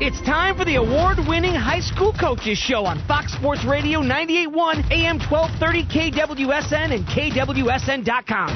It's 0.00 0.20
time 0.22 0.54
for 0.56 0.64
the 0.64 0.76
award-winning 0.76 1.56
high 1.56 1.80
school 1.80 2.12
coaches 2.14 2.56
show 2.56 2.86
on 2.86 3.02
Fox 3.08 3.32
Sports 3.32 3.64
Radio 3.64 3.98
98.1 3.98 4.94
AM 4.94 5.18
1230 5.18 6.14
KWSN 6.46 6.94
and 6.94 7.02
KWSN.com. 7.02 8.46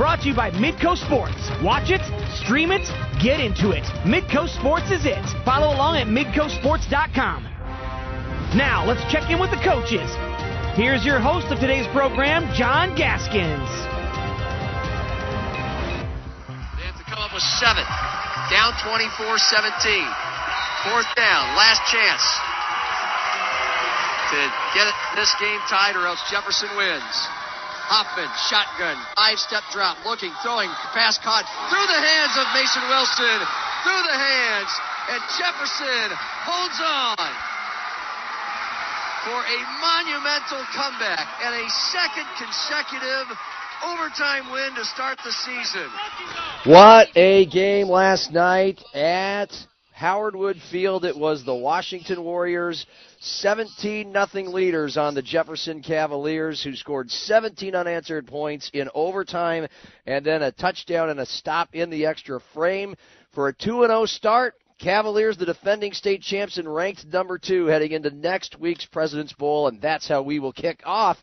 Brought 0.00 0.22
to 0.22 0.28
you 0.28 0.34
by 0.34 0.50
Midco 0.52 0.96
Sports. 0.96 1.52
Watch 1.60 1.92
it, 1.92 2.00
stream 2.32 2.72
it, 2.72 2.80
get 3.20 3.44
into 3.44 3.76
it. 3.76 3.84
Midco 4.08 4.48
Sports 4.48 4.88
is 4.88 5.04
it. 5.04 5.20
Follow 5.44 5.68
along 5.68 6.00
at 6.00 6.08
midcosports.com. 6.08 7.44
Now, 8.56 8.88
let's 8.88 9.04
check 9.12 9.28
in 9.28 9.38
with 9.38 9.50
the 9.52 9.60
coaches. 9.60 10.08
Here's 10.80 11.04
your 11.04 11.20
host 11.20 11.52
of 11.52 11.60
today's 11.60 11.86
program, 11.92 12.48
John 12.56 12.96
Gaskins. 12.96 13.68
They 16.80 16.88
have 16.88 16.96
to 16.96 17.04
come 17.04 17.20
up 17.20 17.36
with 17.36 17.44
seven. 17.60 17.84
Down 18.48 18.72
24-17. 18.80 20.33
Fourth 20.84 21.08
down, 21.16 21.56
last 21.56 21.80
chance 21.88 22.24
to 24.28 24.40
get 24.76 24.86
this 25.16 25.32
game 25.40 25.60
tied 25.68 25.96
or 25.96 26.04
else 26.04 26.20
Jefferson 26.28 26.68
wins. 26.76 27.16
Hoffman, 27.88 28.28
shotgun, 28.48 28.96
five 29.16 29.40
step 29.40 29.64
drop, 29.72 29.96
looking, 30.04 30.32
throwing, 30.44 30.68
pass 30.96 31.16
caught 31.20 31.44
through 31.68 31.88
the 31.88 32.00
hands 32.00 32.34
of 32.36 32.44
Mason 32.56 32.84
Wilson, 32.88 33.38
through 33.84 34.04
the 34.08 34.18
hands, 34.18 34.72
and 35.12 35.20
Jefferson 35.36 36.08
holds 36.48 36.80
on 36.80 37.32
for 39.24 39.40
a 39.40 39.58
monumental 39.80 40.64
comeback 40.72 41.28
and 41.44 41.54
a 41.54 41.68
second 41.92 42.28
consecutive 42.36 43.28
overtime 43.84 44.50
win 44.52 44.74
to 44.74 44.84
start 44.84 45.18
the 45.24 45.32
season. 45.32 45.88
What 46.64 47.08
a 47.16 47.46
game 47.46 47.88
last 47.88 48.32
night 48.32 48.82
at 48.94 49.52
Howard 50.04 50.36
Wood 50.36 50.60
Field. 50.70 51.06
It 51.06 51.16
was 51.16 51.44
the 51.44 51.54
Washington 51.54 52.24
Warriors 52.24 52.84
17 53.20 54.12
nothing 54.12 54.52
leaders 54.52 54.98
on 54.98 55.14
the 55.14 55.22
Jefferson 55.22 55.82
Cavaliers 55.82 56.62
who 56.62 56.76
scored 56.76 57.10
17 57.10 57.74
unanswered 57.74 58.26
points 58.26 58.70
in 58.74 58.90
overtime 58.94 59.66
and 60.04 60.22
then 60.22 60.42
a 60.42 60.52
touchdown 60.52 61.08
and 61.08 61.20
a 61.20 61.24
stop 61.24 61.70
in 61.72 61.88
the 61.88 62.04
extra 62.04 62.38
frame 62.52 62.94
for 63.32 63.48
a 63.48 63.54
2 63.54 63.86
0 63.86 64.04
start. 64.04 64.56
Cavaliers, 64.78 65.38
the 65.38 65.46
defending 65.46 65.94
state 65.94 66.20
champs, 66.20 66.58
and 66.58 66.74
ranked 66.74 67.06
number 67.06 67.38
two 67.38 67.64
heading 67.64 67.92
into 67.92 68.10
next 68.10 68.60
week's 68.60 68.84
President's 68.84 69.32
Bowl, 69.32 69.68
and 69.68 69.80
that's 69.80 70.06
how 70.06 70.20
we 70.20 70.38
will 70.38 70.52
kick 70.52 70.82
off 70.84 71.16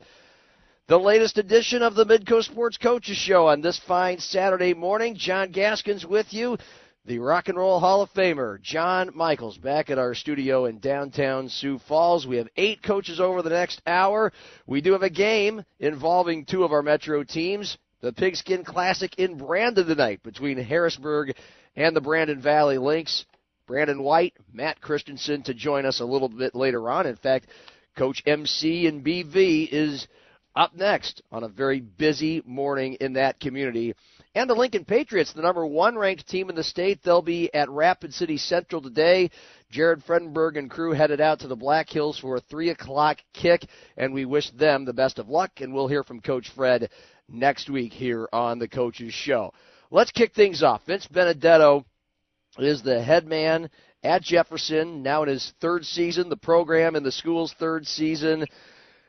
the 0.87 0.97
latest 0.97 1.37
edition 1.37 1.83
of 1.83 1.93
the 1.93 2.05
Midco 2.05 2.43
Sports 2.43 2.77
Coaches 2.77 3.15
Show 3.15 3.47
on 3.47 3.61
this 3.61 3.79
fine 3.87 4.17
Saturday 4.17 4.73
morning. 4.73 5.15
John 5.15 5.51
Gaskins 5.51 6.03
with 6.03 6.33
you 6.33 6.57
the 7.05 7.17
Rock 7.17 7.49
and 7.49 7.57
Roll 7.57 7.79
Hall 7.79 8.03
of 8.03 8.13
Famer, 8.13 8.61
John 8.61 9.09
Michaels, 9.15 9.57
back 9.57 9.89
at 9.89 9.97
our 9.97 10.13
studio 10.13 10.65
in 10.65 10.77
downtown 10.77 11.49
Sioux 11.49 11.79
Falls. 11.87 12.27
We 12.27 12.37
have 12.37 12.47
eight 12.57 12.83
coaches 12.83 13.19
over 13.19 13.41
the 13.41 13.49
next 13.49 13.81
hour. 13.87 14.31
We 14.67 14.81
do 14.81 14.91
have 14.91 15.01
a 15.01 15.09
game 15.09 15.63
involving 15.79 16.45
two 16.45 16.63
of 16.63 16.71
our 16.71 16.83
Metro 16.83 17.23
teams. 17.23 17.77
The 18.01 18.13
Pigskin 18.13 18.63
Classic 18.63 19.17
in 19.17 19.37
Brandon 19.37 19.87
tonight 19.87 20.21
between 20.21 20.59
Harrisburg 20.59 21.35
and 21.75 21.95
the 21.95 22.01
Brandon 22.01 22.39
Valley 22.39 22.77
Lynx. 22.77 23.25
Brandon 23.65 24.03
White, 24.03 24.35
Matt 24.53 24.79
Christensen 24.79 25.41
to 25.43 25.55
join 25.55 25.85
us 25.85 26.01
a 26.01 26.05
little 26.05 26.29
bit 26.29 26.53
later 26.53 26.87
on. 26.89 27.07
In 27.07 27.15
fact, 27.15 27.47
Coach 27.97 28.21
MC 28.27 28.85
and 28.85 29.03
BV 29.03 29.69
is 29.71 30.07
up 30.55 30.75
next 30.75 31.21
on 31.31 31.43
a 31.43 31.47
very 31.47 31.79
busy 31.79 32.41
morning 32.45 32.95
in 32.99 33.13
that 33.13 33.39
community 33.39 33.93
and 34.33 34.49
the 34.49 34.55
Lincoln 34.55 34.85
Patriots, 34.85 35.33
the 35.33 35.41
number 35.41 35.65
one 35.65 35.97
ranked 35.97 36.27
team 36.27 36.49
in 36.49 36.55
the 36.55 36.63
state. 36.63 37.03
They'll 37.03 37.21
be 37.21 37.53
at 37.53 37.69
Rapid 37.69 38.13
City 38.13 38.37
Central 38.37 38.81
today. 38.81 39.29
Jared 39.69 40.03
Fredenberg 40.05 40.57
and 40.57 40.69
crew 40.69 40.93
headed 40.93 41.19
out 41.19 41.39
to 41.41 41.47
the 41.47 41.55
Black 41.55 41.89
Hills 41.89 42.17
for 42.17 42.37
a 42.37 42.41
3 42.41 42.69
o'clock 42.69 43.17
kick, 43.33 43.65
and 43.97 44.13
we 44.13 44.23
wish 44.23 44.49
them 44.51 44.85
the 44.85 44.93
best 44.93 45.19
of 45.19 45.27
luck, 45.27 45.51
and 45.59 45.73
we'll 45.73 45.87
hear 45.87 46.03
from 46.03 46.21
Coach 46.21 46.49
Fred 46.55 46.89
next 47.27 47.69
week 47.69 47.91
here 47.91 48.29
on 48.31 48.57
the 48.57 48.69
Coaches 48.69 49.13
Show. 49.13 49.53
Let's 49.89 50.11
kick 50.11 50.33
things 50.33 50.63
off. 50.63 50.85
Vince 50.85 51.07
Benedetto 51.07 51.85
is 52.57 52.81
the 52.81 53.03
head 53.03 53.27
man 53.27 53.69
at 54.03 54.21
Jefferson, 54.21 55.03
now 55.03 55.23
in 55.23 55.29
his 55.29 55.53
third 55.59 55.85
season, 55.85 56.29
the 56.29 56.37
program 56.37 56.95
in 56.95 57.03
the 57.03 57.11
school's 57.11 57.53
third 57.53 57.85
season. 57.85 58.45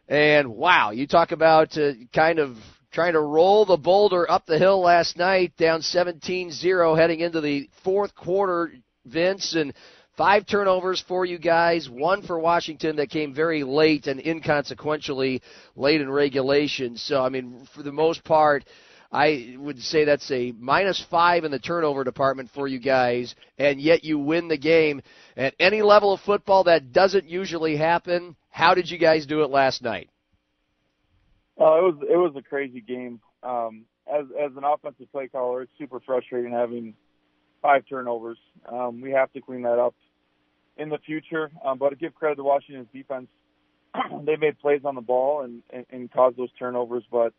And 0.08 0.54
wow, 0.54 0.90
you 0.90 1.06
talk 1.06 1.32
about 1.32 1.76
uh, 1.78 1.92
kind 2.14 2.38
of 2.38 2.56
trying 2.92 3.14
to 3.14 3.20
roll 3.20 3.64
the 3.64 3.76
boulder 3.76 4.30
up 4.30 4.44
the 4.46 4.58
hill 4.58 4.80
last 4.80 5.16
night, 5.16 5.56
down 5.56 5.80
17-0 5.80 6.98
heading 6.98 7.20
into 7.20 7.40
the 7.40 7.68
fourth 7.82 8.14
quarter, 8.14 8.72
Vince, 9.06 9.54
and 9.54 9.72
five 10.16 10.46
turnovers 10.46 11.02
for 11.08 11.24
you 11.24 11.38
guys, 11.38 11.88
one 11.88 12.22
for 12.22 12.38
Washington 12.38 12.96
that 12.96 13.08
came 13.10 13.34
very 13.34 13.64
late 13.64 14.06
and 14.06 14.20
inconsequentially 14.20 15.40
late 15.74 16.00
in 16.00 16.10
regulation. 16.10 16.96
So, 16.96 17.22
I 17.24 17.30
mean, 17.30 17.66
for 17.74 17.82
the 17.82 17.92
most 17.92 18.22
part, 18.24 18.64
I 19.10 19.56
would 19.58 19.78
say 19.80 20.04
that's 20.04 20.30
a 20.30 20.52
minus 20.58 21.04
five 21.10 21.44
in 21.44 21.50
the 21.50 21.58
turnover 21.58 22.02
department 22.04 22.50
for 22.54 22.66
you 22.66 22.78
guys, 22.78 23.34
and 23.58 23.80
yet 23.80 24.04
you 24.04 24.18
win 24.18 24.48
the 24.48 24.58
game. 24.58 25.02
At 25.36 25.54
any 25.58 25.82
level 25.82 26.12
of 26.12 26.20
football, 26.20 26.64
that 26.64 26.92
doesn't 26.92 27.28
usually 27.28 27.76
happen. 27.76 28.36
How 28.52 28.74
did 28.74 28.90
you 28.90 28.98
guys 28.98 29.24
do 29.24 29.42
it 29.42 29.50
last 29.50 29.82
night? 29.82 30.10
Oh, 31.58 31.78
it 31.78 31.82
was 31.82 32.06
it 32.08 32.16
was 32.16 32.32
a 32.36 32.42
crazy 32.42 32.82
game. 32.82 33.20
Um, 33.42 33.86
as 34.06 34.26
as 34.38 34.52
an 34.56 34.62
offensive 34.62 35.10
play 35.10 35.28
caller, 35.28 35.62
it's 35.62 35.72
super 35.78 36.00
frustrating 36.00 36.52
having 36.52 36.94
five 37.62 37.84
turnovers. 37.88 38.38
Um, 38.70 39.00
we 39.00 39.10
have 39.12 39.32
to 39.32 39.40
clean 39.40 39.62
that 39.62 39.78
up 39.78 39.94
in 40.76 40.90
the 40.90 40.98
future. 40.98 41.50
Um, 41.64 41.78
but 41.78 41.90
to 41.90 41.96
give 41.96 42.14
credit 42.14 42.36
to 42.36 42.44
Washington's 42.44 42.88
defense, 42.92 43.28
they 44.24 44.36
made 44.36 44.58
plays 44.60 44.82
on 44.84 44.96
the 44.96 45.00
ball 45.00 45.42
and, 45.42 45.62
and, 45.72 45.86
and 45.90 46.12
caused 46.12 46.36
those 46.36 46.52
turnovers. 46.58 47.04
But 47.10 47.32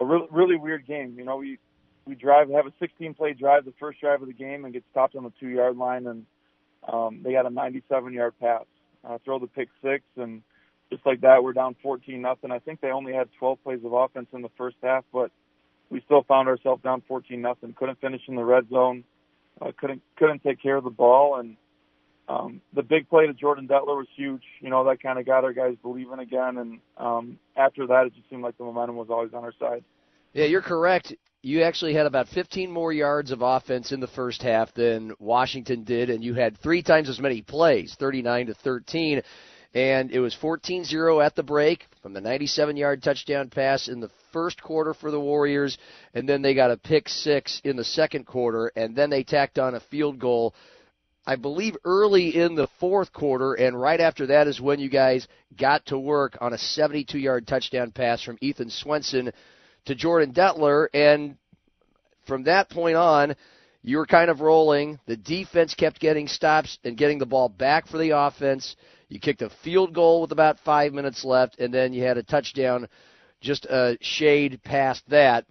a 0.00 0.04
really 0.04 0.26
really 0.32 0.56
weird 0.56 0.84
game. 0.84 1.14
You 1.16 1.24
know, 1.24 1.36
we 1.36 1.58
we 2.06 2.16
drive 2.16 2.50
have 2.50 2.66
a 2.66 2.72
16 2.80 3.14
play 3.14 3.34
drive, 3.34 3.64
the 3.64 3.72
first 3.78 4.00
drive 4.00 4.20
of 4.20 4.26
the 4.26 4.34
game, 4.34 4.64
and 4.64 4.74
get 4.74 4.82
stopped 4.90 5.14
on 5.14 5.22
the 5.22 5.32
two 5.38 5.48
yard 5.48 5.76
line, 5.76 6.08
and 6.08 6.26
um, 6.92 7.20
they 7.22 7.32
got 7.32 7.46
a 7.46 7.50
97 7.50 8.12
yard 8.12 8.34
pass, 8.40 8.64
uh, 9.08 9.18
throw 9.24 9.38
the 9.38 9.46
pick 9.46 9.68
six, 9.80 10.02
and 10.16 10.42
just 10.90 11.04
like 11.04 11.20
that, 11.22 11.42
we're 11.42 11.52
down 11.52 11.76
14 11.82 12.20
nothing. 12.20 12.50
I 12.50 12.58
think 12.58 12.80
they 12.80 12.90
only 12.90 13.12
had 13.12 13.28
12 13.38 13.62
plays 13.64 13.80
of 13.84 13.92
offense 13.92 14.28
in 14.32 14.42
the 14.42 14.50
first 14.56 14.76
half, 14.82 15.04
but 15.12 15.30
we 15.90 16.00
still 16.04 16.22
found 16.22 16.48
ourselves 16.48 16.82
down 16.82 17.02
14 17.08 17.40
nothing. 17.40 17.74
Couldn't 17.76 18.00
finish 18.00 18.22
in 18.28 18.36
the 18.36 18.44
red 18.44 18.68
zone. 18.68 19.04
Uh, 19.60 19.72
couldn't 19.78 20.02
couldn't 20.16 20.42
take 20.42 20.62
care 20.62 20.76
of 20.76 20.84
the 20.84 20.90
ball, 20.90 21.36
and 21.36 21.56
um, 22.28 22.60
the 22.74 22.82
big 22.82 23.08
play 23.08 23.26
to 23.26 23.32
Jordan 23.32 23.66
Detler 23.66 23.96
was 23.96 24.06
huge. 24.14 24.42
You 24.60 24.68
know 24.68 24.84
that 24.84 25.02
kind 25.02 25.18
of 25.18 25.24
got 25.24 25.44
our 25.44 25.54
guys 25.54 25.76
believing 25.82 26.18
again, 26.18 26.58
and 26.58 26.80
um, 26.98 27.38
after 27.56 27.86
that, 27.86 28.06
it 28.06 28.14
just 28.14 28.28
seemed 28.28 28.42
like 28.42 28.58
the 28.58 28.64
momentum 28.64 28.96
was 28.96 29.08
always 29.08 29.32
on 29.32 29.44
our 29.44 29.54
side. 29.58 29.82
Yeah, 30.34 30.44
you're 30.44 30.60
correct. 30.60 31.14
You 31.40 31.62
actually 31.62 31.94
had 31.94 32.04
about 32.04 32.28
15 32.28 32.70
more 32.70 32.92
yards 32.92 33.30
of 33.30 33.40
offense 33.40 33.92
in 33.92 34.00
the 34.00 34.08
first 34.08 34.42
half 34.42 34.74
than 34.74 35.14
Washington 35.18 35.84
did, 35.84 36.10
and 36.10 36.22
you 36.22 36.34
had 36.34 36.58
three 36.58 36.82
times 36.82 37.08
as 37.08 37.18
many 37.18 37.40
plays, 37.40 37.96
39 37.98 38.48
to 38.48 38.54
13 38.54 39.22
and 39.76 40.10
it 40.10 40.20
was 40.20 40.34
14-0 40.34 41.22
at 41.22 41.36
the 41.36 41.42
break 41.42 41.84
from 42.00 42.14
the 42.14 42.20
97-yard 42.20 43.02
touchdown 43.02 43.50
pass 43.50 43.88
in 43.88 44.00
the 44.00 44.08
first 44.32 44.62
quarter 44.62 44.94
for 44.94 45.10
the 45.10 45.20
Warriors, 45.20 45.76
and 46.14 46.26
then 46.26 46.40
they 46.40 46.54
got 46.54 46.70
a 46.70 46.78
pick 46.78 47.10
six 47.10 47.60
in 47.62 47.76
the 47.76 47.84
second 47.84 48.24
quarter, 48.24 48.72
and 48.74 48.96
then 48.96 49.10
they 49.10 49.22
tacked 49.22 49.58
on 49.58 49.74
a 49.74 49.80
field 49.80 50.18
goal. 50.18 50.54
I 51.26 51.36
believe 51.36 51.76
early 51.84 52.34
in 52.34 52.54
the 52.54 52.68
fourth 52.80 53.12
quarter, 53.12 53.52
and 53.52 53.78
right 53.78 54.00
after 54.00 54.28
that 54.28 54.46
is 54.46 54.62
when 54.62 54.80
you 54.80 54.88
guys 54.88 55.28
got 55.58 55.84
to 55.86 55.98
work 55.98 56.38
on 56.40 56.54
a 56.54 56.58
72 56.58 57.18
yard 57.18 57.46
touchdown 57.46 57.90
pass 57.90 58.22
from 58.22 58.38
Ethan 58.40 58.70
Swenson 58.70 59.30
to 59.84 59.94
Jordan 59.94 60.32
Detler. 60.32 60.86
And 60.94 61.36
from 62.26 62.44
that 62.44 62.70
point 62.70 62.96
on, 62.96 63.36
you 63.82 63.98
were 63.98 64.06
kind 64.06 64.30
of 64.30 64.40
rolling. 64.40 64.98
The 65.06 65.18
defense 65.18 65.74
kept 65.74 66.00
getting 66.00 66.28
stops 66.28 66.78
and 66.82 66.96
getting 66.96 67.18
the 67.18 67.26
ball 67.26 67.50
back 67.50 67.88
for 67.88 67.98
the 67.98 68.16
offense. 68.16 68.74
You 69.08 69.20
kicked 69.20 69.42
a 69.42 69.50
field 69.50 69.94
goal 69.94 70.20
with 70.20 70.32
about 70.32 70.58
five 70.60 70.92
minutes 70.92 71.24
left, 71.24 71.58
and 71.60 71.72
then 71.72 71.92
you 71.92 72.02
had 72.02 72.18
a 72.18 72.22
touchdown 72.22 72.88
just 73.40 73.64
a 73.66 73.96
shade 74.00 74.60
past 74.64 75.08
that 75.08 75.44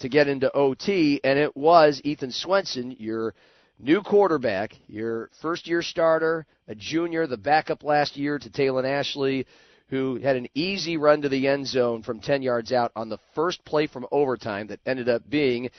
to 0.00 0.08
get 0.08 0.28
into 0.28 0.54
OT, 0.54 1.20
and 1.24 1.38
it 1.38 1.56
was 1.56 2.00
Ethan 2.04 2.30
Swenson, 2.30 2.94
your 2.98 3.34
new 3.78 4.02
quarterback, 4.02 4.74
your 4.86 5.30
first 5.40 5.66
year 5.66 5.82
starter, 5.82 6.46
a 6.68 6.74
junior, 6.74 7.26
the 7.26 7.36
backup 7.36 7.82
last 7.82 8.16
year 8.16 8.38
to 8.38 8.50
Talon 8.50 8.84
Ashley, 8.84 9.46
who 9.88 10.16
had 10.16 10.36
an 10.36 10.48
easy 10.54 10.96
run 10.96 11.22
to 11.22 11.28
the 11.28 11.48
end 11.48 11.66
zone 11.66 12.02
from 12.02 12.20
10 12.20 12.42
yards 12.42 12.72
out 12.72 12.92
on 12.94 13.08
the 13.08 13.18
first 13.34 13.64
play 13.64 13.86
from 13.86 14.06
overtime 14.12 14.66
that 14.66 14.80
ended 14.84 15.08
up 15.08 15.22
being 15.28 15.70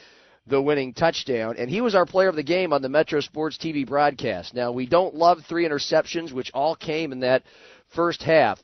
the 0.50 0.62
winning 0.62 0.94
touchdown. 0.94 1.56
And 1.58 1.70
he 1.70 1.82
was 1.82 1.96
our 1.96 2.06
player 2.06 2.28
of 2.28 2.36
the 2.36 2.44
game 2.44 2.74
on 2.74 2.82
the 2.82 2.90
Metro 2.90 3.20
Sports 3.22 3.58
TV 3.58 3.88
broadcast. 3.88 4.54
Now, 4.54 4.72
we 4.72 4.86
don't 4.86 5.16
love 5.16 5.44
three 5.48 5.68
interceptions, 5.68 6.34
which 6.34 6.52
all 6.54 6.76
came 6.76 7.12
in 7.12 7.22
that 7.22 7.44
first 7.90 8.24
half. 8.24 8.62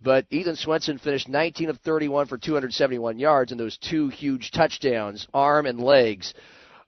But 0.00 0.26
Ethan 0.30 0.56
Swenson 0.56 0.98
finished 0.98 1.28
19 1.28 1.70
of 1.70 1.78
31 1.78 2.26
for 2.26 2.38
271 2.38 3.18
yards 3.18 3.52
and 3.52 3.60
those 3.60 3.78
two 3.78 4.08
huge 4.08 4.50
touchdowns, 4.50 5.26
arm 5.32 5.66
and 5.66 5.80
legs. 5.80 6.34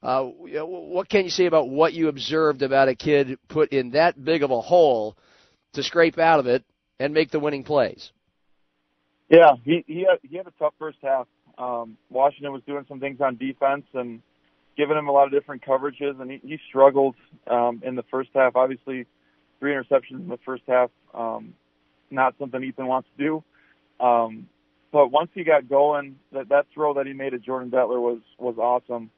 Uh, 0.03 0.25
what 0.25 1.09
can 1.09 1.25
you 1.25 1.31
say 1.31 1.47
about 1.47 1.69
what 1.69 1.95
you 1.95 2.09
observed 2.09 2.63
about 2.63 2.89
a 2.89 2.95
kid 2.95 3.39
put 3.49 3.73
in 3.73 3.91
that 3.91 4.23
big 4.23 4.43
of 4.43 4.51
a 4.51 4.61
hole 4.61 5.17
to 5.73 5.83
scrape 5.83 6.19
out 6.19 6.39
of 6.39 6.47
it 6.47 6.65
and 7.01 7.15
make 7.15 7.31
the 7.31 7.41
winning 7.41 7.65
plays? 7.65 8.13
Yeah, 9.29 9.53
he 9.65 9.83
he 9.87 10.01
had, 10.09 10.19
he 10.23 10.37
had 10.37 10.47
a 10.47 10.53
tough 10.59 10.75
first 10.79 10.99
half. 11.03 11.27
Um, 11.59 11.97
Washington 12.11 12.53
was 12.53 12.63
doing 12.67 12.85
some 12.89 13.01
things 13.01 13.21
on 13.21 13.37
defense 13.37 13.87
and 13.95 14.21
giving 14.77 14.97
him 14.97 15.09
a 15.09 15.13
lot 15.13 15.27
of 15.27 15.33
different 15.33 15.65
coverages, 15.65 16.21
and 16.21 16.31
he, 16.31 16.41
he 16.43 16.59
struggled 16.69 17.15
um, 17.47 17.83
in 17.85 17.95
the 17.95 18.05
first 18.11 18.31
half. 18.35 18.57
Obviously, 18.57 19.07
three 19.59 19.73
interceptions 19.73 20.21
in 20.21 20.29
the 20.29 20.39
first 20.45 20.63
half, 20.69 20.91
um, 21.15 21.55
not 22.11 22.35
something 22.39 22.63
Ethan 22.63 22.87
wants 22.87 23.09
to 23.17 23.25
do. 23.25 23.45
Um, 24.05 24.49
but 24.93 25.11
once 25.11 25.31
he 25.35 25.45
got 25.45 25.69
going, 25.69 26.17
that 26.33 26.49
that 26.51 26.67
throw 26.73 26.95
that 26.95 27.07
he 27.07 27.13
made 27.13 27.35
at 27.35 27.43
Jordan 27.43 27.71
Detler 27.71 28.01
was 28.01 28.21
was 28.39 28.57
awesome. 28.59 29.11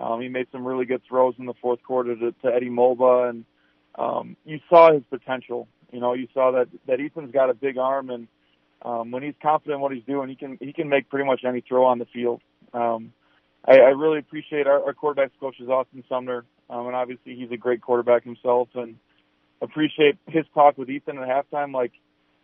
Um, 0.00 0.20
he 0.20 0.28
made 0.28 0.48
some 0.50 0.66
really 0.66 0.84
good 0.84 1.02
throws 1.08 1.34
in 1.38 1.46
the 1.46 1.54
fourth 1.62 1.82
quarter 1.82 2.16
to, 2.16 2.32
to 2.32 2.48
Eddie 2.48 2.68
Mulba, 2.68 3.30
and 3.30 3.44
um, 3.94 4.36
you 4.44 4.60
saw 4.68 4.92
his 4.92 5.02
potential. 5.08 5.68
You 5.92 6.00
know, 6.00 6.14
you 6.14 6.28
saw 6.34 6.52
that 6.52 6.68
that 6.86 7.00
Ethan's 7.00 7.32
got 7.32 7.50
a 7.50 7.54
big 7.54 7.78
arm, 7.78 8.10
and 8.10 8.28
um, 8.82 9.12
when 9.12 9.22
he's 9.22 9.34
confident 9.40 9.76
in 9.76 9.80
what 9.80 9.92
he's 9.92 10.04
doing, 10.04 10.28
he 10.28 10.34
can 10.34 10.58
he 10.60 10.72
can 10.72 10.88
make 10.88 11.08
pretty 11.08 11.24
much 11.26 11.42
any 11.46 11.60
throw 11.60 11.84
on 11.84 11.98
the 11.98 12.06
field. 12.06 12.42
Um, 12.72 13.12
I, 13.66 13.76
I 13.76 13.90
really 13.90 14.18
appreciate 14.18 14.66
our, 14.66 14.84
our 14.84 14.94
quarterbacks 14.94 15.30
coach 15.40 15.56
is 15.60 15.68
Austin 15.68 16.04
Sumner, 16.08 16.44
um, 16.68 16.86
and 16.86 16.96
obviously 16.96 17.34
he's 17.34 17.50
a 17.50 17.56
great 17.56 17.80
quarterback 17.80 18.24
himself, 18.24 18.68
and 18.74 18.96
appreciate 19.62 20.18
his 20.26 20.44
talk 20.54 20.76
with 20.76 20.90
Ethan 20.90 21.18
at 21.18 21.28
halftime. 21.28 21.72
Like, 21.72 21.92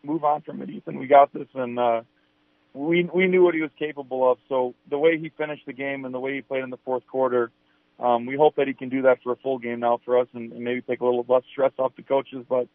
move 0.02 0.24
on 0.24 0.42
from 0.42 0.62
it, 0.62 0.70
Ethan. 0.70 0.98
We 0.98 1.06
got 1.06 1.32
this, 1.32 1.48
and 1.54 1.78
uh, 1.78 2.02
we 2.72 3.08
we 3.14 3.26
knew 3.26 3.42
what 3.42 3.54
he 3.54 3.60
was 3.60 3.70
capable 3.78 4.30
of. 4.30 4.38
So 4.48 4.74
the 4.88 4.98
way 4.98 5.18
he 5.18 5.30
finished 5.36 5.66
the 5.66 5.72
game 5.72 6.04
and 6.04 6.14
the 6.14 6.20
way 6.20 6.34
he 6.34 6.40
played 6.40 6.64
in 6.64 6.70
the 6.70 6.78
fourth 6.84 7.06
quarter, 7.06 7.50
um, 7.98 8.26
we 8.26 8.36
hope 8.36 8.56
that 8.56 8.66
he 8.68 8.74
can 8.74 8.88
do 8.88 9.02
that 9.02 9.18
for 9.22 9.32
a 9.32 9.36
full 9.36 9.58
game 9.58 9.80
now 9.80 10.00
for 10.04 10.18
us, 10.18 10.28
and, 10.32 10.52
and 10.52 10.64
maybe 10.64 10.80
take 10.80 11.00
a 11.00 11.04
little 11.04 11.24
less 11.28 11.42
stress 11.50 11.72
off 11.78 11.96
the 11.96 12.02
coaches. 12.02 12.44
But 12.48 12.68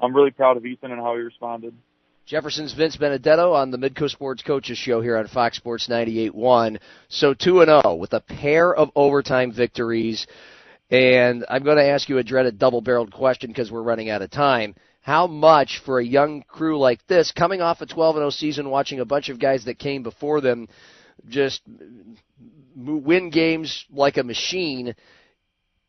I'm 0.00 0.14
really 0.14 0.32
proud 0.32 0.56
of 0.56 0.66
Ethan 0.66 0.90
and 0.90 1.00
how 1.00 1.14
he 1.14 1.20
responded. 1.20 1.74
Jefferson's 2.26 2.72
Vince 2.72 2.96
Benedetto 2.96 3.52
on 3.52 3.70
the 3.70 3.78
Midco 3.78 4.08
Sports 4.08 4.42
Coaches 4.42 4.78
Show 4.78 5.00
here 5.00 5.16
on 5.16 5.26
Fox 5.26 5.56
Sports 5.56 5.88
98.1. 5.88 6.78
So 7.08 7.34
2 7.34 7.62
and 7.62 7.82
0 7.82 7.96
with 7.96 8.12
a 8.12 8.20
pair 8.20 8.74
of 8.74 8.90
overtime 8.94 9.52
victories. 9.52 10.26
And 10.90 11.44
I'm 11.48 11.64
going 11.64 11.78
to 11.78 11.88
ask 11.88 12.08
you 12.08 12.18
a 12.18 12.22
dreaded 12.22 12.58
double 12.58 12.80
barreled 12.80 13.12
question 13.12 13.50
because 13.50 13.72
we're 13.72 13.82
running 13.82 14.08
out 14.08 14.22
of 14.22 14.30
time. 14.30 14.76
How 15.00 15.26
much 15.26 15.80
for 15.84 15.98
a 15.98 16.04
young 16.04 16.42
crew 16.42 16.78
like 16.78 17.04
this, 17.08 17.32
coming 17.32 17.60
off 17.60 17.80
a 17.80 17.86
12 17.86 18.16
0 18.16 18.30
season, 18.30 18.70
watching 18.70 19.00
a 19.00 19.04
bunch 19.04 19.28
of 19.28 19.40
guys 19.40 19.64
that 19.64 19.80
came 19.80 20.04
before 20.04 20.40
them 20.40 20.68
just 21.28 21.60
win 22.76 23.30
games 23.30 23.84
like 23.90 24.16
a 24.16 24.22
machine, 24.22 24.94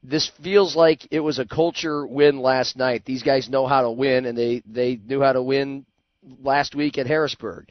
this 0.01 0.31
feels 0.41 0.75
like 0.75 1.07
it 1.11 1.19
was 1.19 1.37
a 1.37 1.45
culture 1.45 2.07
win 2.07 2.39
last 2.39 2.75
night. 2.75 3.05
These 3.05 3.21
guys 3.21 3.49
know 3.49 3.67
how 3.67 3.83
to 3.83 3.91
win, 3.91 4.25
and 4.25 4.35
they, 4.35 4.63
they 4.65 4.99
knew 5.05 5.21
how 5.21 5.33
to 5.33 5.43
win 5.43 5.85
last 6.41 6.75
week 6.75 6.97
at 6.97 7.07
Harrisburg. 7.07 7.69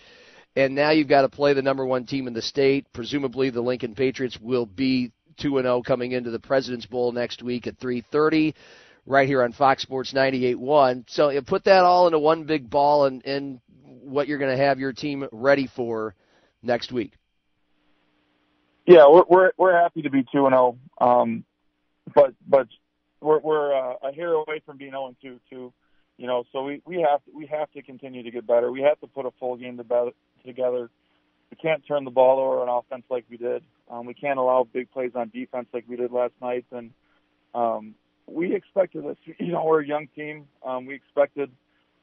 And 0.54 0.74
now 0.74 0.90
you've 0.90 1.08
got 1.08 1.22
to 1.22 1.28
play 1.28 1.54
the 1.54 1.62
number 1.62 1.86
one 1.86 2.04
team 2.04 2.26
in 2.26 2.34
the 2.34 2.42
state. 2.42 2.86
Presumably, 2.92 3.50
the 3.50 3.62
Lincoln 3.62 3.94
Patriots 3.94 4.38
will 4.40 4.66
be 4.66 5.12
two 5.38 5.56
and 5.56 5.64
zero 5.64 5.76
oh 5.76 5.82
coming 5.82 6.12
into 6.12 6.30
the 6.30 6.38
President's 6.38 6.84
Bowl 6.84 7.10
next 7.12 7.42
week 7.42 7.66
at 7.66 7.78
three 7.78 8.04
thirty, 8.12 8.54
right 9.06 9.26
here 9.26 9.42
on 9.42 9.52
Fox 9.52 9.82
Sports 9.82 10.12
ninety 10.12 10.44
eight 10.44 10.58
one. 10.58 11.06
So 11.08 11.30
you 11.30 11.40
put 11.40 11.64
that 11.64 11.84
all 11.84 12.06
into 12.06 12.18
one 12.18 12.44
big 12.44 12.68
ball, 12.68 13.06
and 13.06 13.24
and 13.24 13.60
what 14.02 14.28
you're 14.28 14.38
going 14.38 14.54
to 14.54 14.62
have 14.62 14.78
your 14.78 14.92
team 14.92 15.26
ready 15.32 15.68
for 15.74 16.14
next 16.62 16.92
week. 16.92 17.12
Yeah, 18.86 19.08
we're 19.08 19.24
we're, 19.28 19.52
we're 19.56 19.80
happy 19.80 20.02
to 20.02 20.10
be 20.10 20.24
two 20.30 20.44
and 20.44 20.52
zero, 20.52 20.76
oh. 21.00 21.08
um, 21.08 21.44
but 22.14 22.34
but 22.46 22.66
we're 23.22 23.38
we're 23.38 23.74
uh, 23.74 23.94
a 24.02 24.12
hair 24.12 24.34
away 24.34 24.60
from 24.66 24.76
being 24.76 24.90
zero 24.90 25.06
and 25.06 25.16
two 25.22 25.40
too. 25.48 25.72
You 26.18 26.26
know, 26.26 26.44
so 26.52 26.62
we 26.62 26.82
we 26.84 27.04
have 27.08 27.24
to, 27.24 27.30
we 27.34 27.46
have 27.46 27.70
to 27.72 27.82
continue 27.82 28.22
to 28.22 28.30
get 28.30 28.46
better. 28.46 28.70
We 28.70 28.82
have 28.82 29.00
to 29.00 29.06
put 29.06 29.26
a 29.26 29.30
full 29.40 29.56
game 29.56 29.78
to 29.78 30.12
together. 30.44 30.90
We 31.50 31.56
can't 31.56 31.86
turn 31.86 32.04
the 32.04 32.10
ball 32.10 32.38
over 32.40 32.60
on 32.60 32.68
offense 32.68 33.04
like 33.10 33.24
we 33.28 33.36
did. 33.36 33.62
Um, 33.90 34.06
we 34.06 34.14
can't 34.14 34.38
allow 34.38 34.66
big 34.70 34.90
plays 34.90 35.12
on 35.14 35.28
defense 35.28 35.68
like 35.72 35.84
we 35.86 35.96
did 35.96 36.10
last 36.10 36.32
night. 36.40 36.64
And 36.70 36.92
um, 37.54 37.94
we 38.26 38.54
expected 38.54 39.04
this. 39.04 39.16
You 39.38 39.52
know, 39.52 39.64
we're 39.64 39.82
a 39.82 39.86
young 39.86 40.08
team. 40.16 40.46
Um, 40.64 40.86
we 40.86 40.94
expected 40.94 41.50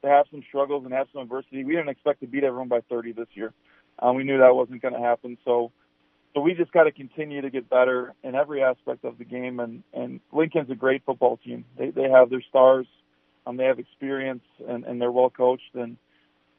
to 0.02 0.08
have 0.08 0.26
some 0.30 0.42
struggles 0.48 0.84
and 0.84 0.94
have 0.94 1.08
some 1.12 1.22
adversity. 1.22 1.64
We 1.64 1.74
didn't 1.74 1.88
expect 1.88 2.20
to 2.20 2.26
beat 2.26 2.44
everyone 2.44 2.68
by 2.68 2.80
30 2.88 3.12
this 3.12 3.26
year. 3.34 3.52
Um, 3.98 4.16
we 4.16 4.24
knew 4.24 4.38
that 4.38 4.54
wasn't 4.54 4.82
going 4.82 4.94
to 4.94 5.00
happen. 5.00 5.36
So, 5.44 5.72
so 6.34 6.40
we 6.40 6.54
just 6.54 6.72
got 6.72 6.84
to 6.84 6.92
continue 6.92 7.40
to 7.42 7.50
get 7.50 7.68
better 7.68 8.14
in 8.22 8.34
every 8.34 8.62
aspect 8.62 9.04
of 9.04 9.18
the 9.18 9.24
game. 9.24 9.60
And 9.60 9.82
and 9.92 10.20
Lincoln's 10.32 10.70
a 10.70 10.74
great 10.74 11.04
football 11.04 11.38
team. 11.38 11.64
They 11.76 11.90
they 11.90 12.08
have 12.08 12.30
their 12.30 12.42
stars. 12.48 12.86
Um, 13.50 13.56
they 13.56 13.64
have 13.64 13.78
experience 13.78 14.44
and, 14.66 14.84
and 14.84 15.00
they're 15.00 15.10
well 15.10 15.30
coached, 15.30 15.74
and 15.74 15.96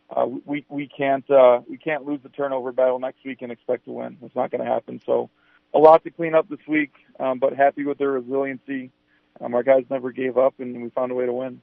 uh, 0.10 0.26
we 0.46 0.66
we 0.70 0.88
can't 0.88 1.30
uh, 1.30 1.62
we 1.70 1.78
can't 1.78 2.06
lose 2.06 2.20
the 2.22 2.30
turnover 2.30 2.72
battle 2.72 3.00
next 3.00 3.24
week 3.26 3.42
and 3.42 3.52
expect 3.52 3.86
to 3.86 3.92
win. 3.92 4.18
It's 4.22 4.36
not 4.36 4.52
going 4.52 4.64
to 4.64 4.70
happen. 4.70 5.02
So, 5.06 5.30
a 5.74 5.80
lot 5.80 6.04
to 6.04 6.12
clean 6.12 6.36
up 6.36 6.50
this 6.50 6.60
week, 6.68 6.92
um, 7.20 7.40
but 7.40 7.54
happy 7.54 7.86
with 7.86 7.98
their 7.98 8.12
resiliency. 8.12 8.92
Um, 9.40 9.56
our 9.56 9.64
guys 9.64 9.86
never 9.90 10.12
gave 10.12 10.38
up, 10.38 10.56
and 10.60 10.84
we 10.84 10.90
found 10.90 11.12
a 11.12 11.16
way 11.16 11.26
to 11.26 11.34
win. 11.34 11.62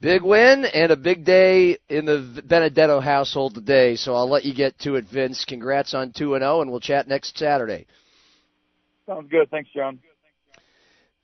Big 0.00 0.22
win 0.22 0.64
and 0.64 0.92
a 0.92 0.96
big 0.96 1.24
day 1.24 1.78
in 1.88 2.04
the 2.04 2.42
Benedetto 2.44 3.00
household 3.00 3.54
today. 3.54 3.96
So 3.96 4.14
I'll 4.14 4.28
let 4.28 4.44
you 4.44 4.54
get 4.54 4.78
to 4.80 4.96
it, 4.96 5.06
Vince. 5.06 5.44
Congrats 5.44 5.94
on 5.94 6.12
two 6.12 6.34
and 6.34 6.42
zero, 6.42 6.58
oh, 6.58 6.60
and 6.60 6.70
we'll 6.70 6.80
chat 6.80 7.08
next 7.08 7.36
Saturday. 7.36 7.86
Sounds 9.06 9.30
good. 9.30 9.50
Thanks, 9.50 9.70
John. 9.74 9.98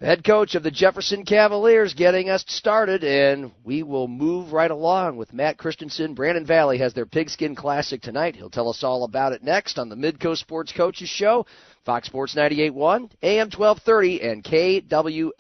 Head 0.01 0.25
coach 0.25 0.55
of 0.55 0.63
the 0.63 0.71
Jefferson 0.71 1.27
Cavaliers 1.27 1.93
getting 1.93 2.31
us 2.31 2.43
started, 2.49 3.05
and 3.05 3.53
we 3.65 3.83
will 3.83 4.09
move 4.09 4.55
right 4.55 4.71
along 4.71 5.19
with 5.19 5.35
Matt 5.35 5.59
Christensen. 5.59 6.15
Brandon 6.15 6.47
Valley 6.47 6.79
has 6.79 6.95
their 6.95 7.05
Pigskin 7.05 7.55
Classic 7.55 8.01
tonight. 8.01 8.35
He'll 8.35 8.49
tell 8.49 8.71
us 8.71 8.83
all 8.83 9.05
about 9.05 9.35
it 9.35 9.43
next 9.43 9.79
on 9.79 9.91
the 9.91 9.97
Midco 9.97 10.35
Sports 10.39 10.73
Coaches 10.73 11.11
Show, 11.11 11.45
Fox 11.85 12.07
Sports 12.07 12.35
98.1, 12.35 13.11
AM 13.23 13.51
1230, 13.51 14.23
and 14.23 14.43
KWSN.com. 14.43 15.35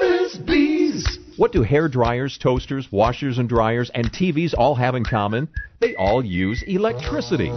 Frisbees! 0.00 1.04
What 1.36 1.52
do 1.52 1.62
hair 1.62 1.88
dryers, 1.88 2.38
toasters, 2.38 2.90
washers 2.90 3.36
and 3.36 3.50
dryers, 3.50 3.90
and 3.94 4.10
TVs 4.10 4.54
all 4.56 4.76
have 4.76 4.94
in 4.94 5.04
common? 5.04 5.46
They 5.80 5.94
all 5.96 6.24
use 6.24 6.62
electricity. 6.66 7.50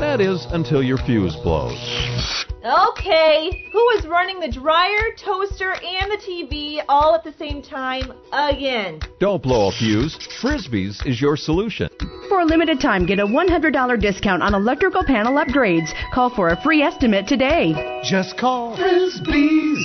That 0.00 0.22
is, 0.22 0.46
until 0.52 0.82
your 0.82 0.96
fuse 0.96 1.36
blows. 1.36 2.46
Okay, 2.68 3.64
who 3.72 3.90
is 3.96 4.06
running 4.06 4.40
the 4.40 4.52
dryer, 4.52 5.14
toaster, 5.16 5.72
and 5.72 6.12
the 6.12 6.18
TV 6.18 6.84
all 6.86 7.14
at 7.14 7.24
the 7.24 7.32
same 7.38 7.62
time 7.62 8.12
again? 8.30 9.00
Don't 9.20 9.42
blow 9.42 9.68
a 9.68 9.72
fuse. 9.72 10.18
Frisbees 10.42 11.06
is 11.06 11.18
your 11.18 11.34
solution. 11.34 11.88
For 12.28 12.40
a 12.40 12.44
limited 12.44 12.78
time, 12.78 13.06
get 13.06 13.20
a 13.20 13.26
$100 13.26 14.00
discount 14.02 14.42
on 14.42 14.54
electrical 14.54 15.02
panel 15.02 15.42
upgrades. 15.42 15.94
Call 16.12 16.28
for 16.28 16.50
a 16.50 16.62
free 16.62 16.82
estimate 16.82 17.26
today. 17.26 18.02
Just 18.04 18.36
call 18.36 18.76
Frisbees. 18.76 19.82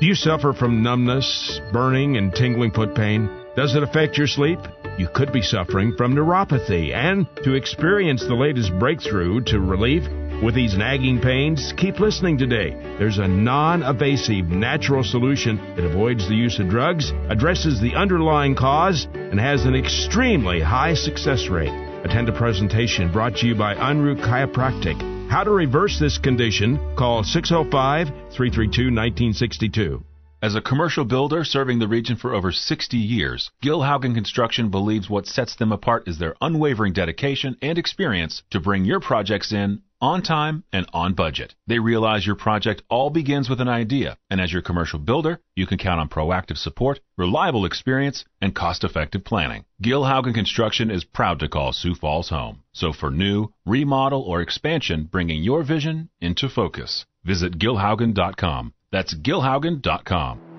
Do 0.00 0.06
you 0.06 0.16
suffer 0.16 0.52
from 0.52 0.82
numbness, 0.82 1.60
burning, 1.72 2.16
and 2.16 2.34
tingling 2.34 2.72
foot 2.72 2.96
pain? 2.96 3.30
Does 3.54 3.76
it 3.76 3.84
affect 3.84 4.18
your 4.18 4.26
sleep? 4.26 4.58
You 4.98 5.08
could 5.14 5.32
be 5.32 5.42
suffering 5.42 5.94
from 5.96 6.16
neuropathy, 6.16 6.92
and 6.92 7.28
to 7.44 7.54
experience 7.54 8.24
the 8.26 8.34
latest 8.34 8.76
breakthrough 8.80 9.40
to 9.44 9.60
relief 9.60 10.02
with 10.42 10.54
these 10.54 10.76
nagging 10.76 11.20
pains, 11.20 11.74
keep 11.76 12.00
listening 12.00 12.38
today. 12.38 12.70
There's 12.98 13.18
a 13.18 13.28
non 13.28 13.82
invasive 13.82 14.46
natural 14.46 15.04
solution 15.04 15.56
that 15.76 15.84
avoids 15.84 16.28
the 16.28 16.34
use 16.34 16.58
of 16.58 16.68
drugs, 16.68 17.12
addresses 17.28 17.80
the 17.80 17.94
underlying 17.94 18.54
cause, 18.54 19.06
and 19.12 19.38
has 19.38 19.64
an 19.66 19.74
extremely 19.74 20.60
high 20.60 20.94
success 20.94 21.48
rate. 21.48 21.72
Attend 22.04 22.28
a 22.28 22.32
presentation 22.32 23.12
brought 23.12 23.36
to 23.36 23.46
you 23.46 23.54
by 23.54 23.74
Unruh 23.74 24.18
Chiropractic. 24.18 25.30
How 25.30 25.44
to 25.44 25.50
reverse 25.50 25.98
this 26.00 26.18
condition? 26.18 26.78
Call 26.96 27.22
605 27.22 28.06
332 28.06 28.84
1962. 28.84 30.02
As 30.42 30.54
a 30.54 30.62
commercial 30.62 31.04
builder 31.04 31.44
serving 31.44 31.80
the 31.80 31.88
region 31.88 32.16
for 32.16 32.34
over 32.34 32.50
60 32.50 32.96
years, 32.96 33.50
Gil 33.60 33.80
Haugen 33.80 34.14
Construction 34.14 34.70
believes 34.70 35.10
what 35.10 35.26
sets 35.26 35.54
them 35.56 35.70
apart 35.70 36.08
is 36.08 36.18
their 36.18 36.34
unwavering 36.40 36.94
dedication 36.94 37.58
and 37.60 37.76
experience 37.76 38.42
to 38.50 38.58
bring 38.58 38.86
your 38.86 39.00
projects 39.00 39.52
in 39.52 39.82
on 40.00 40.22
time 40.22 40.64
and 40.72 40.86
on 40.92 41.14
budget. 41.14 41.54
They 41.66 41.78
realize 41.78 42.26
your 42.26 42.36
project 42.36 42.82
all 42.88 43.10
begins 43.10 43.48
with 43.48 43.60
an 43.60 43.68
idea, 43.68 44.16
and 44.28 44.40
as 44.40 44.52
your 44.52 44.62
commercial 44.62 44.98
builder, 44.98 45.40
you 45.54 45.66
can 45.66 45.78
count 45.78 46.00
on 46.00 46.08
proactive 46.08 46.56
support, 46.56 47.00
reliable 47.16 47.64
experience, 47.64 48.24
and 48.40 48.54
cost-effective 48.54 49.24
planning. 49.24 49.64
Gil 49.80 50.02
Haugen 50.02 50.34
Construction 50.34 50.90
is 50.90 51.04
proud 51.04 51.38
to 51.40 51.48
call 51.48 51.72
Sioux 51.72 51.94
Falls 51.94 52.28
home. 52.30 52.62
So 52.72 52.92
for 52.92 53.10
new, 53.10 53.52
remodel, 53.66 54.22
or 54.22 54.40
expansion, 54.40 55.04
bringing 55.04 55.42
your 55.42 55.62
vision 55.62 56.08
into 56.20 56.48
focus, 56.48 57.04
visit 57.24 57.58
gilhaugen.com. 57.58 58.74
That's 58.92 59.14
gilhaugen.com. 59.14 60.49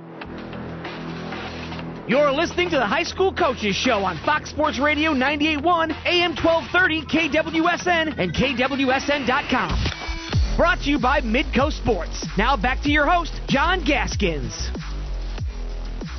You're 2.07 2.31
listening 2.31 2.71
to 2.71 2.77
the 2.77 2.85
High 2.85 3.03
School 3.03 3.31
Coaches 3.31 3.75
Show 3.75 3.99
on 3.99 4.17
Fox 4.25 4.49
Sports 4.49 4.79
Radio 4.79 5.11
98.1, 5.11 5.91
AM 6.05 6.35
1230, 6.35 7.05
KWSN, 7.05 8.17
and 8.17 8.33
KWSN.com. 8.33 10.57
Brought 10.57 10.79
to 10.79 10.89
you 10.89 10.97
by 10.97 11.21
Midco 11.21 11.71
Sports. 11.71 12.25
Now 12.39 12.57
back 12.57 12.81
to 12.83 12.89
your 12.89 13.05
host, 13.05 13.39
John 13.47 13.85
Gaskins. 13.85 14.71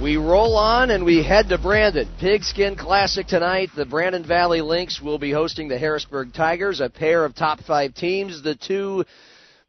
We 0.01 0.17
roll 0.17 0.57
on 0.57 0.91
and 0.91 1.05
we 1.05 1.23
head 1.23 1.49
to 1.49 1.59
Brandon. 1.59 2.09
Pigskin 2.19 2.77
Classic 2.77 3.27
tonight. 3.27 3.71
The 3.77 3.85
Brandon 3.85 4.25
Valley 4.25 4.61
Lynx 4.61 5.03
will 5.03 5.19
be 5.19 5.33
hosting 5.33 5.67
the 5.67 5.79
Harrisburg 5.79 6.33
Tigers, 6.33 6.81
a 6.81 6.91
pair 6.91 7.25
of 7.25 7.35
top 7.35 7.61
five 7.61 7.95
teams. 7.95 8.43
The 8.43 8.55
two 8.55 9.05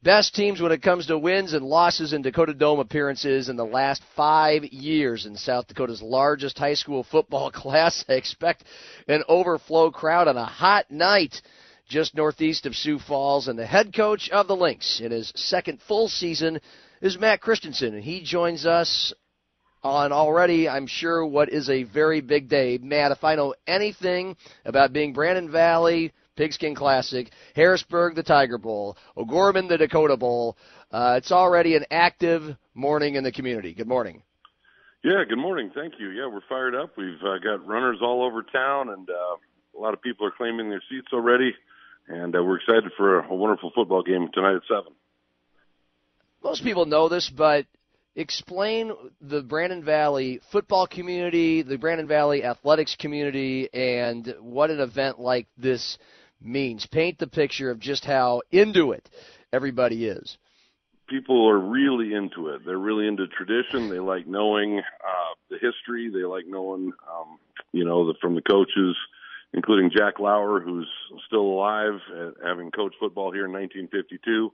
best 0.04 0.36
teams 0.36 0.62
when 0.62 0.72
it 0.72 0.82
comes 0.82 1.08
to 1.08 1.18
wins 1.18 1.54
and 1.54 1.66
losses 1.66 2.12
in 2.14 2.22
Dakota 2.22 2.54
Dome 2.54 2.80
appearances 2.80 3.48
in 3.48 3.56
the 3.56 3.66
last 3.66 4.04
five 4.16 4.66
years 4.66 5.26
in 5.26 5.38
South 5.38 5.68
Dakota's 5.68 6.02
largest 6.02 6.58
high 6.58 6.74
school 6.74 7.04
football 7.04 7.50
class. 7.52 8.04
I 8.10 8.14
expect 8.14 8.66
an 9.08 9.24
overflow 9.28 9.92
crowd 9.92 10.28
on 10.28 10.38
a 10.38 10.46
hot 10.46 10.92
night 10.92 11.42
just 11.88 12.16
northeast 12.16 12.66
of 12.66 12.76
Sioux 12.76 13.00
Falls. 13.00 13.48
And 13.48 13.58
the 13.58 13.66
head 13.66 13.96
coach 13.96 14.30
of 14.30 14.48
the 14.48 14.56
Lynx 14.56 15.00
in 15.00 15.12
his 15.12 15.32
second 15.36 15.80
full 15.88 16.10
season 16.10 16.60
is 17.02 17.18
Matt 17.18 17.42
Christensen. 17.42 17.94
And 17.94 18.04
he 18.04 18.24
joins 18.24 18.66
us 18.66 19.14
on 19.84 20.12
already, 20.12 20.68
I'm 20.68 20.88
sure, 20.88 21.26
what 21.26 21.50
is 21.50 21.70
a 21.70 21.84
very 21.84 22.22
big 22.22 22.50
day. 22.50 22.78
Matt, 22.82 23.12
if 23.12 23.24
I 23.24 23.36
know 23.36 23.54
anything 23.68 24.38
about 24.66 24.94
being 24.94 25.14
Brandon 25.14 25.52
Valley, 25.52 26.14
Pigskin 26.36 26.76
Classic, 26.76 27.30
Harrisburg, 27.56 28.16
the 28.16 28.24
Tiger 28.24 28.58
Bowl, 28.58 28.98
O'Gorman, 29.16 29.68
the 29.68 29.78
Dakota 29.78 30.18
Bowl, 30.18 30.58
uh, 30.92 31.16
it's 31.18 31.32
already 31.32 31.76
an 31.76 31.86
active 31.92 32.56
morning 32.74 33.16
in 33.16 33.24
the 33.24 33.32
community. 33.32 33.74
Good 33.74 33.88
morning. 33.88 34.24
Yeah, 35.04 35.24
good 35.28 35.38
morning. 35.38 35.72
Thank 35.76 35.96
you. 36.00 36.10
Yeah, 36.10 36.28
we're 36.28 36.42
fired 36.48 36.76
up. 36.76 36.92
We've 36.98 37.22
uh, 37.22 37.38
got 37.44 37.68
runners 37.68 37.98
all 38.02 38.24
over 38.24 38.42
town, 38.42 38.90
and 38.90 39.10
uh, 39.10 39.78
a 39.78 39.80
lot 39.80 39.94
of 39.94 40.02
people 40.02 40.26
are 40.26 40.32
claiming 40.32 40.70
their 40.70 40.84
seats 40.90 41.08
already. 41.12 41.54
And 42.08 42.36
uh, 42.36 42.44
we're 42.44 42.58
excited 42.58 42.92
for 42.96 43.20
a, 43.20 43.30
a 43.30 43.36
wonderful 43.36 43.72
football 43.76 44.04
game 44.04 44.30
tonight 44.34 44.56
at 44.56 44.62
7. 44.68 44.84
Most 46.44 46.64
people 46.64 46.86
know 46.86 47.10
this, 47.10 47.30
but 47.30 47.66
explain 48.16 48.92
the 49.22 49.42
Brandon 49.42 49.84
Valley 49.84 50.40
football 50.52 50.88
community, 50.88 51.64
the 51.64 51.78
Brandon 51.78 52.08
Valley 52.08 52.44
athletics 52.44 52.96
community, 52.98 53.70
and 53.74 54.36
what 54.40 54.70
an 54.70 54.80
event 54.80 55.20
like 55.20 55.48
this 55.58 55.98
means. 56.46 56.86
Paint 56.86 57.20
the 57.20 57.28
picture 57.28 57.72
of 57.72 57.80
just 57.80 58.06
how 58.06 58.42
into 58.52 58.92
it 58.92 59.10
everybody 59.52 60.06
is. 60.06 60.38
People 61.10 61.48
are 61.50 61.60
really 61.60 62.14
into 62.14 62.48
it. 62.50 62.66
They're 62.66 62.78
really 62.78 63.08
into 63.08 63.28
tradition. 63.28 63.90
They 63.90 64.00
like 64.00 64.26
knowing 64.26 64.80
uh, 64.80 65.34
the 65.50 65.58
history. 65.58 66.10
They 66.10 66.24
like 66.24 66.46
knowing, 66.48 66.94
um, 67.12 67.38
you 67.72 67.84
know, 67.84 68.08
the, 68.08 68.14
from 68.22 68.36
the 68.36 68.42
coaches, 68.42 68.96
including 69.54 69.92
Jack 69.96 70.20
Lauer, 70.20 70.62
who's 70.62 70.88
still 71.28 71.42
alive, 71.42 72.00
uh, 72.16 72.32
having 72.44 72.72
coached 72.72 72.96
football 73.00 73.32
here 73.32 73.46
in 73.46 73.52
1952. 73.52 74.52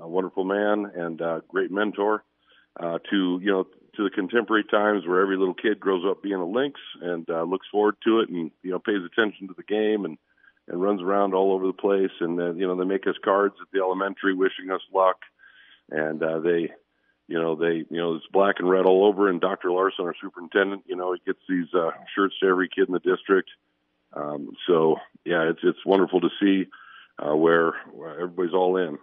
A 0.00 0.08
wonderful 0.08 0.44
man 0.44 0.90
and 0.94 1.20
great 1.48 1.70
mentor 1.70 2.24
uh, 2.80 2.98
to 3.10 3.40
you 3.42 3.50
know 3.50 3.66
to 3.96 4.04
the 4.04 4.10
contemporary 4.10 4.64
times 4.64 5.06
where 5.06 5.20
every 5.20 5.36
little 5.36 5.54
kid 5.54 5.78
grows 5.78 6.04
up 6.08 6.22
being 6.22 6.34
a 6.34 6.46
lynx 6.46 6.80
and 7.00 7.28
uh, 7.28 7.42
looks 7.42 7.66
forward 7.70 7.96
to 8.04 8.20
it 8.20 8.28
and 8.30 8.50
you 8.62 8.70
know 8.70 8.78
pays 8.78 9.02
attention 9.04 9.48
to 9.48 9.54
the 9.54 9.62
game 9.62 10.04
and 10.04 10.16
and 10.68 10.80
runs 10.80 11.02
around 11.02 11.34
all 11.34 11.52
over 11.52 11.66
the 11.66 11.72
place 11.72 12.10
and 12.20 12.40
uh, 12.40 12.52
you 12.52 12.66
know 12.66 12.76
they 12.76 12.84
make 12.84 13.06
us 13.06 13.16
cards 13.24 13.54
at 13.60 13.68
the 13.72 13.80
elementary 13.80 14.34
wishing 14.34 14.70
us 14.70 14.82
luck 14.94 15.16
and 15.90 16.22
uh, 16.22 16.38
they 16.40 16.70
you 17.28 17.40
know 17.40 17.56
they 17.56 17.84
you 17.88 17.96
know 17.96 18.14
it's 18.14 18.26
black 18.32 18.56
and 18.58 18.68
red 18.68 18.86
all 18.86 19.04
over 19.04 19.28
and 19.28 19.40
Dr. 19.40 19.70
Larson 19.70 20.04
our 20.04 20.14
superintendent 20.20 20.84
you 20.86 20.96
know 20.96 21.12
he 21.12 21.20
gets 21.24 21.40
these 21.48 21.72
uh, 21.74 21.90
shirts 22.14 22.34
to 22.40 22.48
every 22.48 22.68
kid 22.68 22.88
in 22.88 22.94
the 22.94 23.00
district 23.00 23.50
um, 24.12 24.50
so 24.66 24.96
yeah 25.24 25.48
it's 25.48 25.60
it's 25.62 25.84
wonderful 25.84 26.20
to 26.20 26.28
see 26.40 26.68
uh, 27.18 27.34
where, 27.34 27.74
where 27.92 28.14
everybody's 28.14 28.54
all 28.54 28.76
in. 28.76 28.98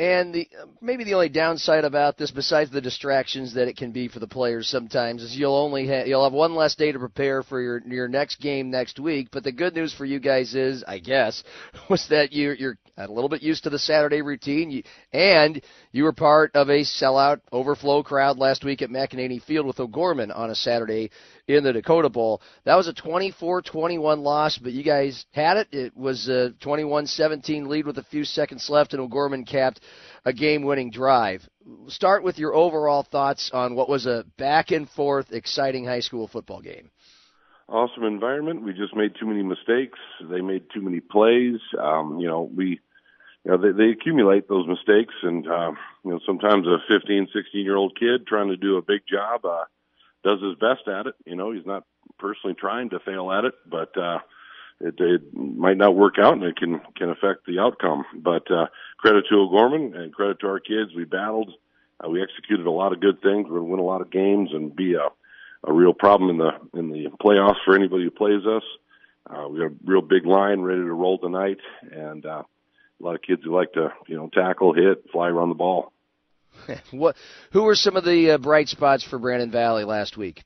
And 0.00 0.34
the 0.34 0.48
uh, 0.58 0.64
maybe 0.80 1.04
the 1.04 1.12
only 1.12 1.28
downside 1.28 1.84
about 1.84 2.16
this, 2.16 2.30
besides 2.30 2.70
the 2.70 2.80
distractions 2.80 3.52
that 3.52 3.68
it 3.68 3.76
can 3.76 3.92
be 3.92 4.08
for 4.08 4.18
the 4.18 4.26
players 4.26 4.66
sometimes, 4.66 5.22
is 5.22 5.36
you'll 5.36 5.54
only 5.54 5.86
ha- 5.86 6.04
you'll 6.06 6.24
have 6.24 6.32
one 6.32 6.54
less 6.54 6.74
day 6.74 6.90
to 6.90 6.98
prepare 6.98 7.42
for 7.42 7.60
your 7.60 7.82
your 7.86 8.08
next 8.08 8.40
game 8.40 8.70
next 8.70 8.98
week. 8.98 9.28
But 9.30 9.44
the 9.44 9.52
good 9.52 9.74
news 9.74 9.92
for 9.92 10.06
you 10.06 10.18
guys 10.18 10.54
is, 10.54 10.82
I 10.88 11.00
guess, 11.00 11.44
was 11.90 12.06
that 12.08 12.32
you 12.32 12.52
you're 12.58 12.78
a 12.96 13.08
little 13.08 13.28
bit 13.28 13.42
used 13.42 13.64
to 13.64 13.70
the 13.70 13.78
Saturday 13.78 14.22
routine, 14.22 14.70
you, 14.70 14.84
and 15.12 15.60
you 15.92 16.04
were 16.04 16.14
part 16.14 16.50
of 16.54 16.70
a 16.70 16.80
sellout 16.80 17.42
overflow 17.52 18.02
crowd 18.02 18.38
last 18.38 18.64
week 18.64 18.80
at 18.80 18.88
McEneaney 18.88 19.42
Field 19.42 19.66
with 19.66 19.80
O'Gorman 19.80 20.30
on 20.30 20.48
a 20.48 20.54
Saturday 20.54 21.10
in 21.46 21.64
the 21.64 21.72
Dakota 21.72 22.08
Bowl. 22.08 22.40
That 22.64 22.76
was 22.76 22.88
a 22.88 22.94
24-21 22.94 24.22
loss, 24.22 24.58
but 24.58 24.72
you 24.72 24.82
guys 24.82 25.24
had 25.32 25.56
it. 25.56 25.68
It 25.72 25.96
was 25.96 26.28
a 26.28 26.52
21-17 26.60 27.66
lead 27.66 27.86
with 27.86 27.98
a 27.98 28.04
few 28.04 28.24
seconds 28.24 28.68
left, 28.68 28.92
and 28.92 29.00
O'Gorman 29.00 29.44
capped 29.44 29.80
a 30.24 30.32
game-winning 30.32 30.90
drive. 30.90 31.48
Start 31.88 32.22
with 32.22 32.38
your 32.38 32.54
overall 32.54 33.02
thoughts 33.02 33.50
on 33.52 33.74
what 33.74 33.88
was 33.88 34.06
a 34.06 34.24
back 34.38 34.70
and 34.70 34.88
forth, 34.90 35.32
exciting 35.32 35.84
high 35.84 36.00
school 36.00 36.28
football 36.28 36.60
game. 36.60 36.90
Awesome 37.68 38.04
environment. 38.04 38.64
We 38.64 38.72
just 38.72 38.96
made 38.96 39.12
too 39.18 39.26
many 39.26 39.44
mistakes. 39.44 39.98
They 40.28 40.40
made 40.40 40.64
too 40.74 40.82
many 40.82 41.00
plays. 41.00 41.60
Um, 41.78 42.18
you 42.18 42.26
know, 42.26 42.50
we 42.52 42.80
you 43.44 43.52
know, 43.52 43.56
they, 43.56 43.72
they 43.72 43.90
accumulate 43.90 44.48
those 44.48 44.66
mistakes 44.66 45.14
and, 45.22 45.46
uh, 45.46 45.72
you 46.04 46.10
know, 46.10 46.20
sometimes 46.26 46.66
a 46.66 46.78
15, 46.88 47.28
16 47.32 47.64
year 47.64 47.76
old 47.76 47.98
kid 47.98 48.26
trying 48.26 48.48
to 48.48 48.56
do 48.56 48.76
a 48.76 48.82
big 48.82 49.00
job, 49.10 49.44
uh, 49.44 49.64
does 50.24 50.40
his 50.42 50.54
best 50.56 50.88
at 50.88 51.06
it. 51.06 51.14
You 51.24 51.36
know, 51.36 51.52
he's 51.52 51.66
not 51.66 51.84
personally 52.18 52.54
trying 52.54 52.90
to 52.90 53.00
fail 53.00 53.30
at 53.30 53.44
it, 53.44 53.54
but, 53.66 53.96
uh, 53.96 54.18
it, 54.80 54.94
it 54.98 55.34
might 55.34 55.76
not 55.76 55.94
work 55.94 56.14
out 56.18 56.34
and 56.34 56.44
it 56.44 56.56
can, 56.56 56.80
can 56.96 57.10
affect 57.10 57.46
the 57.46 57.58
outcome. 57.58 58.04
But, 58.14 58.50
uh, 58.50 58.66
credit 58.98 59.26
to 59.30 59.36
O'Gorman 59.36 59.94
and 59.94 60.12
credit 60.12 60.40
to 60.40 60.48
our 60.48 60.60
kids. 60.60 60.94
We 60.94 61.04
battled, 61.04 61.52
uh, 62.04 62.08
we 62.08 62.22
executed 62.22 62.66
a 62.66 62.70
lot 62.70 62.92
of 62.92 63.00
good 63.00 63.20
things. 63.22 63.46
We're 63.48 63.60
going 63.60 63.66
to 63.66 63.70
win 63.72 63.80
a 63.80 63.84
lot 63.84 64.00
of 64.00 64.10
games 64.10 64.50
and 64.52 64.74
be 64.74 64.94
a, 64.94 65.08
a 65.64 65.72
real 65.72 65.92
problem 65.92 66.30
in 66.30 66.38
the, 66.38 66.78
in 66.78 66.90
the 66.90 67.10
playoffs 67.22 67.62
for 67.64 67.74
anybody 67.74 68.04
who 68.04 68.10
plays 68.10 68.46
us. 68.46 68.62
Uh, 69.28 69.48
we 69.48 69.58
got 69.58 69.66
a 69.66 69.74
real 69.84 70.00
big 70.00 70.26
line 70.26 70.60
ready 70.62 70.80
to 70.80 70.92
roll 70.92 71.18
tonight 71.18 71.58
and, 71.92 72.24
uh, 72.24 72.42
a 73.00 73.04
lot 73.04 73.14
of 73.14 73.22
kids 73.22 73.42
who 73.44 73.54
like 73.54 73.72
to 73.72 73.92
you 74.06 74.16
know 74.16 74.28
tackle, 74.32 74.74
hit, 74.74 75.04
fly 75.10 75.28
around 75.28 75.48
the 75.48 75.54
ball. 75.54 75.92
what? 76.90 77.16
Who 77.52 77.62
were 77.62 77.74
some 77.74 77.96
of 77.96 78.04
the 78.04 78.32
uh, 78.32 78.38
bright 78.38 78.68
spots 78.68 79.04
for 79.04 79.18
Brandon 79.18 79.50
Valley 79.50 79.84
last 79.84 80.16
week? 80.16 80.42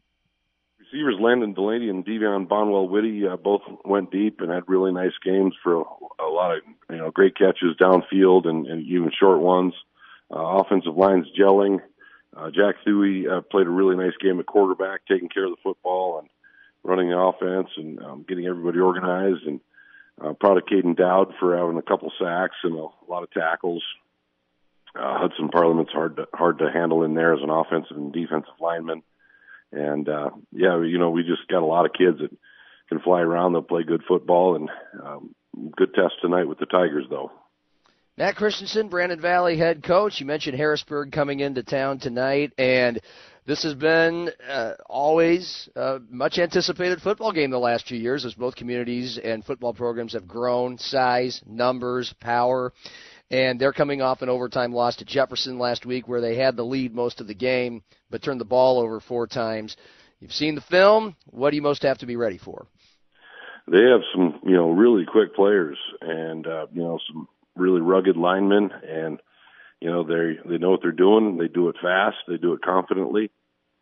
Receivers 0.78 1.16
Landon 1.20 1.54
Delaney 1.54 1.88
and 1.88 2.04
Devion 2.04 2.46
Bonwell 2.46 2.88
Whitty 2.88 3.26
uh, 3.26 3.36
both 3.36 3.62
went 3.84 4.12
deep 4.12 4.40
and 4.40 4.50
had 4.50 4.62
really 4.68 4.92
nice 4.92 5.12
games 5.24 5.54
for 5.62 5.80
a, 5.80 5.84
a 6.20 6.30
lot 6.30 6.56
of 6.56 6.62
you 6.90 6.96
know 6.96 7.10
great 7.10 7.36
catches 7.36 7.76
downfield 7.80 8.46
and, 8.46 8.66
and 8.66 8.86
even 8.86 9.10
short 9.18 9.40
ones. 9.40 9.74
Uh, 10.34 10.38
offensive 10.38 10.96
lines 10.96 11.26
gelling. 11.38 11.80
Uh, 12.36 12.50
Jack 12.50 12.76
Thuey 12.86 13.30
uh, 13.30 13.40
played 13.42 13.66
a 13.66 13.70
really 13.70 13.96
nice 13.96 14.16
game 14.20 14.40
at 14.40 14.46
quarterback, 14.46 15.00
taking 15.06 15.28
care 15.28 15.44
of 15.44 15.52
the 15.52 15.62
football 15.62 16.18
and 16.18 16.28
running 16.82 17.10
the 17.10 17.18
offense 17.18 17.68
and 17.76 18.00
um, 18.00 18.24
getting 18.28 18.46
everybody 18.46 18.78
organized 18.78 19.46
and 19.46 19.60
uh, 20.20 20.32
proud 20.34 20.56
of 20.56 20.64
Caden 20.64 20.96
Dowd 20.96 21.34
for 21.40 21.56
having 21.56 21.76
a 21.76 21.82
couple 21.82 22.12
sacks 22.20 22.56
and 22.62 22.74
a 22.74 22.86
lot 23.08 23.22
of 23.22 23.30
tackles. 23.30 23.82
Uh, 24.96 25.18
Hudson 25.18 25.48
Parliament's 25.48 25.92
hard 25.92 26.16
to, 26.16 26.28
hard 26.32 26.58
to 26.58 26.70
handle 26.72 27.02
in 27.02 27.14
there 27.14 27.34
as 27.34 27.42
an 27.42 27.50
offensive 27.50 27.96
and 27.96 28.12
defensive 28.12 28.54
lineman. 28.60 29.02
And, 29.72 30.08
uh, 30.08 30.30
yeah, 30.52 30.80
you 30.82 30.98
know, 30.98 31.10
we 31.10 31.22
just 31.22 31.48
got 31.48 31.62
a 31.62 31.66
lot 31.66 31.84
of 31.84 31.92
kids 31.92 32.18
that 32.20 32.30
can 32.88 33.00
fly 33.00 33.20
around. 33.20 33.52
They'll 33.52 33.62
play 33.62 33.82
good 33.82 34.02
football 34.06 34.54
and, 34.54 34.70
um, 35.02 35.34
good 35.76 35.94
test 35.94 36.14
tonight 36.20 36.48
with 36.48 36.58
the 36.58 36.66
Tigers 36.66 37.06
though. 37.10 37.32
Matt 38.16 38.36
Christensen, 38.36 38.88
Brandon 38.88 39.20
Valley 39.20 39.58
head 39.58 39.82
coach. 39.82 40.20
You 40.20 40.26
mentioned 40.26 40.56
Harrisburg 40.56 41.10
coming 41.10 41.40
into 41.40 41.64
town 41.64 41.98
tonight, 41.98 42.52
and 42.56 43.00
this 43.44 43.64
has 43.64 43.74
been 43.74 44.30
uh, 44.48 44.74
always 44.86 45.68
a 45.74 45.98
much 46.08 46.38
anticipated 46.38 47.02
football 47.02 47.32
game 47.32 47.50
the 47.50 47.58
last 47.58 47.88
few 47.88 47.98
years 47.98 48.24
as 48.24 48.32
both 48.32 48.54
communities 48.54 49.18
and 49.22 49.44
football 49.44 49.74
programs 49.74 50.12
have 50.12 50.28
grown 50.28 50.78
size, 50.78 51.42
numbers, 51.44 52.14
power. 52.20 52.72
And 53.30 53.60
they're 53.60 53.72
coming 53.72 54.02
off 54.02 54.22
an 54.22 54.28
overtime 54.28 54.72
loss 54.72 54.96
to 54.96 55.04
Jefferson 55.04 55.58
last 55.58 55.86
week 55.86 56.06
where 56.06 56.20
they 56.20 56.36
had 56.36 56.56
the 56.56 56.64
lead 56.64 56.94
most 56.94 57.20
of 57.20 57.26
the 57.26 57.34
game 57.34 57.82
but 58.10 58.22
turned 58.22 58.40
the 58.40 58.44
ball 58.44 58.78
over 58.78 59.00
four 59.00 59.26
times. 59.26 59.76
You've 60.20 60.32
seen 60.32 60.54
the 60.54 60.60
film. 60.60 61.16
What 61.30 61.50
do 61.50 61.56
you 61.56 61.62
most 61.62 61.82
have 61.82 61.98
to 61.98 62.06
be 62.06 62.16
ready 62.16 62.38
for? 62.38 62.66
They 63.66 63.82
have 63.82 64.02
some, 64.14 64.40
you 64.44 64.54
know, 64.54 64.70
really 64.70 65.06
quick 65.06 65.34
players 65.34 65.78
and, 66.00 66.46
uh, 66.46 66.66
you 66.72 66.82
know, 66.82 66.98
some 67.08 67.28
really 67.56 67.80
rugged 67.80 68.16
linemen 68.16 68.70
and– 68.86 69.20
you 69.84 69.90
know 69.90 70.02
they 70.02 70.38
they 70.48 70.56
know 70.56 70.70
what 70.70 70.80
they're 70.80 70.92
doing. 70.92 71.36
They 71.36 71.48
do 71.48 71.68
it 71.68 71.76
fast. 71.80 72.16
They 72.26 72.38
do 72.38 72.54
it 72.54 72.62
confidently, 72.62 73.30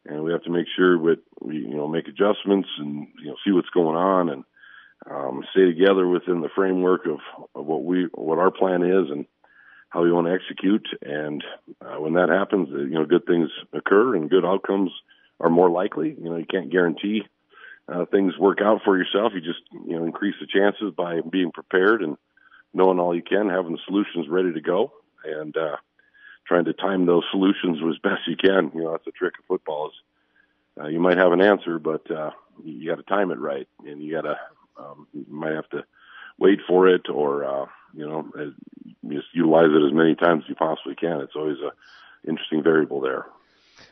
and 0.05 0.25
we 0.25 0.33
have 0.33 0.43
to 0.43 0.51
make 0.51 0.67
sure 0.77 0.99
that 0.99 1.21
we 1.41 1.59
you 1.59 1.77
know 1.77 1.87
make 1.87 2.09
adjustments 2.09 2.69
and 2.79 3.07
you 3.23 3.29
know 3.29 3.37
see 3.45 3.53
what's 3.53 3.71
going 3.71 3.97
on 3.97 4.29
and 4.29 4.45
um, 5.09 5.45
stay 5.53 5.65
together 5.65 6.09
within 6.09 6.41
the 6.41 6.49
framework 6.57 7.07
of, 7.07 7.21
of 7.55 7.67
what 7.67 7.85
we 7.85 8.09
what 8.15 8.39
our 8.39 8.51
plan 8.51 8.83
is 8.83 9.11
and 9.13 9.27
how 9.93 10.03
we 10.03 10.11
want 10.11 10.27
to 10.27 10.33
execute. 10.33 10.89
And 11.03 11.45
uh, 11.81 12.01
when 12.01 12.15
that 12.15 12.31
happens, 12.31 12.69
uh, 12.73 12.79
you 12.79 12.95
know, 12.95 13.05
good 13.05 13.27
things 13.27 13.51
occur 13.73 14.17
and 14.17 14.31
good 14.31 14.45
outcomes 14.45 14.91
are 15.39 15.51
more 15.51 15.71
likely. 15.71 16.17
You 16.19 16.31
know, 16.31 16.37
you 16.37 16.47
can't 16.47 16.71
guarantee 16.71 17.23
uh, 17.89 18.07
things 18.07 18.39
work 18.39 18.59
out 18.63 18.81
for 18.85 18.97
yourself. 18.97 19.33
You 19.35 19.41
just 19.41 19.61
you 19.87 19.97
know 19.97 20.05
increase 20.05 20.35
the 20.41 20.47
chances 20.47 20.95
by 20.97 21.21
being 21.21 21.53
prepared 21.53 22.03
and 22.03 22.17
knowing 22.73 22.99
all 22.99 23.15
you 23.15 23.23
can, 23.23 23.51
having 23.51 23.73
the 23.73 23.79
solutions 23.87 24.29
ready 24.29 24.53
to 24.53 24.61
go, 24.61 24.93
and 25.25 25.55
uh, 25.57 25.77
trying 26.47 26.65
to 26.65 26.73
time 26.73 27.05
those 27.05 27.25
solutions 27.31 27.79
as 27.87 27.99
best 27.99 28.27
you 28.27 28.37
can. 28.37 28.71
You 28.75 28.85
know, 28.85 28.93
that's 28.93 29.05
the 29.05 29.13
trick 29.13 29.35
of 29.39 29.45
football 29.47 29.89
is 29.89 29.95
uh, 30.81 30.89
you 30.89 31.01
might 31.01 31.19
have 31.19 31.33
an 31.33 31.43
answer, 31.43 31.79
but 31.79 32.11
uh, 32.11 32.31
you 32.65 32.89
got 32.89 32.97
to 32.97 33.03
time 33.03 33.31
it 33.31 33.39
right, 33.39 33.69
and 33.87 34.03
you 34.03 34.13
got 34.13 34.23
to 34.23 34.39
um, 34.79 35.07
you 35.13 35.27
might 35.29 35.53
have 35.53 35.69
to 35.71 35.85
wait 36.39 36.61
for 36.67 36.89
it, 36.89 37.11
or 37.11 37.45
uh, 37.45 37.67
you 37.95 38.07
know, 38.07 38.31
just 39.09 39.27
utilize 39.33 39.71
it 39.71 39.87
as 39.87 39.93
many 39.93 40.15
times 40.15 40.45
as 40.45 40.49
you 40.49 40.55
possibly 40.55 40.95
can. 40.95 41.21
It's 41.21 41.37
always 41.37 41.59
a 41.59 41.73
interesting 42.29 42.63
variable 42.63 43.01
there. 43.01 43.27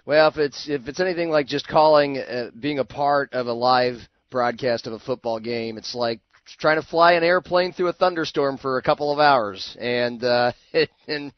Well, 0.06 0.28
if 0.28 0.38
it's 0.38 0.68
if 0.68 0.88
it's 0.88 1.00
anything 1.00 1.30
like 1.30 1.46
just 1.46 1.68
calling, 1.68 2.18
uh, 2.18 2.50
being 2.58 2.78
a 2.78 2.84
part 2.84 3.32
of 3.32 3.46
a 3.46 3.52
live 3.52 3.98
broadcast 4.30 4.86
of 4.86 4.92
a 4.92 4.98
football 4.98 5.40
game, 5.40 5.76
it's 5.76 5.94
like 5.94 6.20
trying 6.58 6.80
to 6.80 6.86
fly 6.86 7.12
an 7.12 7.24
airplane 7.24 7.72
through 7.72 7.88
a 7.88 7.92
thunderstorm 7.92 8.58
for 8.58 8.78
a 8.78 8.82
couple 8.82 9.12
of 9.12 9.18
hours, 9.18 9.76
and 9.80 10.22
uh, 10.24 10.52
and 11.08 11.32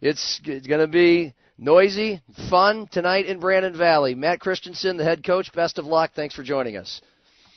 it's, 0.00 0.40
it's 0.44 0.66
going 0.66 0.80
to 0.80 0.86
be 0.86 1.34
noisy, 1.58 2.22
fun 2.48 2.86
tonight 2.90 3.26
in 3.26 3.40
Brandon 3.40 3.76
Valley. 3.76 4.14
Matt 4.14 4.40
Christensen, 4.40 4.96
the 4.96 5.04
head 5.04 5.24
coach, 5.24 5.52
best 5.52 5.78
of 5.78 5.86
luck. 5.86 6.12
Thanks 6.14 6.34
for 6.34 6.42
joining 6.42 6.76
us. 6.76 7.00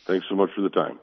Thanks 0.07 0.25
so 0.29 0.35
much 0.35 0.49
for 0.55 0.61
the 0.61 0.69
time. 0.69 0.99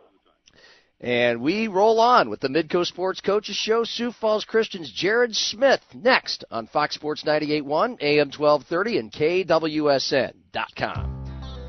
And 1.01 1.41
we 1.41 1.69
roll 1.69 2.01
on 2.01 2.29
with 2.29 2.41
the 2.41 2.49
Midco 2.49 2.85
Sports 2.85 3.21
Coaches 3.21 3.55
Show. 3.55 3.85
Sioux 3.85 4.11
Falls 4.11 4.45
Christian's 4.45 4.91
Jared 4.91 5.37
Smith 5.37 5.81
next 5.95 6.45
on 6.51 6.67
Fox 6.67 6.97
Sports 6.97 7.23
98.1, 7.23 8.03
AM 8.03 8.33
1230, 8.37 8.99
and 8.99 9.13
KWSN.com. 9.13 11.15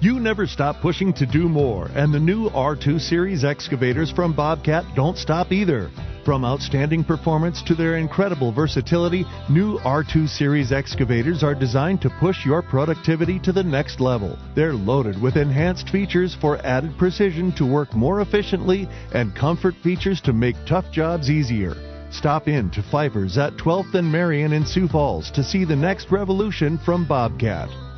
You 0.01 0.19
never 0.19 0.47
stop 0.47 0.81
pushing 0.81 1.11
to 1.13 1.25
do 1.25 1.49
more, 1.49 1.89
and 1.93 2.13
the 2.13 2.19
new 2.19 2.49
R2 2.49 3.01
Series 3.01 3.43
excavators 3.43 4.09
from 4.09 4.33
Bobcat 4.33 4.85
don't 4.95 5.17
stop 5.17 5.51
either. 5.51 5.91
From 6.25 6.43
outstanding 6.43 7.03
performance 7.03 7.61
to 7.63 7.73
their 7.73 7.95
incredible 7.95 8.51
versatility, 8.51 9.25
new 9.49 9.79
R2 9.79 10.27
Series 10.27 10.71
excavators 10.71 11.43
are 11.43 11.55
designed 11.55 12.01
to 12.01 12.09
push 12.19 12.45
your 12.45 12.61
productivity 12.61 13.39
to 13.39 13.51
the 13.53 13.63
next 13.63 13.99
level. 13.99 14.37
They're 14.53 14.73
loaded 14.73 15.19
with 15.21 15.37
enhanced 15.37 15.89
features 15.89 16.35
for 16.35 16.57
added 16.65 16.97
precision 16.97 17.51
to 17.53 17.65
work 17.65 17.95
more 17.95 18.21
efficiently 18.21 18.87
and 19.13 19.35
comfort 19.35 19.75
features 19.81 20.19
to 20.21 20.33
make 20.33 20.55
tough 20.65 20.91
jobs 20.91 21.29
easier. 21.29 21.75
Stop 22.11 22.47
in 22.47 22.69
to 22.71 22.81
Pfeiffer's 22.81 23.37
at 23.37 23.53
12th 23.53 23.93
and 23.93 24.11
Marion 24.11 24.53
in 24.53 24.65
Sioux 24.65 24.87
Falls 24.87 25.31
to 25.31 25.43
see 25.43 25.63
the 25.63 25.75
next 25.75 26.11
revolution 26.11 26.77
from 26.79 27.05
Bobcat. 27.05 27.88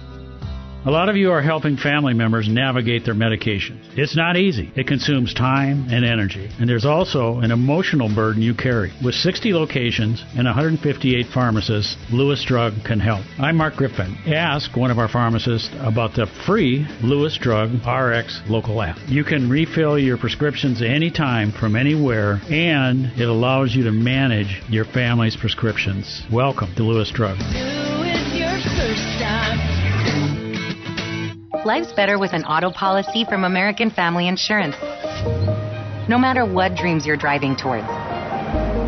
A 0.84 0.90
lot 0.90 1.10
of 1.10 1.16
you 1.16 1.32
are 1.32 1.44
helping 1.44 1.78
family 1.78 2.16
members 2.16 2.50
navigate 2.50 3.06
their 3.06 3.14
medications. 3.14 3.86
It's 3.96 4.16
not 4.16 4.36
easy. 4.36 4.72
It 4.76 4.88
consumes 4.88 5.32
time 5.32 5.86
and 5.92 6.04
energy. 6.04 6.50
And 6.60 6.68
there's 6.68 6.86
also 6.86 7.38
an 7.38 7.52
emotional 7.52 8.10
burden 8.10 8.42
you 8.42 8.56
carry. 8.56 8.92
With 9.06 9.14
60 9.14 9.54
locations 9.54 10.26
and 10.36 10.46
158 10.46 11.28
pharmacists, 11.32 11.98
Lewis 12.12 12.44
Drug 12.44 12.74
can 12.84 13.00
help. 13.00 13.24
I'm 13.38 13.58
Mark 13.58 13.76
Griffin. 13.76 14.18
Ask 14.26 14.76
one 14.76 14.90
of 14.90 14.98
our 14.98 15.08
pharmacists 15.08 15.70
about 15.82 16.16
the 16.16 16.26
free 16.48 16.88
Lewis 17.04 17.38
Drug 17.40 17.70
RX 17.86 18.42
local 18.50 18.82
app. 18.82 18.98
You 19.06 19.24
can 19.24 19.52
refill 19.52 20.00
your 20.00 20.18
prescriptions 20.18 20.82
anytime 20.82 21.52
from 21.52 21.76
anywhere, 21.76 22.42
and 22.50 23.06
it 23.22 23.30
allows 23.30 23.76
you 23.76 23.84
to 23.84 23.92
manage 23.92 24.64
your 24.68 24.86
family's 24.86 25.36
prescriptions. 25.36 26.24
Welcome 26.32 26.74
to 26.74 26.82
Lewis 26.82 27.12
Drug. 27.12 27.38
Life's 31.63 31.91
better 31.91 32.18
with 32.18 32.34
an 32.34 32.44
auto 32.46 32.72
policy 32.72 33.24
from 33.24 33.44
American 33.44 33.91
Family 33.91 34.27
Insurance. 34.27 34.75
No 36.10 36.18
matter 36.18 36.44
what 36.44 36.74
dreams 36.74 37.06
you're 37.06 37.18
driving 37.18 37.56
towards. 37.56 37.86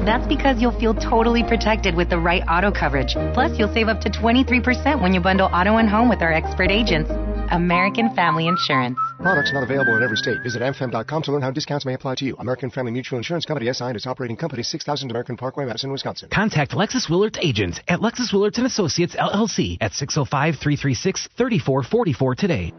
That's 0.08 0.26
because 0.26 0.60
you'll 0.60 0.80
feel 0.80 0.96
totally 0.96 1.44
protected 1.44 1.94
with 1.94 2.10
the 2.10 2.18
right 2.18 2.42
auto 2.50 2.72
coverage. 2.72 3.14
Plus, 3.36 3.60
you'll 3.60 3.72
save 3.74 3.90
up 3.90 4.02
to 4.02 4.10
23% 4.10 5.00
when 5.00 5.14
you 5.14 5.22
bundle 5.22 5.52
auto 5.54 5.78
and 5.78 5.88
home 5.88 6.10
with 6.10 6.24
our 6.24 6.34
expert 6.34 6.72
agents. 6.72 7.12
American 7.52 8.10
Family 8.16 8.48
Insurance. 8.48 8.98
Products 9.24 9.52
not 9.54 9.64
available 9.64 9.96
in 9.96 10.04
every 10.04 10.18
state. 10.18 10.44
Visit 10.44 10.62
amfam.com 10.62 11.24
to 11.24 11.32
learn 11.32 11.42
how 11.42 11.50
discounts 11.50 11.86
may 11.86 11.94
apply 11.94 12.16
to 12.16 12.26
you. 12.26 12.36
American 12.40 12.70
Family 12.70 12.92
Mutual 12.92 13.16
Insurance 13.16 13.46
Company 13.46 13.72
SI 13.72 13.86
and 13.86 13.96
its 13.96 14.06
operating 14.06 14.36
company 14.36 14.64
6000 14.64 15.10
American 15.10 15.38
Parkway, 15.38 15.64
Madison, 15.64 15.94
Wisconsin. 15.94 16.28
Contact 16.30 16.74
Lexus 16.74 17.10
Willard's 17.10 17.40
agents 17.42 17.80
at 17.88 18.02
Lexus 18.02 18.34
Willard's 18.34 18.58
and 18.58 18.68
Associates 18.68 19.16
LLC 19.16 19.78
at 19.80 19.94
605-336-3444 19.94 22.36
today. 22.36 22.74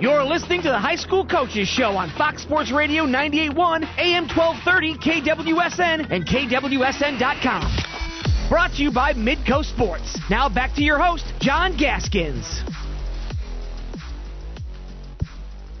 You're 0.00 0.24
listening 0.24 0.62
to 0.62 0.70
the 0.70 0.80
High 0.80 0.96
School 0.96 1.24
Coaches 1.24 1.68
Show 1.68 1.92
on 1.92 2.10
Fox 2.18 2.42
Sports 2.42 2.72
Radio 2.72 3.06
98.1, 3.06 3.84
AM 3.96 4.26
1230, 4.26 5.22
KWSN, 5.22 6.10
and 6.10 6.26
KWSN.com. 6.26 8.48
Brought 8.48 8.72
to 8.72 8.82
you 8.82 8.90
by 8.90 9.12
Midco 9.12 9.64
Sports. 9.64 10.18
Now 10.28 10.48
back 10.48 10.74
to 10.74 10.82
your 10.82 10.98
host, 10.98 11.32
John 11.38 11.76
Gaskins. 11.76 12.64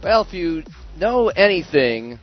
Well, 0.06 0.22
if 0.22 0.32
you 0.32 0.62
know 0.96 1.30
anything 1.30 2.20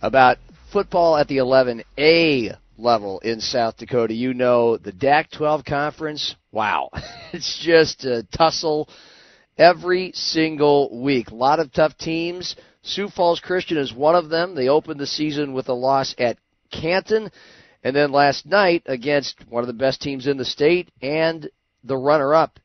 about 0.00 0.38
football 0.72 1.18
at 1.18 1.28
the 1.28 1.36
11A 1.36 2.56
level 2.78 3.20
in 3.20 3.42
South 3.42 3.76
Dakota, 3.76 4.14
you 4.14 4.32
know 4.32 4.78
the 4.78 4.90
DAC 4.90 5.32
12 5.32 5.62
conference. 5.62 6.34
Wow. 6.50 6.88
It's 7.34 7.58
just 7.62 8.06
a 8.06 8.26
tussle 8.34 8.88
every 9.58 10.12
single 10.14 11.02
week. 11.02 11.28
A 11.28 11.34
lot 11.34 11.60
of 11.60 11.74
tough 11.74 11.98
teams. 11.98 12.56
Sioux 12.80 13.10
Falls 13.10 13.40
Christian 13.40 13.76
is 13.76 13.92
one 13.92 14.14
of 14.14 14.30
them. 14.30 14.54
They 14.54 14.68
opened 14.68 14.98
the 14.98 15.06
season 15.06 15.52
with 15.52 15.68
a 15.68 15.74
loss 15.74 16.14
at 16.16 16.38
Canton. 16.72 17.30
And 17.84 17.94
then 17.94 18.12
last 18.12 18.46
night 18.46 18.84
against 18.86 19.46
one 19.46 19.62
of 19.62 19.66
the 19.66 19.74
best 19.74 20.00
teams 20.00 20.26
in 20.26 20.38
the 20.38 20.44
state 20.46 20.90
and 21.02 21.50
the 21.84 21.98
runner 21.98 22.34
up 22.34 22.58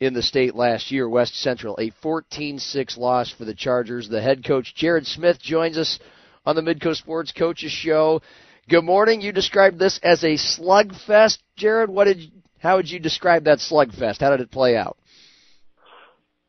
in 0.00 0.14
the 0.14 0.22
state 0.22 0.54
last 0.54 0.90
year, 0.90 1.06
West 1.08 1.40
Central, 1.40 1.76
a 1.78 1.90
14-6 2.02 2.96
loss 2.96 3.30
for 3.30 3.44
the 3.44 3.54
Chargers. 3.54 4.08
The 4.08 4.22
head 4.22 4.44
coach 4.44 4.74
Jared 4.74 5.06
Smith 5.06 5.38
joins 5.38 5.76
us 5.76 5.98
on 6.46 6.56
the 6.56 6.62
Midco 6.62 6.96
Sports 6.96 7.32
Coaches 7.32 7.70
Show. 7.70 8.22
Good 8.68 8.82
morning. 8.82 9.20
You 9.20 9.30
described 9.30 9.78
this 9.78 10.00
as 10.02 10.24
a 10.24 10.36
slugfest, 10.36 11.38
Jared. 11.56 11.90
What 11.90 12.04
did 12.04 12.32
how 12.58 12.76
would 12.76 12.90
you 12.90 12.98
describe 12.98 13.44
that 13.44 13.58
slugfest? 13.58 14.20
How 14.20 14.30
did 14.30 14.40
it 14.40 14.50
play 14.50 14.76
out? 14.76 14.96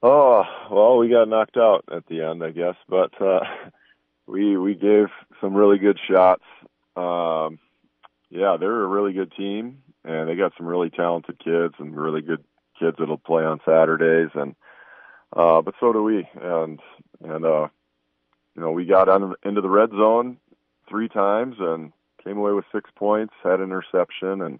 Oh, 0.04 0.44
well, 0.72 0.98
we 0.98 1.10
got 1.10 1.28
knocked 1.28 1.58
out 1.58 1.86
at 1.92 2.06
the 2.08 2.22
end, 2.22 2.44
I 2.44 2.52
guess, 2.52 2.76
but 2.88 3.22
uh 3.22 3.42
we 4.28 4.56
we 4.58 4.76
gave 4.76 5.08
some 5.42 5.54
really 5.54 5.78
good 5.78 6.00
shots. 6.10 6.44
Um 6.96 7.60
yeah, 8.30 8.56
they're 8.58 8.84
a 8.84 8.88
really 8.88 9.12
good 9.12 9.34
team, 9.34 9.84
and 10.06 10.30
they 10.30 10.36
got 10.36 10.54
some 10.58 10.66
really 10.66 10.90
talented 10.90 11.38
kids 11.38 11.74
and 11.80 11.94
really 11.94 12.22
good 12.22 12.42
kids 12.82 12.98
that'll 13.00 13.18
play 13.18 13.44
on 13.44 13.62
Saturdays, 13.64 14.32
and 14.34 14.56
uh, 15.36 15.62
but 15.62 15.76
so 15.80 15.94
do 15.94 16.04
we, 16.04 16.28
and 16.42 16.80
and 17.24 17.46
uh, 17.46 17.68
you 18.56 18.62
know 18.62 18.72
we 18.72 18.86
got 18.86 19.08
on 19.08 19.36
into 19.44 19.62
the 19.62 19.70
red 19.70 19.92
zone 19.92 20.38
three 20.90 21.08
times 21.08 21.56
and 21.60 21.94
came 22.24 22.38
away 22.38 22.52
with 22.52 22.66
six 22.74 22.90
points, 22.96 23.34
had 23.44 23.60
an 23.60 23.66
interception, 23.66 24.42
and 24.42 24.60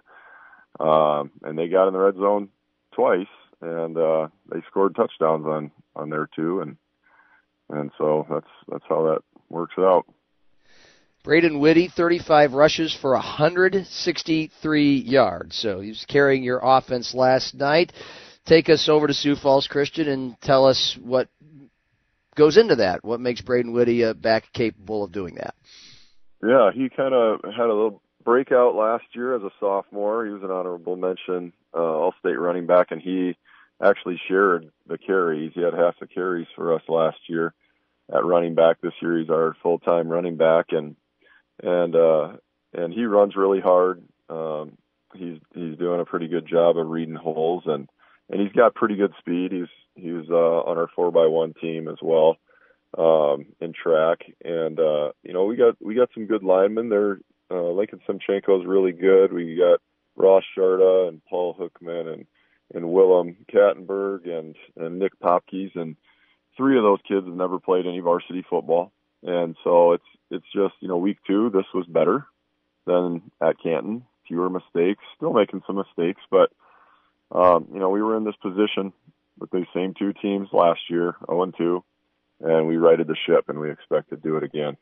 um, 0.80 1.32
and 1.44 1.58
they 1.58 1.68
got 1.68 1.88
in 1.88 1.94
the 1.94 2.00
red 2.00 2.16
zone 2.16 2.50
twice, 2.94 3.28
and 3.62 3.98
uh, 3.98 4.28
they 4.52 4.62
scored 4.70 4.96
touchdowns 4.96 5.46
on 5.46 5.72
on 5.96 6.10
there 6.10 6.30
too, 6.36 6.62
and 6.62 6.78
and 7.70 7.92
so 7.98 8.28
that's 8.30 8.52
that's 8.70 8.86
how 8.88 9.04
that 9.04 9.22
works 9.50 9.76
out. 9.80 10.06
Braden 11.24 11.60
Whitty, 11.60 11.88
35 11.88 12.54
rushes 12.54 12.98
for 13.00 13.12
163 13.14 14.96
yards. 14.96 15.56
So 15.56 15.80
he 15.80 15.90
was 15.90 16.04
carrying 16.08 16.44
your 16.44 16.60
offense 16.64 17.14
last 17.14 17.54
night. 17.54 17.94
Take 18.46 18.70
us 18.70 18.90
over 18.90 19.06
to 19.06 19.14
Sioux 19.14 19.36
Falls 19.36 19.68
Christian 19.68 20.08
and 20.08 20.36
tell 20.42 20.66
us 20.66 20.98
what 21.00 21.30
goes 22.36 22.58
into 22.58 22.78
that. 22.78 23.04
What 23.04 23.20
makes 23.20 23.42
Braden 23.42 23.72
Whitty 23.72 24.04
uh, 24.04 24.14
back 24.14 24.52
capable 24.52 25.04
of 25.04 25.12
doing 25.12 25.36
that? 25.36 25.54
Yeah, 26.44 26.72
he 26.74 26.90
kind 26.90 27.14
of 27.14 27.42
had 27.44 27.68
a 27.68 27.74
little 27.74 28.02
breakout 28.24 28.74
last 28.74 29.04
year 29.14 29.36
as 29.36 29.44
a 29.44 29.52
sophomore. 29.60 30.26
He 30.26 30.32
was 30.32 30.42
an 30.42 30.50
honorable 30.50 30.96
mention 30.96 31.54
uh, 31.72 31.78
All-State 31.78 32.40
running 32.40 32.66
back, 32.66 32.88
and 32.90 33.00
he 33.00 33.38
actually 33.80 34.20
shared 34.28 34.72
the 34.88 34.98
carries. 34.98 35.52
He 35.54 35.62
had 35.62 35.76
half 35.76 36.00
the 36.00 36.08
carries 36.08 36.48
for 36.56 36.74
us 36.74 36.82
last 36.88 37.18
year 37.28 37.54
at 38.12 38.26
running 38.26 38.56
back. 38.56 38.82
This 38.82 38.94
year 39.04 39.20
he's 39.20 39.30
our 39.30 39.56
full-time 39.62 40.10
running 40.10 40.36
back, 40.36 40.68
and 40.72 40.96
and 41.62 41.96
uh, 41.96 42.34
and 42.74 42.94
he 42.94 43.06
runs 43.06 43.36
really 43.36 43.62
hard. 43.62 44.04
Um, 44.30 44.78
he's 45.14 45.38
he's 45.54 45.78
doing 45.78 46.00
a 46.00 46.06
pretty 46.06 46.28
good 46.28 46.48
job 46.48 46.78
of 46.78 46.88
reading 46.88 47.16
holes, 47.16 47.64
and 47.66 47.90
and 48.30 48.42
he's 48.42 48.54
got 48.54 48.76
pretty 48.76 48.96
good 48.96 49.14
speed. 49.20 49.52
He's 49.52 49.68
he 49.96 50.12
was 50.12 50.26
uh, 50.30 50.70
on 50.70 50.78
our 50.78 50.88
four 50.96 51.12
by 51.12 51.28
one 51.28 51.54
team 51.54 51.88
as 51.88 51.98
well 52.02 52.38
um, 52.98 53.46
in 53.60 53.74
track, 53.74 54.20
and 54.44 54.80
uh, 54.80 55.12
you 55.24 55.34
know 55.34 55.46
we 55.46 55.56
got 55.56 55.76
we 55.82 55.96
got 55.96 56.10
some 56.14 56.28
good 56.28 56.44
linemen. 56.44 56.90
There, 56.90 57.20
uh, 57.50 57.72
Lincoln 57.72 58.02
Simchenko 58.08 58.62
is 58.62 58.68
really 58.68 58.94
good. 58.94 59.34
We 59.34 59.56
got 59.56 59.80
Ross 60.16 60.44
Sharda 60.58 61.10
and 61.10 61.22
Paul 61.26 61.56
Hookman 61.56 62.14
and 62.14 62.26
and 62.74 62.92
Willem 62.92 63.36
Kattenberg 63.54 64.28
and 64.28 64.56
and 64.78 65.00
Nick 65.00 65.20
Popkes 65.20 65.76
and 65.76 65.96
three 66.58 66.78
of 66.78 66.84
those 66.84 67.00
kids 67.08 67.26
have 67.26 67.36
never 67.36 67.60
played 67.60 67.86
any 67.86 68.00
varsity 68.00 68.44
football 68.50 68.92
and 69.24 69.56
so 69.64 69.94
it's 69.94 70.04
it's 70.30 70.46
just 70.54 70.74
you 70.80 70.88
know 70.88 70.98
week 70.98 71.18
two 71.28 71.50
this 71.50 71.66
was 71.74 71.86
better 71.88 72.26
than 72.86 73.22
at 73.42 73.62
Canton. 73.62 74.06
Fewer 74.28 74.50
mistakes, 74.50 75.04
still 75.18 75.34
making 75.34 75.62
some 75.68 75.76
mistakes, 75.76 76.22
but 76.30 76.52
um, 77.32 77.68
you 77.74 77.80
know 77.80 77.90
we 77.90 78.02
were 78.02 78.18
in 78.18 78.24
this 78.24 78.36
position 78.42 78.94
with 79.40 79.52
these 79.52 79.66
same 79.74 79.94
two 79.98 80.14
teams 80.14 80.48
last 80.54 80.82
year, 80.90 81.16
0 81.26 81.44
and 81.44 81.58
2, 81.58 81.84
and 82.42 82.68
we 82.68 82.78
righted 82.78 83.08
the 83.08 83.16
ship, 83.26 83.46
and 83.50 83.60
we 83.60 83.72
expect 83.72 84.10
to 84.10 84.16
do 84.16 84.38
it 84.38 84.44
again. 84.44 84.78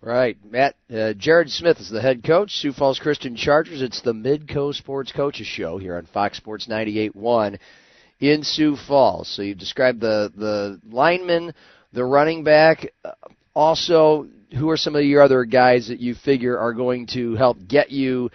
Right, 0.00 0.36
Matt. 0.44 0.74
Uh, 0.92 1.12
Jared 1.14 1.50
Smith 1.50 1.78
is 1.80 1.88
the 1.88 2.02
head 2.02 2.22
coach, 2.22 2.56
Sioux 2.56 2.72
Falls 2.72 2.98
Christian 2.98 3.36
Chargers. 3.36 3.82
It's 3.82 4.02
the 4.02 4.12
Midco 4.12 4.74
Sports 4.74 5.12
Coaches 5.12 5.46
Show 5.46 5.78
here 5.78 5.96
on 5.96 6.06
Fox 6.06 6.36
Sports 6.36 6.66
98.1 6.66 7.58
in 8.20 8.42
Sioux 8.42 8.76
Falls. 8.76 9.28
So 9.28 9.42
you've 9.42 9.58
described 9.58 10.00
the 10.00 10.32
the 10.36 10.80
lineman, 10.88 11.54
the 11.92 12.04
running 12.04 12.44
back. 12.44 12.92
Uh, 13.04 13.12
also, 13.58 14.28
who 14.56 14.70
are 14.70 14.76
some 14.76 14.94
of 14.94 15.02
your 15.02 15.20
other 15.20 15.44
guys 15.44 15.88
that 15.88 15.98
you 15.98 16.14
figure 16.14 16.56
are 16.56 16.72
going 16.72 17.08
to 17.08 17.34
help 17.34 17.58
get 17.66 17.90
you 17.90 18.30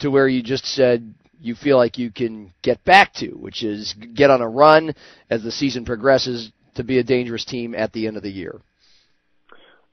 to 0.00 0.10
where 0.10 0.26
you 0.26 0.42
just 0.42 0.66
said 0.66 1.14
you 1.40 1.54
feel 1.54 1.76
like 1.76 1.98
you 1.98 2.10
can 2.10 2.52
get 2.62 2.82
back 2.82 3.14
to, 3.14 3.28
which 3.28 3.62
is 3.62 3.94
get 4.12 4.28
on 4.28 4.40
a 4.40 4.48
run 4.48 4.92
as 5.30 5.44
the 5.44 5.52
season 5.52 5.84
progresses 5.84 6.50
to 6.74 6.82
be 6.82 6.98
a 6.98 7.04
dangerous 7.04 7.44
team 7.44 7.76
at 7.76 7.92
the 7.92 8.08
end 8.08 8.16
of 8.16 8.24
the 8.24 8.30
year? 8.30 8.60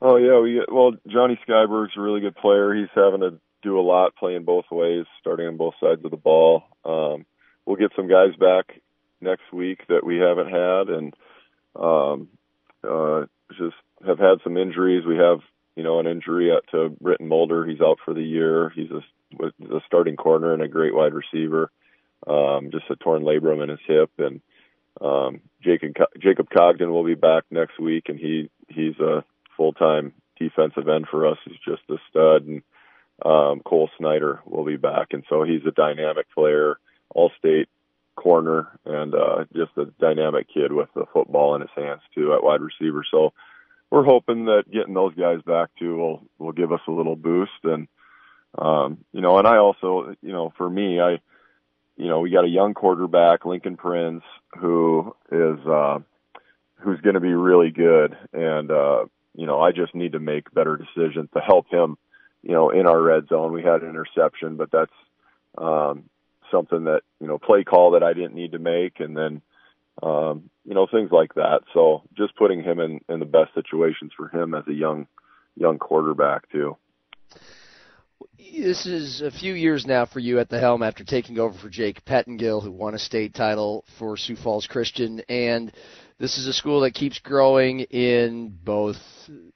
Oh 0.01 0.15
yeah, 0.15 0.39
we 0.39 0.65
well 0.67 0.93
Johnny 1.07 1.39
Skyberg's 1.47 1.95
a 1.95 2.01
really 2.01 2.21
good 2.21 2.35
player. 2.35 2.73
He's 2.73 2.89
having 2.95 3.21
to 3.21 3.39
do 3.61 3.79
a 3.79 3.81
lot 3.81 4.15
playing 4.15 4.43
both 4.43 4.65
ways, 4.71 5.05
starting 5.21 5.45
on 5.45 5.55
both 5.55 5.75
sides 5.79 6.03
of 6.03 6.09
the 6.09 6.17
ball. 6.17 6.63
Um, 6.83 7.27
we'll 7.67 7.75
get 7.75 7.91
some 7.95 8.09
guys 8.09 8.35
back 8.39 8.81
next 9.21 9.53
week 9.53 9.85
that 9.89 10.03
we 10.03 10.17
haven't 10.17 10.49
had, 10.49 10.89
and 10.89 11.13
um, 11.75 12.27
uh, 12.83 13.27
just 13.55 13.75
have 14.05 14.19
had 14.19 14.39
some 14.43 14.57
injuries. 14.57 15.05
We 15.05 15.17
have 15.17 15.39
you 15.75 15.83
know 15.83 15.99
an 15.99 16.07
injury 16.07 16.51
to 16.71 16.89
Britton 17.01 17.27
Mulder. 17.27 17.65
He's 17.65 17.81
out 17.81 17.99
for 18.03 18.13
the 18.13 18.23
year. 18.23 18.71
He's 18.75 18.91
a, 18.91 19.45
a 19.75 19.81
starting 19.85 20.15
corner 20.15 20.53
and 20.53 20.61
a 20.61 20.67
great 20.67 20.93
wide 20.93 21.13
receiver. 21.13 21.71
Um, 22.25 22.71
just 22.71 22.89
a 22.89 22.95
torn 22.95 23.23
labrum 23.23 23.61
in 23.61 23.69
his 23.69 23.79
hip, 23.85 24.11
and 24.17 24.41
um, 25.01 25.41
Jacob 25.61 25.93
Jacob 26.19 26.49
Cogden 26.49 26.89
will 26.89 27.03
be 27.03 27.15
back 27.15 27.43
next 27.51 27.79
week, 27.79 28.05
and 28.07 28.19
he 28.19 28.49
he's 28.69 28.97
a 28.99 29.23
full 29.57 29.73
time 29.73 30.13
defensive 30.39 30.87
end 30.87 31.07
for 31.09 31.27
us. 31.27 31.37
He's 31.45 31.59
just 31.65 31.81
a 31.89 31.97
stud, 32.09 32.45
and 32.45 32.61
um, 33.25 33.61
Cole 33.65 33.89
Snyder 33.97 34.41
will 34.45 34.65
be 34.65 34.77
back, 34.77 35.07
and 35.11 35.23
so 35.29 35.43
he's 35.43 35.65
a 35.67 35.71
dynamic 35.71 36.27
player, 36.33 36.77
all 37.09 37.31
state 37.37 37.67
corner, 38.15 38.67
and 38.85 39.13
uh, 39.15 39.45
just 39.55 39.71
a 39.77 39.85
dynamic 39.99 40.47
kid 40.53 40.71
with 40.71 40.89
the 40.95 41.05
football 41.11 41.55
in 41.55 41.61
his 41.61 41.69
hands 41.75 42.01
too 42.13 42.33
at 42.33 42.43
wide 42.43 42.61
receiver. 42.61 43.03
So 43.09 43.33
we're 43.93 44.03
hoping 44.03 44.45
that 44.45 44.63
getting 44.71 44.93
those 44.93 45.13
guys 45.15 45.41
back 45.45 45.69
too 45.77 45.95
will 45.95 46.23
will 46.39 46.51
give 46.51 46.71
us 46.71 46.81
a 46.87 46.91
little 46.91 47.15
boost, 47.15 47.51
and 47.63 47.87
um, 48.57 48.97
you 49.11 49.21
know, 49.21 49.37
and 49.37 49.47
I 49.47 49.57
also, 49.57 50.15
you 50.21 50.33
know, 50.33 50.51
for 50.57 50.69
me, 50.69 50.99
I, 50.99 51.19
you 51.97 52.07
know, 52.09 52.19
we 52.19 52.29
got 52.31 52.45
a 52.45 52.49
young 52.49 52.73
quarterback, 52.73 53.45
Lincoln 53.45 53.77
Prince, 53.77 54.23
who 54.59 55.15
is. 55.31 55.59
uh 55.65 55.99
who's 56.77 56.99
going 56.99 57.13
to 57.13 57.21
be 57.21 57.33
really 57.33 57.71
good 57.71 58.17
and 58.33 58.69
uh 58.69 59.05
you 59.35 59.47
know, 59.47 59.59
I 59.59 59.71
just 59.71 59.95
need 59.95 60.11
to 60.13 60.19
make 60.19 60.53
better 60.53 60.77
decisions 60.77 61.29
to 61.33 61.39
help 61.39 61.67
him, 61.69 61.97
you 62.43 62.51
know, 62.51 62.69
in 62.69 62.85
our 62.87 63.01
red 63.01 63.27
zone. 63.29 63.51
We 63.51 63.63
had 63.63 63.81
an 63.81 63.89
interception, 63.89 64.57
but 64.57 64.69
that's 64.71 64.91
um, 65.57 66.03
something 66.51 66.83
that, 66.85 67.01
you 67.19 67.27
know, 67.27 67.39
play 67.39 67.63
call 67.63 67.91
that 67.91 68.03
I 68.03 68.13
didn't 68.13 68.35
need 68.35 68.51
to 68.51 68.59
make. 68.59 68.99
And 68.99 69.17
then, 69.17 69.41
um, 70.01 70.49
you 70.65 70.73
know, 70.73 70.87
things 70.89 71.11
like 71.11 71.33
that. 71.35 71.61
So 71.73 72.03
just 72.17 72.35
putting 72.35 72.63
him 72.63 72.79
in, 72.79 73.01
in 73.09 73.19
the 73.19 73.25
best 73.25 73.53
situations 73.53 74.11
for 74.15 74.29
him 74.29 74.53
as 74.53 74.63
a 74.67 74.73
young, 74.73 75.07
young 75.55 75.77
quarterback 75.77 76.49
too. 76.51 76.77
This 78.37 78.85
is 78.85 79.21
a 79.21 79.31
few 79.31 79.53
years 79.53 79.85
now 79.85 80.05
for 80.05 80.19
you 80.19 80.39
at 80.39 80.49
the 80.49 80.59
helm 80.59 80.83
after 80.83 81.03
taking 81.03 81.39
over 81.39 81.57
for 81.57 81.69
Jake 81.69 82.05
Pettingill, 82.05 82.61
who 82.61 82.71
won 82.71 82.93
a 82.93 82.99
state 82.99 83.33
title 83.33 83.83
for 83.97 84.15
Sioux 84.17 84.35
Falls 84.35 84.67
Christian. 84.67 85.21
And 85.27 85.71
this 86.19 86.37
is 86.37 86.47
a 86.47 86.53
school 86.53 86.81
that 86.81 86.93
keeps 86.93 87.19
growing 87.19 87.81
in 87.81 88.57
both 88.63 88.97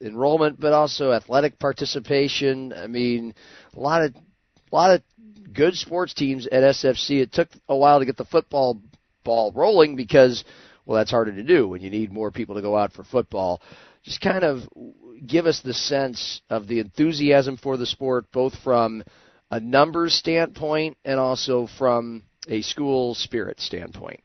enrollment 0.02 0.60
but 0.60 0.74
also 0.74 1.12
athletic 1.12 1.60
participation. 1.60 2.74
I 2.74 2.88
mean, 2.88 3.34
a 3.76 3.80
lot 3.80 4.04
of 4.04 4.16
a 4.16 4.76
lot 4.76 4.92
of 4.92 5.02
good 5.54 5.76
sports 5.76 6.14
teams 6.14 6.48
at 6.48 6.64
SFC. 6.64 7.22
It 7.22 7.32
took 7.32 7.50
a 7.70 7.76
while 7.76 8.00
to 8.00 8.06
get 8.06 8.18
the 8.18 8.26
football 8.26 8.82
ball 9.24 9.52
rolling 9.54 9.96
because 9.96 10.44
well, 10.88 10.98
that's 10.98 11.12
harder 11.12 11.34
to 11.34 11.44
do 11.44 11.68
when 11.68 11.82
you 11.82 11.90
need 11.90 12.14
more 12.14 12.32
people 12.32 12.56
to 12.56 12.62
go 12.62 12.78
out 12.78 12.94
for 12.94 13.04
football. 13.04 13.62
Just 14.04 14.22
kind 14.22 14.46
of 14.46 14.62
give 15.26 15.46
us 15.46 15.60
the 15.60 15.74
sense 15.74 16.42
of 16.50 16.68
the 16.68 16.80
enthusiasm 16.80 17.58
for 17.58 17.76
the 17.76 17.86
sport, 17.86 18.32
both 18.32 18.58
from 18.64 19.04
a 19.52 19.60
numbers 19.60 20.14
standpoint 20.14 20.98
and 21.04 21.20
also 21.20 21.68
from 21.78 22.24
a 22.48 22.62
school 22.62 23.16
spirit 23.16 23.60
standpoint. 23.60 24.22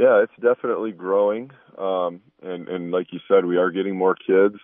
Yeah, 0.00 0.24
it's 0.24 0.32
definitely 0.42 0.90
growing. 0.90 1.52
Um, 1.78 2.22
and, 2.42 2.66
and 2.68 2.90
like 2.90 3.06
you 3.12 3.20
said, 3.28 3.44
we 3.44 3.56
are 3.56 3.70
getting 3.70 3.96
more 3.96 4.16
kids. 4.16 4.56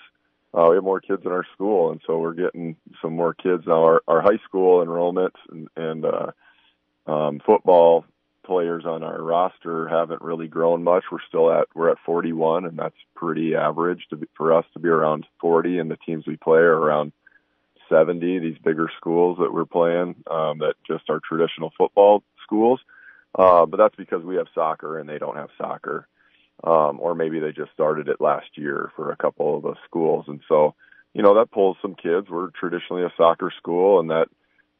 Uh, 0.52 0.68
we 0.70 0.76
have 0.76 0.84
more 0.84 1.00
kids 1.00 1.22
in 1.24 1.30
our 1.30 1.44
school, 1.54 1.92
and 1.92 2.00
so 2.06 2.18
we're 2.18 2.34
getting 2.34 2.74
some 3.00 3.14
more 3.14 3.34
kids 3.34 3.64
now. 3.66 3.84
Our, 3.84 4.02
our 4.08 4.20
high 4.20 4.40
school 4.48 4.82
enrollment 4.82 5.34
and, 5.50 5.68
and 5.76 6.04
uh, 6.04 7.10
um, 7.10 7.40
football 7.46 8.04
players 8.46 8.84
on 8.86 9.02
our 9.02 9.20
roster 9.20 9.88
haven't 9.88 10.22
really 10.22 10.48
grown 10.48 10.84
much. 10.84 11.04
We're 11.10 11.18
still 11.28 11.52
at 11.52 11.66
we're 11.74 11.90
at 11.90 11.98
41, 12.06 12.64
and 12.64 12.78
that's 12.78 12.96
pretty 13.14 13.54
average 13.54 14.06
to 14.10 14.16
be, 14.16 14.26
for 14.36 14.54
us 14.54 14.64
to 14.72 14.78
be 14.78 14.88
around 14.88 15.26
40. 15.40 15.78
And 15.78 15.90
the 15.90 15.98
teams 16.06 16.26
we 16.26 16.36
play 16.36 16.58
are 16.58 16.76
around 16.76 17.12
70. 17.88 18.38
These 18.38 18.58
bigger 18.58 18.90
schools 18.96 19.38
that 19.40 19.52
we're 19.52 19.64
playing, 19.64 20.16
um, 20.30 20.58
that 20.58 20.74
just 20.86 21.10
are 21.10 21.20
traditional 21.20 21.72
football 21.76 22.22
schools. 22.42 22.80
Uh, 23.36 23.66
but 23.66 23.76
that's 23.76 23.96
because 23.96 24.22
we 24.24 24.36
have 24.36 24.46
soccer 24.54 24.98
and 24.98 25.08
they 25.08 25.18
don't 25.18 25.36
have 25.36 25.50
soccer. 25.58 26.06
Um, 26.64 26.98
or 27.00 27.14
maybe 27.14 27.38
they 27.38 27.52
just 27.52 27.72
started 27.72 28.08
it 28.08 28.20
last 28.20 28.46
year 28.54 28.90
for 28.96 29.12
a 29.12 29.16
couple 29.16 29.56
of 29.56 29.62
the 29.62 29.74
schools. 29.84 30.24
And 30.26 30.40
so, 30.48 30.74
you 31.12 31.22
know, 31.22 31.34
that 31.34 31.50
pulls 31.50 31.76
some 31.82 31.94
kids. 31.94 32.28
We're 32.30 32.48
traditionally 32.50 33.02
a 33.02 33.12
soccer 33.16 33.52
school 33.58 34.00
and 34.00 34.08
that, 34.10 34.28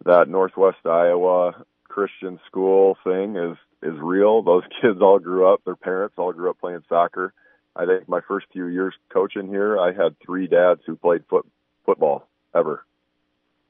that 0.05 0.29
Northwest 0.29 0.87
Iowa 0.87 1.67
Christian 1.97 2.39
school 2.47 2.99
thing 3.05 3.37
is, 3.37 3.57
is 3.83 3.99
real. 3.99 4.43
Those 4.43 4.65
kids 4.83 5.01
all 5.01 5.19
grew 5.19 5.51
up, 5.51 5.65
their 5.65 5.77
parents 5.77 6.17
all 6.19 6.31
grew 6.31 6.51
up 6.51 6.61
playing 6.61 6.85
soccer. 6.91 7.33
I 7.75 7.87
think 7.87 8.07
my 8.07 8.21
first 8.29 8.49
few 8.53 8.67
years 8.67 8.93
coaching 9.09 9.49
here, 9.49 9.79
I 9.79 9.93
had 9.93 10.15
three 10.21 10.47
dads 10.47 10.83
who 10.87 10.97
played 10.97 11.25
foot, 11.31 11.47
football 11.87 12.29
ever. 12.55 12.85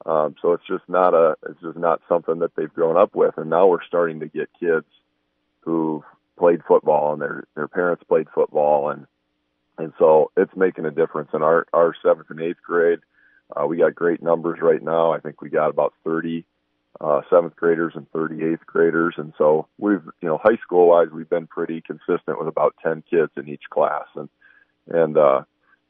Um, 0.05 0.35
so 0.41 0.51
it's 0.51 0.67
just 0.67 0.83
not 0.89 1.13
a, 1.13 1.37
it's 1.49 1.61
just 1.61 1.77
not 1.77 2.01
something 2.09 2.39
that 2.39 2.53
they've 2.57 2.73
grown 2.73 2.97
up 2.97 3.15
with. 3.15 3.37
And 3.37 3.49
now 3.49 3.67
we're 3.67 3.83
starting 3.85 4.19
to 4.19 4.27
get 4.27 4.49
kids 4.59 4.85
who 5.61 6.03
played 6.37 6.59
football 6.67 7.13
and 7.13 7.21
their, 7.21 7.45
their 7.55 7.69
parents 7.69 8.03
played 8.09 8.27
football. 8.35 8.89
And, 8.89 9.07
and 9.77 9.93
so 9.97 10.31
it's 10.35 10.55
making 10.55 10.85
a 10.85 10.91
difference 10.91 11.29
in 11.33 11.43
our, 11.43 11.65
our 11.71 11.95
seventh 12.03 12.29
and 12.29 12.41
eighth 12.41 12.61
grade. 12.61 12.99
Uh, 13.55 13.65
we 13.67 13.77
got 13.77 13.95
great 13.95 14.21
numbers 14.21 14.59
right 14.61 14.83
now. 14.83 15.13
I 15.13 15.21
think 15.21 15.41
we 15.41 15.49
got 15.49 15.69
about 15.69 15.93
30, 16.03 16.45
uh, 16.99 17.21
seventh 17.29 17.55
graders 17.55 17.93
and 17.95 18.11
38th 18.11 18.65
graders. 18.65 19.15
And 19.17 19.33
so 19.37 19.67
we've, 19.77 20.03
you 20.21 20.27
know, 20.27 20.39
high 20.41 20.57
school 20.63 20.87
wise, 20.87 21.07
we've 21.13 21.29
been 21.29 21.47
pretty 21.47 21.81
consistent 21.81 22.39
with 22.39 22.47
about 22.47 22.75
10 22.83 23.03
kids 23.09 23.31
in 23.37 23.47
each 23.47 23.63
class. 23.69 24.05
And, 24.15 24.29
and, 24.87 25.17
uh, 25.17 25.41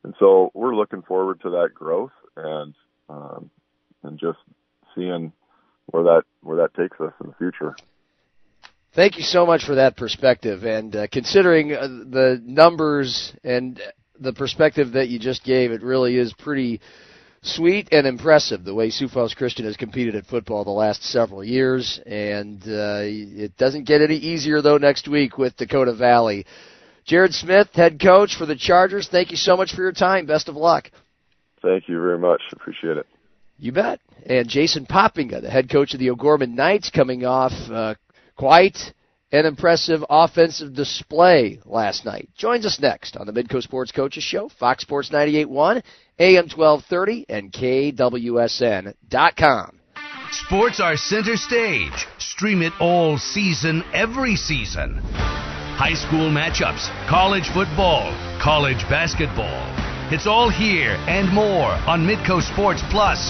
and 0.03 0.13
so 0.19 0.51
we're 0.53 0.75
looking 0.75 1.01
forward 1.01 1.41
to 1.41 1.49
that 1.51 1.69
growth. 1.73 2.11
And, 2.35 2.73
um, 3.09 3.49
and 4.03 4.19
just 4.19 4.39
seeing 4.95 5.31
where 5.87 6.03
that 6.03 6.23
where 6.41 6.57
that 6.57 6.73
takes 6.73 6.99
us 6.99 7.13
in 7.21 7.27
the 7.27 7.35
future. 7.35 7.75
Thank 8.93 9.17
you 9.17 9.23
so 9.23 9.45
much 9.45 9.63
for 9.65 9.75
that 9.75 9.95
perspective, 9.95 10.63
and 10.63 10.95
uh, 10.95 11.07
considering 11.11 11.73
uh, 11.73 11.87
the 11.87 12.41
numbers 12.43 13.33
and 13.43 13.79
the 14.19 14.33
perspective 14.33 14.93
that 14.93 15.09
you 15.09 15.19
just 15.19 15.43
gave, 15.43 15.71
it 15.71 15.83
really 15.83 16.17
is 16.17 16.33
pretty 16.33 16.81
sweet 17.41 17.89
and 17.91 18.07
impressive 18.07 18.63
the 18.63 18.73
way 18.73 18.89
Sioux 18.89 19.07
Falls 19.07 19.33
Christian 19.33 19.65
has 19.65 19.77
competed 19.77 20.15
at 20.15 20.25
football 20.25 20.63
the 20.63 20.71
last 20.71 21.03
several 21.03 21.43
years, 21.43 21.99
and 22.05 22.61
uh, 22.63 23.01
it 23.03 23.55
doesn't 23.57 23.85
get 23.85 24.01
any 24.01 24.15
easier 24.15 24.61
though 24.61 24.77
next 24.77 25.07
week 25.07 25.37
with 25.37 25.55
Dakota 25.57 25.93
Valley. 25.93 26.45
Jared 27.05 27.33
Smith, 27.33 27.69
head 27.73 28.01
coach 28.01 28.35
for 28.37 28.45
the 28.45 28.55
Chargers. 28.55 29.07
Thank 29.07 29.31
you 29.31 29.37
so 29.37 29.55
much 29.55 29.73
for 29.73 29.81
your 29.81 29.93
time. 29.93 30.25
Best 30.25 30.49
of 30.49 30.55
luck. 30.55 30.91
Thank 31.61 31.87
you 31.87 32.01
very 32.01 32.19
much. 32.19 32.41
Appreciate 32.51 32.97
it. 32.97 33.07
You 33.57 33.71
bet. 33.71 33.99
And 34.25 34.47
Jason 34.49 34.85
Poppinga, 34.85 35.41
the 35.41 35.49
head 35.49 35.69
coach 35.69 35.93
of 35.93 35.99
the 35.99 36.09
O'Gorman 36.09 36.53
Knights, 36.53 36.89
coming 36.89 37.25
off 37.25 37.53
uh, 37.71 37.95
quite 38.35 38.77
an 39.31 39.45
impressive 39.45 40.03
offensive 40.09 40.73
display 40.73 41.59
last 41.65 42.05
night. 42.05 42.29
Joins 42.35 42.65
us 42.65 42.79
next 42.79 43.17
on 43.17 43.27
the 43.27 43.33
Midco 43.33 43.61
Sports 43.61 43.91
Coaches 43.91 44.23
Show, 44.23 44.49
Fox 44.49 44.83
Sports 44.83 45.09
98.1, 45.09 45.83
AM 46.19 46.47
1230, 46.49 47.25
and 47.29 47.51
KWSN.com. 47.51 48.93
Sports 50.31 50.79
are 50.79 50.97
center 50.97 51.35
stage. 51.35 52.07
Stream 52.19 52.61
it 52.61 52.73
all 52.79 53.17
season, 53.17 53.83
every 53.93 54.35
season. 54.35 54.99
High 55.77 55.93
school 55.93 56.29
matchups, 56.29 56.89
college 57.07 57.47
football, 57.49 58.11
college 58.41 58.81
basketball 58.89 59.63
It's 60.11 60.25
all 60.25 60.49
here 60.49 60.95
and 61.07 61.31
more 61.33 61.71
on 61.85 62.07
Midco 62.07 62.41
Sports 62.41 62.81
Plus. 62.89 63.29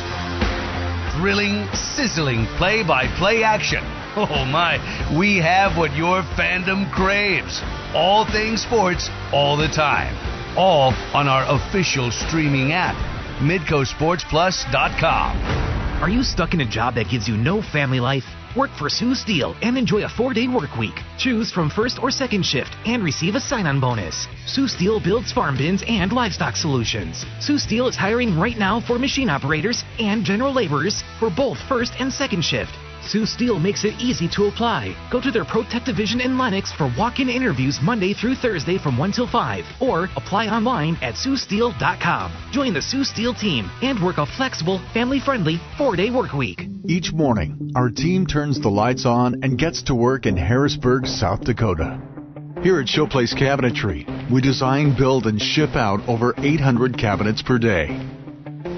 Thrilling, 1.17 1.67
sizzling 1.73 2.45
play 2.57 2.83
by 2.83 3.07
play 3.17 3.43
action. 3.43 3.83
Oh 4.19 4.45
my, 4.45 4.81
we 5.15 5.37
have 5.37 5.77
what 5.77 5.95
your 5.95 6.23
fandom 6.33 6.91
craves. 6.91 7.61
All 7.93 8.25
things 8.25 8.63
sports, 8.63 9.11
all 9.31 9.55
the 9.55 9.67
time. 9.67 10.15
All 10.57 10.91
on 11.13 11.27
our 11.27 11.45
official 11.47 12.09
streaming 12.09 12.71
app, 12.71 12.95
MidcoSportsPlus.com. 13.43 15.37
Are 16.01 16.09
you 16.09 16.23
stuck 16.23 16.55
in 16.55 16.61
a 16.61 16.65
job 16.65 16.95
that 16.95 17.11
gives 17.11 17.27
you 17.27 17.37
no 17.37 17.61
family 17.61 17.99
life? 17.99 18.23
Work 18.55 18.71
for 18.71 18.89
Sioux 18.89 19.13
Steel 19.13 19.55
and 19.61 19.77
enjoy 19.77 20.03
a 20.03 20.09
four 20.09 20.33
day 20.33 20.47
work 20.47 20.75
week. 20.77 20.99
Choose 21.19 21.51
from 21.51 21.69
first 21.69 22.01
or 22.01 22.09
second 22.09 22.43
shift 22.43 22.75
and 22.87 23.03
receive 23.03 23.35
a 23.35 23.39
sign 23.39 23.67
on 23.67 23.79
bonus. 23.79 24.27
Sioux 24.47 24.67
Steel 24.67 24.99
builds 24.99 25.31
farm 25.31 25.57
bins 25.57 25.83
and 25.87 26.11
livestock 26.11 26.55
solutions. 26.55 27.23
Sioux 27.39 27.59
Steel 27.59 27.87
is 27.87 27.95
hiring 27.95 28.35
right 28.39 28.57
now 28.57 28.81
for 28.81 28.97
machine 28.97 29.29
operators 29.29 29.83
and 29.99 30.25
general 30.25 30.53
laborers 30.53 31.03
for 31.19 31.29
both 31.29 31.59
first 31.69 31.93
and 31.99 32.11
second 32.11 32.43
shift. 32.43 32.71
Sioux 33.07 33.25
Steel 33.25 33.59
makes 33.59 33.85
it 33.85 33.93
easy 33.99 34.27
to 34.29 34.45
apply. 34.45 34.95
Go 35.11 35.21
to 35.21 35.31
their 35.31 35.45
ProTech 35.45 35.85
division 35.85 36.19
in 36.19 36.37
Lennox 36.37 36.73
for 36.73 36.91
walk-in 36.97 37.29
interviews 37.29 37.79
Monday 37.81 38.13
through 38.13 38.35
Thursday 38.35 38.77
from 38.77 38.97
1 38.97 39.11
till 39.13 39.27
5 39.27 39.65
or 39.79 40.09
apply 40.17 40.47
online 40.47 40.97
at 41.01 41.15
SiouxSteel.com. 41.15 42.31
Join 42.51 42.73
the 42.73 42.81
Sioux 42.81 43.03
Steel 43.05 43.33
team 43.33 43.69
and 43.81 44.03
work 44.03 44.17
a 44.17 44.25
flexible, 44.25 44.79
family-friendly 44.93 45.57
4-day 45.77 46.09
work 46.09 46.33
week. 46.33 46.63
Each 46.87 47.13
morning, 47.13 47.71
our 47.75 47.89
team 47.89 48.25
turns 48.25 48.59
the 48.59 48.69
lights 48.69 49.05
on 49.05 49.43
and 49.43 49.57
gets 49.57 49.83
to 49.83 49.95
work 49.95 50.25
in 50.25 50.35
Harrisburg, 50.35 51.05
South 51.07 51.41
Dakota. 51.41 52.01
Here 52.63 52.79
at 52.79 52.87
Showplace 52.87 53.35
Cabinetry, 53.35 54.31
we 54.31 54.41
design, 54.41 54.95
build, 54.97 55.27
and 55.27 55.39
ship 55.39 55.75
out 55.75 56.01
over 56.09 56.33
800 56.37 56.97
cabinets 56.97 57.41
per 57.41 57.57
day. 57.57 57.87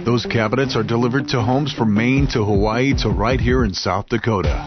Those 0.10 0.26
cabinets 0.26 0.74
are 0.76 0.82
delivered 0.82 1.28
to 1.28 1.40
homes 1.40 1.72
from 1.72 1.94
Maine 1.94 2.26
to 2.34 2.44
Hawaii 2.44 2.96
to 2.96 3.12
right 3.12 3.40
here 3.40 3.64
in 3.64 3.76
South 3.76 4.10
Dakota. 4.10 4.58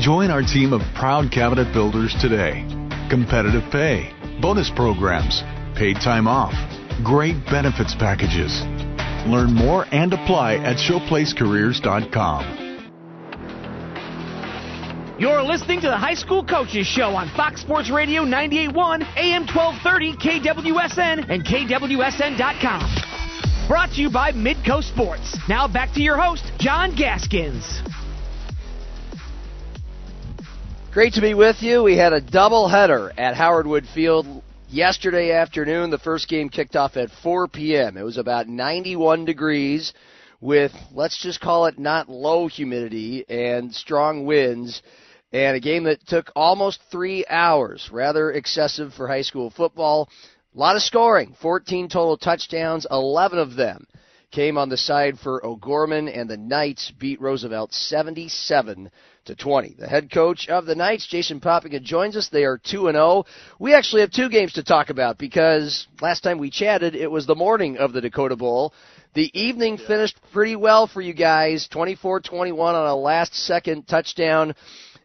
Join 0.00 0.32
our 0.32 0.42
team 0.42 0.72
of 0.72 0.80
proud 0.96 1.30
cabinet 1.30 1.72
builders 1.72 2.12
today. 2.20 2.66
Competitive 3.08 3.62
pay, 3.70 4.12
bonus 4.42 4.70
programs, 4.70 5.44
paid 5.76 5.98
time 6.02 6.26
off, 6.26 6.54
great 7.04 7.36
benefits 7.46 7.94
packages. 7.94 8.62
Learn 9.30 9.54
more 9.54 9.86
and 9.92 10.12
apply 10.12 10.56
at 10.56 10.76
showplacecareers.com. 10.76 12.88
You're 15.20 15.42
listening 15.42 15.82
to 15.82 15.86
the 15.86 15.96
High 15.96 16.14
School 16.14 16.44
Coaches 16.44 16.88
Show 16.88 17.14
on 17.14 17.28
Fox 17.36 17.60
Sports 17.60 17.90
Radio 17.90 18.24
98.1, 18.24 19.06
AM 19.18 19.46
1230, 19.46 20.14
KWSN, 20.14 21.30
and 21.30 21.44
KWSN.com. 21.44 23.03
Brought 23.66 23.92
to 23.92 24.02
you 24.02 24.10
by 24.10 24.30
Midco 24.32 24.82
Sports. 24.82 25.38
Now 25.48 25.66
back 25.66 25.94
to 25.94 26.02
your 26.02 26.18
host, 26.18 26.44
John 26.58 26.94
Gaskins. 26.94 27.80
Great 30.92 31.14
to 31.14 31.22
be 31.22 31.32
with 31.32 31.62
you. 31.62 31.82
We 31.82 31.96
had 31.96 32.12
a 32.12 32.20
doubleheader 32.20 33.12
at 33.16 33.34
Howard 33.34 33.66
Wood 33.66 33.86
Field 33.94 34.42
yesterday 34.68 35.32
afternoon. 35.32 35.88
The 35.88 35.98
first 35.98 36.28
game 36.28 36.50
kicked 36.50 36.76
off 36.76 36.98
at 36.98 37.08
4 37.22 37.48
p.m. 37.48 37.96
It 37.96 38.02
was 38.02 38.18
about 38.18 38.48
91 38.48 39.24
degrees 39.24 39.94
with, 40.42 40.72
let's 40.92 41.22
just 41.22 41.40
call 41.40 41.64
it 41.64 41.78
not 41.78 42.10
low 42.10 42.48
humidity 42.48 43.24
and 43.30 43.74
strong 43.74 44.26
winds. 44.26 44.82
And 45.32 45.56
a 45.56 45.60
game 45.60 45.84
that 45.84 46.06
took 46.06 46.30
almost 46.36 46.80
three 46.92 47.24
hours, 47.30 47.88
rather 47.90 48.30
excessive 48.30 48.92
for 48.92 49.08
high 49.08 49.22
school 49.22 49.48
football. 49.48 50.10
A 50.54 50.58
lot 50.60 50.76
of 50.76 50.82
scoring, 50.82 51.34
14 51.42 51.88
total 51.88 52.16
touchdowns, 52.16 52.86
11 52.88 53.38
of 53.40 53.56
them 53.56 53.88
came 54.30 54.56
on 54.56 54.68
the 54.68 54.76
side 54.76 55.18
for 55.18 55.44
O'Gorman, 55.44 56.08
and 56.08 56.30
the 56.30 56.36
Knights 56.36 56.92
beat 56.96 57.20
Roosevelt 57.20 57.72
77 57.72 58.88
to 59.24 59.34
20. 59.34 59.74
The 59.76 59.88
head 59.88 60.12
coach 60.12 60.48
of 60.48 60.64
the 60.66 60.76
Knights, 60.76 61.08
Jason 61.08 61.40
Poppinga, 61.40 61.82
joins 61.82 62.16
us. 62.16 62.28
They 62.28 62.44
are 62.44 62.58
2 62.58 62.86
and 62.86 62.94
0. 62.94 63.24
We 63.58 63.74
actually 63.74 64.02
have 64.02 64.12
two 64.12 64.28
games 64.28 64.52
to 64.52 64.62
talk 64.62 64.90
about 64.90 65.18
because 65.18 65.88
last 66.00 66.20
time 66.20 66.38
we 66.38 66.50
chatted, 66.50 66.94
it 66.94 67.10
was 67.10 67.26
the 67.26 67.34
morning 67.34 67.78
of 67.78 67.92
the 67.92 68.00
Dakota 68.00 68.36
Bowl. 68.36 68.72
The 69.14 69.30
evening 69.38 69.76
finished 69.76 70.20
pretty 70.32 70.54
well 70.54 70.86
for 70.86 71.00
you 71.00 71.14
guys, 71.14 71.68
24-21 71.72 72.58
on 72.58 72.86
a 72.86 72.94
last 72.94 73.34
second 73.34 73.88
touchdown. 73.88 74.54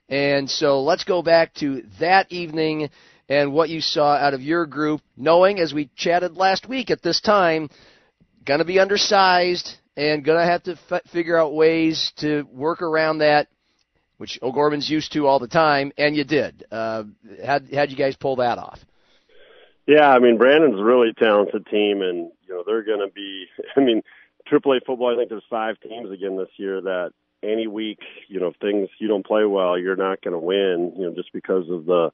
And 0.09 0.49
so 0.49 0.81
let's 0.81 1.03
go 1.03 1.21
back 1.23 1.53
to 1.55 1.83
that 1.99 2.31
evening 2.31 2.89
and 3.29 3.53
what 3.53 3.69
you 3.69 3.79
saw 3.79 4.15
out 4.15 4.33
of 4.33 4.41
your 4.41 4.65
group, 4.65 5.01
knowing 5.15 5.59
as 5.59 5.73
we 5.73 5.89
chatted 5.95 6.35
last 6.35 6.67
week 6.67 6.89
at 6.89 7.03
this 7.03 7.21
time, 7.21 7.69
going 8.45 8.57
to 8.57 8.65
be 8.65 8.79
undersized 8.79 9.77
and 9.95 10.25
going 10.25 10.39
to 10.39 10.51
have 10.51 10.63
to 10.63 10.77
f- 10.89 11.03
figure 11.13 11.37
out 11.37 11.53
ways 11.53 12.11
to 12.17 12.43
work 12.51 12.81
around 12.81 13.19
that, 13.19 13.47
which 14.17 14.39
O'Gorman's 14.41 14.89
used 14.89 15.13
to 15.13 15.27
all 15.27 15.39
the 15.39 15.47
time, 15.47 15.91
and 15.97 16.15
you 16.15 16.23
did. 16.23 16.65
Uh, 16.71 17.03
how'd, 17.45 17.71
how'd 17.73 17.91
you 17.91 17.97
guys 17.97 18.15
pull 18.15 18.37
that 18.37 18.57
off? 18.57 18.79
Yeah, 19.85 20.09
I 20.09 20.19
mean 20.19 20.37
Brandon's 20.37 20.79
a 20.79 20.83
really 20.83 21.13
talented 21.17 21.65
team, 21.67 22.01
and 22.01 22.31
you 22.47 22.53
know 22.53 22.63
they're 22.65 22.83
going 22.83 22.99
to 22.99 23.11
be. 23.13 23.45
I 23.75 23.79
mean, 23.79 24.03
AAA 24.51 24.85
football. 24.85 25.13
I 25.13 25.17
think 25.17 25.29
there's 25.29 25.43
five 25.49 25.79
teams 25.81 26.11
again 26.11 26.37
this 26.37 26.49
year 26.57 26.81
that 26.81 27.11
any 27.41 27.65
week, 27.67 27.99
you 28.27 28.39
know, 28.39 28.47
if 28.47 28.55
things 28.57 28.89
you 28.99 29.07
don't 29.07 29.25
play 29.25 29.45
well, 29.45 29.79
you're 29.79 29.95
not 29.95 30.21
going 30.21 30.33
to 30.33 30.39
win. 30.39 30.93
You 30.95 31.07
know, 31.07 31.15
just 31.15 31.33
because 31.33 31.69
of 31.71 31.85
the 31.85 32.11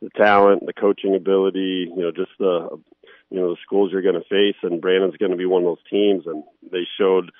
the 0.00 0.10
talent, 0.16 0.64
the 0.66 0.72
coaching 0.72 1.14
ability, 1.14 1.90
you 1.94 2.02
know, 2.02 2.10
just 2.10 2.30
the 2.38 2.80
you 3.30 3.38
know 3.38 3.50
the 3.50 3.60
schools 3.64 3.90
you're 3.92 4.02
going 4.02 4.14
to 4.14 4.28
face, 4.28 4.56
and 4.62 4.80
Brandon's 4.80 5.16
going 5.16 5.32
to 5.32 5.36
be 5.36 5.46
one 5.46 5.62
of 5.62 5.66
those 5.66 5.90
teams, 5.90 6.26
and 6.26 6.44
they 6.70 6.86
showed 6.98 7.30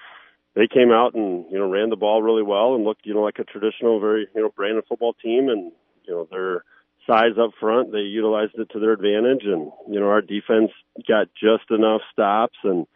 they 0.55 0.67
came 0.67 0.91
out 0.91 1.15
and 1.15 1.47
you 1.51 1.59
know 1.59 1.69
ran 1.69 1.91
the 1.91 1.97
ball 1.97 2.23
really 2.23 2.43
well 2.43 2.75
and 2.75 2.85
looked 2.85 3.07
you 3.07 3.15
know 3.15 3.23
like 3.23 3.39
a 3.39 3.45
traditional 3.45 4.01
very 4.01 4.29
you 4.35 4.43
know 4.43 4.51
Brandon 4.55 4.83
football 4.89 5.15
team, 5.15 5.49
and 5.49 5.73
you 6.05 6.15
know 6.15 6.29
their 6.31 6.65
size 7.07 7.39
up 7.41 7.53
front 7.59 7.93
they 7.93 8.01
utilized 8.01 8.55
it 8.57 8.69
to 8.71 8.81
their 8.81 8.93
advantage, 8.93 9.45
and 9.45 9.71
you 9.89 10.01
know 10.01 10.09
our 10.09 10.21
defense 10.21 10.71
got 11.07 11.29
just 11.41 11.71
enough 11.71 12.03
stops 12.13 12.59
and 12.65 12.87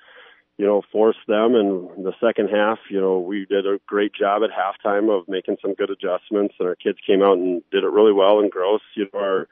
you 0.58 0.66
know, 0.66 0.82
forced 0.92 1.26
them. 1.26 1.54
And 1.54 2.04
the 2.04 2.14
second 2.20 2.48
half, 2.48 2.78
you 2.90 3.00
know, 3.00 3.18
we 3.18 3.46
did 3.46 3.66
a 3.66 3.78
great 3.86 4.12
job 4.14 4.42
at 4.42 4.50
halftime 4.50 5.10
of 5.10 5.28
making 5.28 5.56
some 5.62 5.74
good 5.74 5.90
adjustments, 5.90 6.54
and 6.58 6.68
our 6.68 6.76
kids 6.76 6.98
came 7.06 7.22
out 7.22 7.38
and 7.38 7.62
did 7.70 7.84
it 7.84 7.90
really 7.90 8.12
well. 8.12 8.40
And 8.40 8.50
Gross, 8.50 8.82
you 8.94 9.08
know, 9.12 9.18
our 9.18 9.48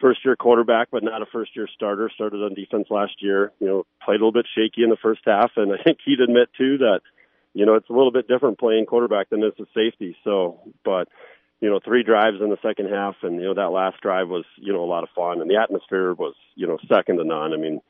first 0.00 0.24
year 0.24 0.36
quarterback, 0.36 0.88
but 0.90 1.02
not 1.02 1.22
a 1.22 1.26
first 1.26 1.56
year 1.56 1.68
starter, 1.74 2.10
started 2.14 2.42
on 2.42 2.54
defense 2.54 2.86
last 2.90 3.14
year. 3.20 3.52
You 3.60 3.66
know, 3.66 3.86
played 4.04 4.20
a 4.20 4.24
little 4.24 4.32
bit 4.32 4.46
shaky 4.54 4.82
in 4.82 4.90
the 4.90 4.96
first 4.96 5.22
half, 5.26 5.52
and 5.56 5.72
I 5.72 5.82
think 5.82 5.98
he'd 6.04 6.20
admit 6.20 6.50
too 6.56 6.78
that, 6.78 7.00
you 7.54 7.66
know, 7.66 7.74
it's 7.74 7.88
a 7.88 7.94
little 7.94 8.12
bit 8.12 8.28
different 8.28 8.58
playing 8.58 8.86
quarterback 8.86 9.30
than 9.30 9.42
it 9.42 9.54
is 9.58 9.66
a 9.66 9.66
safety. 9.74 10.16
So, 10.24 10.60
but 10.84 11.08
you 11.60 11.70
know, 11.70 11.80
three 11.82 12.02
drives 12.02 12.40
in 12.42 12.50
the 12.50 12.58
second 12.62 12.90
half, 12.90 13.16
and 13.22 13.36
you 13.36 13.48
know 13.48 13.54
that 13.54 13.72
last 13.72 14.00
drive 14.02 14.28
was, 14.28 14.44
you 14.56 14.72
know, 14.72 14.84
a 14.84 14.86
lot 14.86 15.04
of 15.04 15.08
fun, 15.14 15.40
and 15.40 15.50
the 15.50 15.56
atmosphere 15.56 16.12
was, 16.12 16.34
you 16.54 16.66
know, 16.66 16.78
second 16.88 17.16
to 17.16 17.24
none. 17.24 17.54
I 17.54 17.56
mean, 17.56 17.80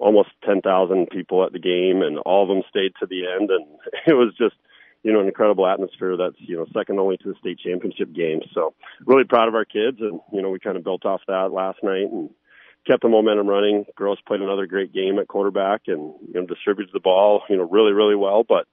almost 0.00 0.30
10,000 0.44 1.08
people 1.10 1.44
at 1.44 1.52
the 1.52 1.58
game, 1.58 2.02
and 2.02 2.18
all 2.18 2.42
of 2.42 2.48
them 2.48 2.62
stayed 2.68 2.92
to 3.00 3.06
the 3.06 3.24
end, 3.26 3.50
and 3.50 3.66
it 4.06 4.14
was 4.14 4.34
just 4.38 4.56
you 5.02 5.12
know 5.12 5.20
an 5.20 5.26
incredible 5.26 5.66
atmosphere 5.66 6.16
that's 6.16 6.36
you 6.38 6.56
know 6.56 6.66
second 6.74 6.98
only 6.98 7.16
to 7.18 7.28
the 7.28 7.38
state 7.38 7.58
championship 7.58 8.12
game. 8.12 8.40
So 8.52 8.74
really 9.04 9.24
proud 9.24 9.48
of 9.48 9.54
our 9.54 9.64
kids, 9.64 9.98
and 10.00 10.20
you 10.32 10.42
know 10.42 10.50
we 10.50 10.58
kind 10.58 10.76
of 10.76 10.84
built 10.84 11.04
off 11.04 11.20
that 11.28 11.52
last 11.52 11.78
night 11.82 12.10
and 12.10 12.30
kept 12.86 13.02
the 13.02 13.08
momentum 13.08 13.46
running. 13.46 13.84
Gross 13.94 14.18
played 14.26 14.40
another 14.40 14.66
great 14.66 14.92
game 14.92 15.18
at 15.18 15.28
quarterback 15.28 15.82
and 15.86 16.14
you 16.26 16.34
know 16.34 16.46
distributed 16.46 16.92
the 16.92 17.00
ball 17.00 17.42
you 17.48 17.56
know 17.56 17.68
really 17.68 17.92
really 17.92 18.16
well, 18.16 18.42
but 18.42 18.66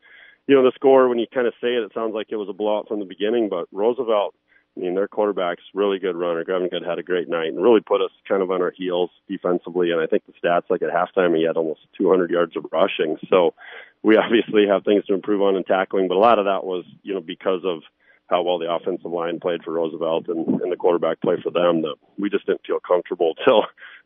you 0.47 0.55
know 0.55 0.63
the 0.63 0.71
score 0.75 1.07
when 1.07 1.19
you 1.19 1.27
kind 1.31 1.47
of 1.47 1.53
say 1.61 1.69
it, 1.69 1.83
it 1.83 1.91
sounds 1.93 2.13
like 2.13 2.27
it 2.31 2.35
was 2.37 2.49
a 2.49 2.53
blowout 2.53 2.87
from 2.87 2.99
the 2.99 3.05
beginning, 3.05 3.47
but 3.49 3.67
Roosevelt 3.71 4.35
I 4.75 4.79
mean, 4.79 4.95
their 4.95 5.07
quarterback's 5.07 5.63
really 5.73 5.99
good 5.99 6.15
runner. 6.15 6.43
Gravengood 6.43 6.87
had 6.87 6.97
a 6.97 7.03
great 7.03 7.29
night 7.29 7.49
and 7.49 7.61
really 7.61 7.81
put 7.81 8.01
us 8.01 8.09
kind 8.27 8.41
of 8.41 8.49
on 8.49 8.61
our 8.61 8.73
heels 8.75 9.11
defensively. 9.27 9.91
And 9.91 10.01
I 10.01 10.07
think 10.07 10.23
the 10.25 10.33
stats, 10.33 10.69
like 10.69 10.81
at 10.81 10.89
halftime, 10.89 11.37
he 11.37 11.45
had 11.45 11.57
almost 11.57 11.81
200 11.97 12.31
yards 12.31 12.57
of 12.57 12.65
rushing. 12.71 13.17
So 13.29 13.53
we 14.01 14.17
obviously 14.17 14.65
have 14.67 14.83
things 14.83 15.05
to 15.05 15.13
improve 15.13 15.41
on 15.41 15.55
in 15.55 15.63
tackling, 15.63 16.07
but 16.07 16.17
a 16.17 16.19
lot 16.19 16.39
of 16.39 16.45
that 16.45 16.63
was, 16.63 16.85
you 17.03 17.13
know, 17.13 17.21
because 17.21 17.61
of 17.63 17.81
how 18.27 18.41
well 18.41 18.57
the 18.57 18.71
offensive 18.71 19.11
line 19.11 19.39
played 19.39 19.63
for 19.63 19.73
Roosevelt 19.73 20.27
and, 20.27 20.61
and 20.61 20.71
the 20.71 20.75
quarterback 20.75 21.21
play 21.21 21.35
for 21.43 21.51
them. 21.51 21.83
That 21.83 21.95
we 22.17 22.29
just 22.29 22.45
didn't 22.45 22.65
feel 22.65 22.79
comfortable 22.79 23.35
till 23.45 23.63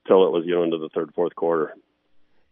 till 0.07 0.27
it 0.27 0.31
was 0.31 0.43
you 0.45 0.55
know 0.55 0.63
into 0.63 0.77
the 0.77 0.89
third, 0.89 1.11
fourth 1.15 1.35
quarter. 1.35 1.73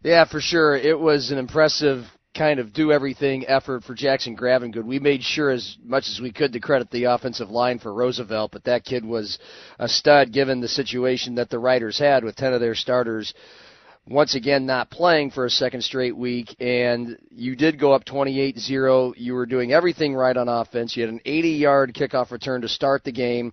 Yeah, 0.04 0.26
for 0.26 0.40
sure. 0.40 0.76
It 0.76 1.00
was 1.00 1.32
an 1.32 1.38
impressive 1.38 2.06
kind 2.36 2.60
of 2.60 2.74
do 2.74 2.92
everything 2.92 3.48
effort 3.48 3.84
for 3.84 3.96
Jackson 3.96 4.36
Gravengood. 4.36 4.84
We 4.84 5.00
made 5.00 5.24
sure 5.24 5.50
as 5.50 5.78
much 5.84 6.08
as 6.10 6.20
we 6.22 6.32
could 6.32 6.54
to 6.54 6.60
credit 6.60 6.92
the 6.92 7.06
offensive 7.06 7.50
line 7.50 7.80
for 7.80 7.94
Roosevelt, 7.94 8.52
but 8.52 8.66
that 8.66 8.84
kid 8.84 9.06
was 9.06 9.40
a 9.80 9.88
stud 9.88 10.32
given 10.32 10.60
the 10.60 10.68
situation 10.68 11.36
that 11.36 11.50
the 11.50 11.60
Riders 11.60 11.98
had 11.98 12.24
with 12.24 12.36
10 12.36 12.54
of 12.54 12.60
their 12.60 12.76
starters 12.76 13.34
once 14.08 14.36
again 14.36 14.68
not 14.68 14.92
playing 14.92 15.32
for 15.32 15.46
a 15.46 15.50
second 15.50 15.82
straight 15.82 16.16
week 16.16 16.56
and 16.60 17.18
you 17.32 17.56
did 17.56 17.80
go 17.80 17.92
up 17.92 18.06
28-0. 18.06 19.14
You 19.18 19.34
were 19.34 19.48
doing 19.48 19.72
everything 19.74 20.14
right 20.14 20.36
on 20.38 20.48
offense. 20.48 20.96
You 20.96 21.04
had 21.04 21.14
an 21.14 21.22
80-yard 21.26 21.96
kickoff 21.96 22.32
return 22.32 22.62
to 22.62 22.68
start 22.68 23.04
the 23.04 23.12
game 23.12 23.52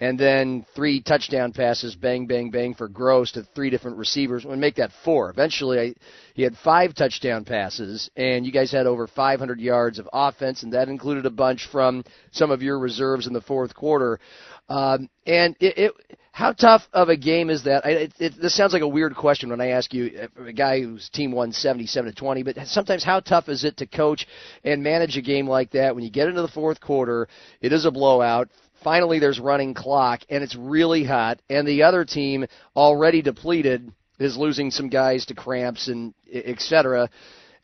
and 0.00 0.18
then 0.18 0.66
three 0.74 1.00
touchdown 1.00 1.52
passes, 1.52 1.94
bang, 1.94 2.26
bang, 2.26 2.50
bang 2.50 2.74
for 2.74 2.88
Gross 2.88 3.32
to 3.32 3.44
three 3.54 3.70
different 3.70 3.96
receivers 3.96 4.44
would 4.44 4.58
make 4.58 4.76
that 4.76 4.90
four. 5.04 5.30
Eventually, 5.30 5.78
I, 5.78 5.94
He 6.34 6.42
had 6.42 6.56
five 6.56 6.94
touchdown 6.94 7.44
passes, 7.44 8.10
and 8.16 8.44
you 8.44 8.50
guys 8.50 8.72
had 8.72 8.86
over 8.86 9.06
500 9.06 9.60
yards 9.60 10.00
of 10.00 10.08
offense, 10.12 10.64
and 10.64 10.72
that 10.72 10.88
included 10.88 11.26
a 11.26 11.30
bunch 11.30 11.68
from 11.70 12.04
some 12.32 12.50
of 12.50 12.60
your 12.60 12.78
reserves 12.78 13.28
in 13.28 13.32
the 13.32 13.40
fourth 13.40 13.74
quarter. 13.74 14.18
Um, 14.68 15.08
and 15.26 15.54
it, 15.60 15.78
it, 15.78 15.92
how 16.32 16.52
tough 16.52 16.82
of 16.92 17.08
a 17.08 17.16
game 17.16 17.48
is 17.48 17.62
that? 17.62 17.84
It, 17.84 18.12
it, 18.18 18.32
this 18.40 18.56
sounds 18.56 18.72
like 18.72 18.82
a 18.82 18.88
weird 18.88 19.14
question 19.14 19.50
when 19.50 19.60
I 19.60 19.68
ask 19.68 19.94
you, 19.94 20.28
a 20.44 20.52
guy 20.52 20.80
whose 20.80 21.08
team 21.10 21.30
won 21.30 21.52
77 21.52 22.10
to 22.12 22.16
20. 22.18 22.42
But 22.42 22.56
sometimes, 22.66 23.04
how 23.04 23.20
tough 23.20 23.48
is 23.48 23.62
it 23.62 23.76
to 23.76 23.86
coach 23.86 24.26
and 24.64 24.82
manage 24.82 25.16
a 25.16 25.22
game 25.22 25.46
like 25.46 25.70
that 25.72 25.94
when 25.94 26.02
you 26.02 26.10
get 26.10 26.28
into 26.28 26.42
the 26.42 26.48
fourth 26.48 26.80
quarter? 26.80 27.28
It 27.60 27.72
is 27.72 27.84
a 27.84 27.92
blowout. 27.92 28.48
Finally, 28.84 29.18
there's 29.18 29.40
running 29.40 29.74
clock, 29.74 30.20
and 30.28 30.44
it's 30.44 30.54
really 30.54 31.02
hot, 31.02 31.40
and 31.50 31.66
the 31.66 31.82
other 31.82 32.04
team 32.04 32.46
already 32.76 33.22
depleted 33.22 33.90
is 34.20 34.36
losing 34.36 34.70
some 34.70 34.88
guys 34.88 35.26
to 35.26 35.34
cramps 35.34 35.88
and 35.88 36.14
et 36.32 36.60
cetera 36.60 37.08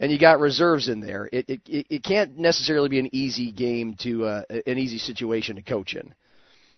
and 0.01 0.11
you 0.11 0.19
got 0.19 0.41
reserves 0.41 0.89
in 0.89 1.01
there. 1.01 1.29
It 1.31 1.49
it 1.49 1.61
it 1.67 2.03
can't 2.03 2.37
necessarily 2.39 2.89
be 2.89 2.99
an 2.99 3.15
easy 3.15 3.53
game 3.53 3.95
to 4.01 4.25
uh, 4.25 4.43
an 4.67 4.79
easy 4.79 4.99
situation 4.99 5.57
to 5.57 5.63
coach 5.63 5.95
in. 5.95 6.15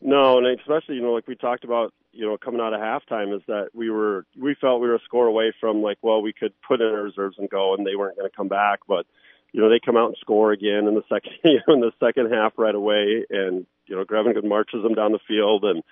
No, 0.01 0.39
and 0.39 0.47
especially 0.59 0.97
you 0.97 1.03
know 1.03 1.13
like 1.13 1.29
we 1.29 1.37
talked 1.37 1.63
about 1.65 1.95
you 2.11 2.27
know 2.27 2.37
coming 2.37 2.61
out 2.61 2.75
of 2.75 2.81
halftime 2.81 3.35
is 3.35 3.43
that 3.47 3.69
we 3.73 3.89
were 3.89 4.27
we 4.39 4.57
felt 4.61 4.81
we 4.81 4.89
were 4.89 4.97
a 4.97 5.05
score 5.05 5.29
away 5.29 5.55
from 5.61 5.81
like 5.83 5.99
well 6.03 6.21
we 6.21 6.33
could 6.33 6.53
put 6.67 6.81
in 6.81 6.89
our 6.89 7.05
reserves 7.05 7.37
and 7.39 7.49
go 7.49 7.75
and 7.75 7.87
they 7.87 7.95
weren't 7.95 8.19
going 8.19 8.29
to 8.29 8.37
come 8.37 8.49
back 8.49 8.81
but 8.89 9.07
you 9.53 9.61
know 9.61 9.69
they 9.69 9.81
come 9.85 9.97
out 9.97 10.09
and 10.09 10.17
score 10.21 10.53
again 10.53 10.87
in 10.87 10.95
the 10.95 11.05
second 11.09 11.33
you 11.45 11.61
know 11.67 11.75
in 11.75 11.81
the 11.81 11.93
second 12.01 12.33
half 12.33 12.53
right 12.57 12.75
away 12.75 13.25
and 13.31 13.67
you 13.87 13.97
know 13.97 14.05
Grevin 14.05 14.35
marches 14.47 14.83
them 14.83 14.95
down 14.95 15.13
the 15.13 15.19
field 15.27 15.65
and 15.65 15.83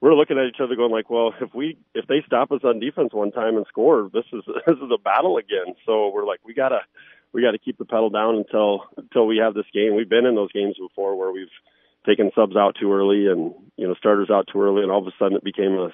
we're 0.00 0.14
looking 0.14 0.38
at 0.38 0.46
each 0.46 0.60
other 0.60 0.76
going 0.76 0.92
like 0.92 1.10
well 1.10 1.32
if 1.40 1.54
we 1.54 1.78
if 1.94 2.06
they 2.06 2.22
stop 2.26 2.52
us 2.52 2.60
on 2.64 2.80
defense 2.80 3.12
one 3.12 3.32
time 3.32 3.56
and 3.56 3.66
score 3.68 4.10
this 4.12 4.26
is 4.32 4.42
this 4.66 4.76
is 4.76 4.90
a 4.92 5.02
battle 5.02 5.38
again 5.38 5.74
so 5.86 6.10
we're 6.12 6.26
like 6.26 6.40
we 6.44 6.54
gotta 6.54 6.80
we 7.34 7.42
got 7.42 7.50
to 7.50 7.58
keep 7.58 7.76
the 7.76 7.84
pedal 7.84 8.08
down 8.08 8.36
until 8.36 8.84
until 8.96 9.26
we 9.26 9.38
have 9.38 9.52
this 9.52 9.66
game. 9.74 9.94
We've 9.94 10.08
been 10.08 10.24
in 10.24 10.36
those 10.36 10.52
games 10.52 10.76
before 10.78 11.18
where 11.18 11.32
we've 11.32 11.48
taken 12.06 12.30
subs 12.34 12.56
out 12.56 12.76
too 12.80 12.92
early 12.92 13.26
and 13.26 13.52
you 13.76 13.86
know 13.86 13.94
starters 13.94 14.30
out 14.30 14.48
too 14.50 14.62
early, 14.62 14.82
and 14.82 14.90
all 14.90 15.00
of 15.00 15.06
a 15.06 15.16
sudden 15.18 15.36
it 15.36 15.44
became 15.44 15.72
a 15.72 15.90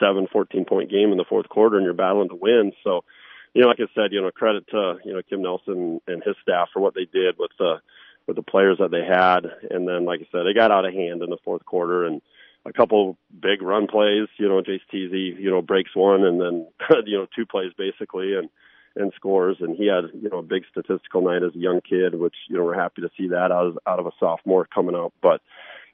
seven, 0.00 0.26
fourteen 0.30 0.66
point 0.66 0.90
game 0.90 1.12
in 1.12 1.16
the 1.16 1.24
fourth 1.26 1.48
quarter, 1.48 1.76
and 1.76 1.84
you're 1.84 1.94
battling 1.94 2.28
to 2.28 2.34
win. 2.34 2.72
So, 2.82 3.04
you 3.54 3.62
know, 3.62 3.68
like 3.68 3.80
I 3.80 3.86
said, 3.94 4.12
you 4.12 4.22
know, 4.22 4.30
credit 4.30 4.66
to 4.68 4.96
you 5.04 5.12
know 5.12 5.22
Kim 5.28 5.42
Nelson 5.42 6.00
and 6.06 6.22
his 6.24 6.36
staff 6.42 6.68
for 6.72 6.80
what 6.80 6.94
they 6.94 7.06
did 7.12 7.36
with 7.38 7.50
the 7.58 7.80
with 8.26 8.36
the 8.36 8.42
players 8.42 8.78
that 8.78 8.90
they 8.90 9.04
had, 9.04 9.46
and 9.70 9.86
then 9.86 10.04
like 10.04 10.20
I 10.20 10.26
said, 10.30 10.44
they 10.46 10.54
got 10.54 10.70
out 10.70 10.86
of 10.86 10.94
hand 10.94 11.22
in 11.22 11.30
the 11.30 11.38
fourth 11.44 11.64
quarter 11.64 12.04
and 12.04 12.22
a 12.64 12.72
couple 12.72 13.16
big 13.40 13.62
run 13.62 13.86
plays. 13.86 14.28
You 14.38 14.48
know, 14.48 14.62
Jace 14.62 14.80
Teasy, 14.92 15.38
you 15.38 15.50
know, 15.50 15.62
breaks 15.62 15.94
one, 15.94 16.24
and 16.24 16.40
then 16.40 16.66
you 17.06 17.18
know 17.18 17.26
two 17.34 17.46
plays 17.46 17.72
basically, 17.76 18.34
and 18.34 18.48
and 18.96 19.12
scores. 19.16 19.56
And 19.60 19.76
he 19.76 19.86
had 19.86 20.04
you 20.14 20.30
know 20.30 20.38
a 20.38 20.42
big 20.42 20.64
statistical 20.70 21.22
night 21.22 21.42
as 21.42 21.54
a 21.54 21.58
young 21.58 21.80
kid, 21.80 22.14
which 22.14 22.34
you 22.48 22.56
know 22.56 22.64
we're 22.64 22.80
happy 22.80 23.02
to 23.02 23.10
see 23.18 23.28
that 23.28 23.50
out 23.52 23.66
of, 23.66 23.78
out 23.86 23.98
of 23.98 24.06
a 24.06 24.12
sophomore 24.18 24.66
coming 24.72 24.94
up. 24.94 25.12
But 25.22 25.40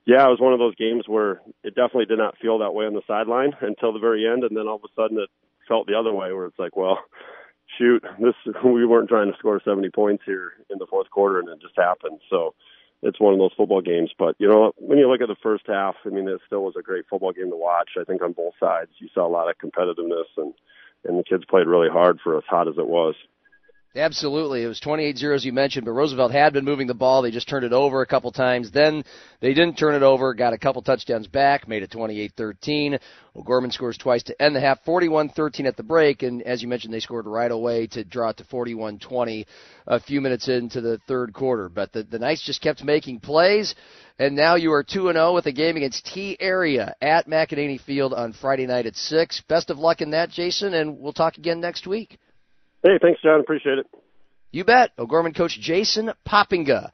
yeah, 0.04 0.24
it 0.24 0.30
was 0.30 0.40
one 0.40 0.52
of 0.52 0.58
those 0.58 0.74
games 0.76 1.04
where 1.06 1.40
it 1.62 1.74
definitely 1.74 2.06
did 2.06 2.18
not 2.18 2.38
feel 2.38 2.58
that 2.58 2.74
way 2.74 2.86
on 2.86 2.94
the 2.94 3.02
sideline 3.06 3.52
until 3.60 3.92
the 3.92 3.98
very 3.98 4.26
end, 4.26 4.44
and 4.44 4.56
then 4.56 4.68
all 4.68 4.76
of 4.76 4.84
a 4.84 5.00
sudden 5.00 5.18
it 5.18 5.30
felt 5.66 5.86
the 5.86 5.98
other 5.98 6.12
way, 6.12 6.32
where 6.32 6.46
it's 6.46 6.58
like, 6.58 6.76
well, 6.76 6.98
shoot, 7.78 8.04
this 8.20 8.34
we 8.64 8.84
weren't 8.84 9.08
trying 9.08 9.32
to 9.32 9.38
score 9.38 9.60
70 9.64 9.90
points 9.90 10.24
here 10.26 10.52
in 10.70 10.78
the 10.78 10.86
fourth 10.86 11.10
quarter, 11.10 11.38
and 11.38 11.48
it 11.48 11.60
just 11.60 11.76
happened. 11.76 12.20
So 12.28 12.54
it's 13.02 13.20
one 13.20 13.32
of 13.32 13.38
those 13.38 13.52
football 13.56 13.80
games. 13.80 14.10
But 14.18 14.36
you 14.38 14.48
know, 14.48 14.72
when 14.76 14.98
you 14.98 15.10
look 15.10 15.20
at 15.20 15.28
the 15.28 15.36
first 15.42 15.64
half, 15.66 15.94
I 16.04 16.08
mean, 16.10 16.28
it 16.28 16.40
still 16.46 16.64
was 16.64 16.74
a 16.78 16.82
great 16.82 17.06
football 17.08 17.32
game 17.32 17.50
to 17.50 17.56
watch. 17.56 17.90
I 17.98 18.04
think 18.04 18.22
on 18.22 18.32
both 18.32 18.54
sides, 18.58 18.90
you 18.98 19.08
saw 19.14 19.26
a 19.26 19.30
lot 19.30 19.48
of 19.48 19.56
competitiveness 19.58 20.26
and 20.36 20.52
and 21.04 21.18
the 21.18 21.24
kids 21.24 21.44
played 21.48 21.68
really 21.68 21.88
hard 21.88 22.18
for 22.22 22.36
as 22.36 22.44
hot 22.48 22.66
as 22.66 22.74
it 22.76 22.88
was. 22.88 23.14
Absolutely. 23.96 24.62
It 24.62 24.68
was 24.68 24.80
28-0 24.80 25.34
as 25.34 25.44
you 25.44 25.52
mentioned, 25.52 25.86
but 25.86 25.92
Roosevelt 25.92 26.30
had 26.30 26.52
been 26.52 26.64
moving 26.64 26.86
the 26.86 26.94
ball. 26.94 27.22
They 27.22 27.30
just 27.30 27.48
turned 27.48 27.64
it 27.64 27.72
over 27.72 28.02
a 28.02 28.06
couple 28.06 28.30
times. 28.30 28.70
Then 28.70 29.02
they 29.40 29.54
didn't 29.54 29.76
turn 29.76 29.94
it 29.94 30.02
over, 30.02 30.34
got 30.34 30.52
a 30.52 30.58
couple 30.58 30.82
touchdowns 30.82 31.26
back, 31.26 31.66
made 31.66 31.82
it 31.82 31.90
28-13. 31.90 32.98
O'Gorman 33.34 33.70
scores 33.70 33.96
twice 33.96 34.22
to 34.24 34.42
end 34.42 34.54
the 34.54 34.60
half, 34.60 34.84
41-13 34.84 35.64
at 35.66 35.76
the 35.76 35.82
break, 35.82 36.22
and 36.22 36.42
as 36.42 36.60
you 36.60 36.68
mentioned, 36.68 36.92
they 36.92 37.00
scored 37.00 37.26
right 37.26 37.50
away 37.50 37.86
to 37.86 38.04
draw 38.04 38.30
it 38.30 38.36
to 38.38 38.44
41-20 38.44 39.46
a 39.86 40.00
few 40.00 40.20
minutes 40.20 40.48
into 40.48 40.80
the 40.80 40.98
third 41.08 41.32
quarter. 41.32 41.68
But 41.68 41.92
the, 41.92 42.02
the 42.02 42.18
Knights 42.18 42.42
just 42.44 42.60
kept 42.60 42.84
making 42.84 43.20
plays, 43.20 43.74
and 44.18 44.36
now 44.36 44.56
you 44.56 44.72
are 44.72 44.84
2-0 44.84 45.34
with 45.34 45.46
a 45.46 45.52
game 45.52 45.76
against 45.76 46.04
Tea 46.06 46.36
Area 46.40 46.94
at 47.00 47.26
McEneaney 47.26 47.80
Field 47.80 48.12
on 48.12 48.34
Friday 48.34 48.66
night 48.66 48.86
at 48.86 48.96
6. 48.96 49.42
Best 49.48 49.70
of 49.70 49.78
luck 49.78 50.02
in 50.02 50.10
that, 50.10 50.30
Jason, 50.30 50.74
and 50.74 50.98
we'll 50.98 51.12
talk 51.12 51.38
again 51.38 51.60
next 51.60 51.86
week. 51.86 52.18
Hey, 52.82 52.98
thanks, 53.00 53.20
John. 53.22 53.40
Appreciate 53.40 53.78
it. 53.78 53.86
You 54.50 54.64
bet. 54.64 54.90
O'Gorman 54.98 55.34
coach 55.34 55.58
Jason 55.60 56.12
Poppinga. 56.26 56.90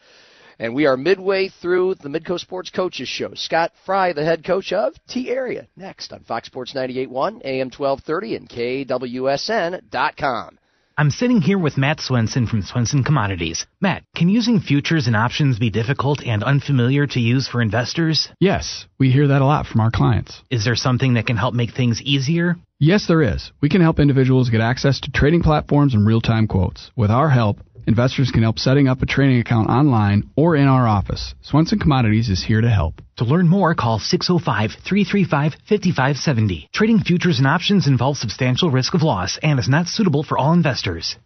And 0.58 0.74
we 0.74 0.86
are 0.86 0.96
midway 0.96 1.48
through 1.48 1.96
the 1.96 2.08
Midco 2.08 2.38
Sports 2.38 2.70
Coaches 2.70 3.08
Show. 3.08 3.34
Scott 3.34 3.72
Fry, 3.84 4.12
the 4.12 4.24
head 4.24 4.44
coach 4.44 4.72
of 4.72 4.94
Tea 5.08 5.30
Area, 5.30 5.66
next 5.76 6.12
on 6.12 6.20
Fox 6.20 6.46
Sports 6.46 6.74
98.1, 6.74 7.44
AM 7.44 7.70
1230, 7.70 8.36
and 8.36 8.48
KWSN.com. 8.48 10.58
I'm 10.96 11.10
sitting 11.10 11.40
here 11.40 11.58
with 11.58 11.76
Matt 11.76 11.98
Swenson 11.98 12.46
from 12.46 12.62
Swenson 12.62 13.02
Commodities. 13.02 13.66
Matt, 13.80 14.04
can 14.14 14.28
using 14.28 14.60
futures 14.60 15.08
and 15.08 15.16
options 15.16 15.58
be 15.58 15.68
difficult 15.68 16.22
and 16.24 16.44
unfamiliar 16.44 17.04
to 17.08 17.18
use 17.18 17.48
for 17.48 17.60
investors? 17.60 18.28
Yes, 18.38 18.86
we 18.96 19.10
hear 19.10 19.26
that 19.26 19.42
a 19.42 19.44
lot 19.44 19.66
from 19.66 19.80
our 19.80 19.90
clients. 19.90 20.40
Is 20.50 20.64
there 20.64 20.76
something 20.76 21.14
that 21.14 21.26
can 21.26 21.36
help 21.36 21.52
make 21.52 21.74
things 21.74 22.00
easier? 22.00 22.54
Yes, 22.86 23.06
there 23.06 23.22
is. 23.22 23.50
We 23.62 23.70
can 23.70 23.80
help 23.80 23.98
individuals 23.98 24.50
get 24.50 24.60
access 24.60 25.00
to 25.00 25.10
trading 25.10 25.42
platforms 25.42 25.94
and 25.94 26.06
real 26.06 26.20
time 26.20 26.46
quotes. 26.46 26.90
With 26.94 27.10
our 27.10 27.30
help, 27.30 27.60
investors 27.86 28.30
can 28.30 28.42
help 28.42 28.58
setting 28.58 28.88
up 28.88 29.00
a 29.00 29.06
trading 29.06 29.38
account 29.40 29.70
online 29.70 30.28
or 30.36 30.54
in 30.54 30.68
our 30.68 30.86
office. 30.86 31.34
Swenson 31.40 31.78
Commodities 31.78 32.28
is 32.28 32.44
here 32.44 32.60
to 32.60 32.68
help. 32.68 33.00
To 33.16 33.24
learn 33.24 33.48
more, 33.48 33.74
call 33.74 33.98
605 33.98 34.72
335 34.86 35.54
5570. 35.66 36.68
Trading 36.74 36.98
futures 36.98 37.38
and 37.38 37.46
options 37.46 37.86
involves 37.86 38.20
substantial 38.20 38.70
risk 38.70 38.92
of 38.92 39.02
loss 39.02 39.38
and 39.42 39.58
is 39.58 39.66
not 39.66 39.86
suitable 39.86 40.22
for 40.22 40.36
all 40.36 40.52
investors. 40.52 41.16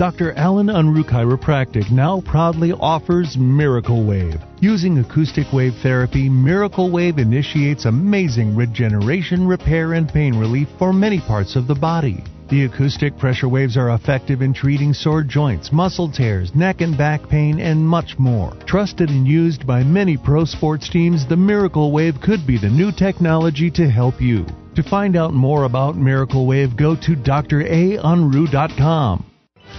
Dr. 0.00 0.32
Alan 0.32 0.68
Unruh 0.68 1.04
Chiropractic 1.04 1.90
now 1.90 2.22
proudly 2.22 2.72
offers 2.72 3.36
Miracle 3.36 4.02
Wave. 4.02 4.40
Using 4.62 4.96
acoustic 4.96 5.52
wave 5.52 5.74
therapy, 5.82 6.26
Miracle 6.26 6.90
Wave 6.90 7.18
initiates 7.18 7.84
amazing 7.84 8.56
regeneration, 8.56 9.46
repair, 9.46 9.92
and 9.92 10.08
pain 10.08 10.38
relief 10.38 10.68
for 10.78 10.94
many 10.94 11.20
parts 11.20 11.54
of 11.54 11.66
the 11.66 11.74
body. 11.74 12.24
The 12.48 12.64
acoustic 12.64 13.18
pressure 13.18 13.50
waves 13.50 13.76
are 13.76 13.90
effective 13.90 14.40
in 14.40 14.54
treating 14.54 14.94
sore 14.94 15.22
joints, 15.22 15.70
muscle 15.70 16.10
tears, 16.10 16.54
neck 16.54 16.80
and 16.80 16.96
back 16.96 17.28
pain, 17.28 17.60
and 17.60 17.86
much 17.86 18.18
more. 18.18 18.54
Trusted 18.64 19.10
and 19.10 19.28
used 19.28 19.66
by 19.66 19.82
many 19.82 20.16
pro 20.16 20.46
sports 20.46 20.88
teams, 20.88 21.26
the 21.26 21.36
Miracle 21.36 21.92
Wave 21.92 22.22
could 22.22 22.46
be 22.46 22.56
the 22.56 22.70
new 22.70 22.90
technology 22.90 23.70
to 23.72 23.90
help 23.90 24.18
you. 24.18 24.46
To 24.76 24.82
find 24.82 25.14
out 25.14 25.34
more 25.34 25.64
about 25.64 25.98
Miracle 25.98 26.46
Wave, 26.46 26.74
go 26.74 26.96
to 26.96 27.14
draunruh.com. 27.14 28.06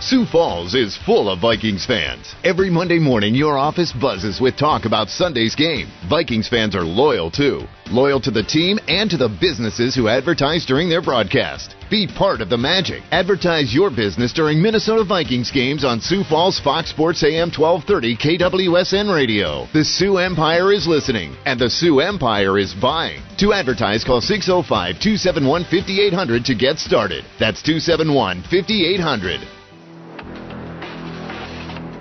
Sioux 0.02 0.26
Falls 0.26 0.74
is 0.74 0.98
full 0.98 1.30
of 1.30 1.42
Vikings 1.42 1.86
fans. 1.86 2.34
Every 2.44 2.72
Monday 2.72 2.98
morning, 2.98 3.36
your 3.36 3.56
office 3.56 3.94
buzzes 3.94 4.42
with 4.42 4.58
talk 4.58 4.86
about 4.86 5.10
Sunday's 5.10 5.54
game. 5.54 5.90
Vikings 6.10 6.50
fans 6.50 6.76
are 6.76 6.82
loyal 6.82 7.30
too. 7.30 7.68
Loyal 7.92 8.20
to 8.22 8.32
the 8.32 8.42
team 8.42 8.80
and 8.88 9.12
to 9.12 9.18
the 9.18 9.30
businesses 9.30 9.94
who 9.94 10.08
advertise 10.08 10.66
during 10.66 10.90
their 10.90 11.04
broadcast. 11.04 11.76
Be 11.92 12.08
part 12.08 12.42
of 12.42 12.50
the 12.50 12.58
magic. 12.58 13.04
Advertise 13.12 13.76
your 13.76 13.92
business 13.92 14.34
during 14.34 14.60
Minnesota 14.60 15.04
Vikings 15.04 15.52
games 15.52 15.86
on 15.86 16.02
Sioux 16.02 16.24
Falls 16.24 16.60
Fox 16.60 16.90
Sports 16.90 17.24
AM 17.24 17.52
1230 17.52 18.18
KWSN 18.18 19.14
Radio. 19.14 19.68
The 19.72 19.86
Sioux 19.86 20.18
Empire 20.18 20.74
is 20.74 20.88
listening, 20.88 21.36
and 21.46 21.60
the 21.60 21.70
Sioux 21.70 22.00
Empire 22.00 22.58
is 22.58 22.74
buying. 22.74 23.22
To 23.38 23.54
advertise, 23.54 24.04
call 24.04 24.20
605 24.20 24.96
271 25.00 25.64
5800 25.66 26.46
to 26.46 26.56
get 26.56 26.80
started. 26.80 27.24
That's 27.40 27.62
271 27.62 28.42
5800. 28.50 29.61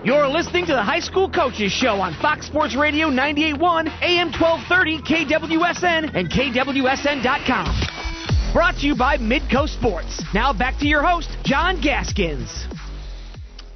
You're 0.03 0.28
listening 0.28 0.64
to 0.64 0.72
the 0.72 0.82
High 0.82 1.01
School 1.01 1.30
Coaches 1.30 1.72
Show 1.72 1.96
on 1.96 2.14
Fox 2.22 2.46
Sports 2.46 2.74
Radio 2.74 3.09
98.1, 3.09 3.86
AM 4.01 4.32
1230, 4.32 5.03
KWSN, 5.03 6.14
and 6.14 6.30
KWSN.com. 6.30 8.53
Brought 8.55 8.76
to 8.76 8.86
you 8.86 8.96
by 8.96 9.18
Midco 9.18 9.68
Sports. 9.68 10.24
Now 10.32 10.55
back 10.55 10.78
to 10.78 10.86
your 10.86 11.03
host, 11.03 11.28
John 11.44 11.82
Gaskins. 11.82 12.66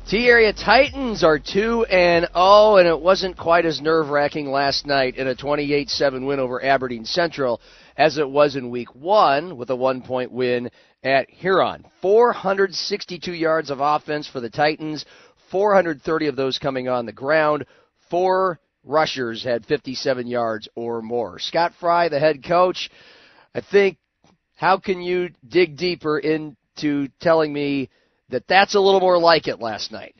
Tea 0.08 0.26
Area 0.26 0.54
Titans 0.54 1.22
are 1.22 1.38
2 1.38 1.84
and 1.90 2.26
0, 2.32 2.76
and 2.76 2.88
it 2.88 2.98
wasn't 2.98 3.36
quite 3.36 3.66
as 3.66 3.82
nerve 3.82 4.08
wracking 4.08 4.50
last 4.50 4.86
night 4.86 5.16
in 5.16 5.28
a 5.28 5.34
28 5.34 5.90
7 5.90 6.24
win 6.24 6.40
over 6.40 6.64
Aberdeen 6.64 7.04
Central 7.04 7.60
as 7.98 8.16
it 8.16 8.28
was 8.28 8.56
in 8.56 8.70
week 8.70 8.94
one 8.94 9.58
with 9.58 9.68
a 9.70 9.76
one 9.76 10.00
point 10.00 10.32
win 10.32 10.70
at 11.02 11.28
Huron. 11.28 11.84
462 12.02 13.32
yards 13.32 13.70
of 13.70 13.80
offense 13.80 14.26
for 14.26 14.40
the 14.40 14.50
Titans, 14.50 15.04
430 15.54 16.26
of 16.26 16.34
those 16.34 16.58
coming 16.58 16.88
on 16.88 17.06
the 17.06 17.12
ground. 17.12 17.64
Four 18.10 18.58
rushers 18.82 19.44
had 19.44 19.64
57 19.64 20.26
yards 20.26 20.68
or 20.74 21.00
more. 21.00 21.38
Scott 21.38 21.74
Fry, 21.78 22.08
the 22.08 22.18
head 22.18 22.42
coach, 22.42 22.90
I 23.54 23.60
think, 23.60 23.98
how 24.56 24.78
can 24.78 25.00
you 25.00 25.30
dig 25.46 25.76
deeper 25.76 26.18
into 26.18 27.06
telling 27.20 27.52
me 27.52 27.88
that 28.30 28.48
that's 28.48 28.74
a 28.74 28.80
little 28.80 28.98
more 28.98 29.16
like 29.16 29.46
it 29.46 29.60
last 29.60 29.92
night. 29.92 30.16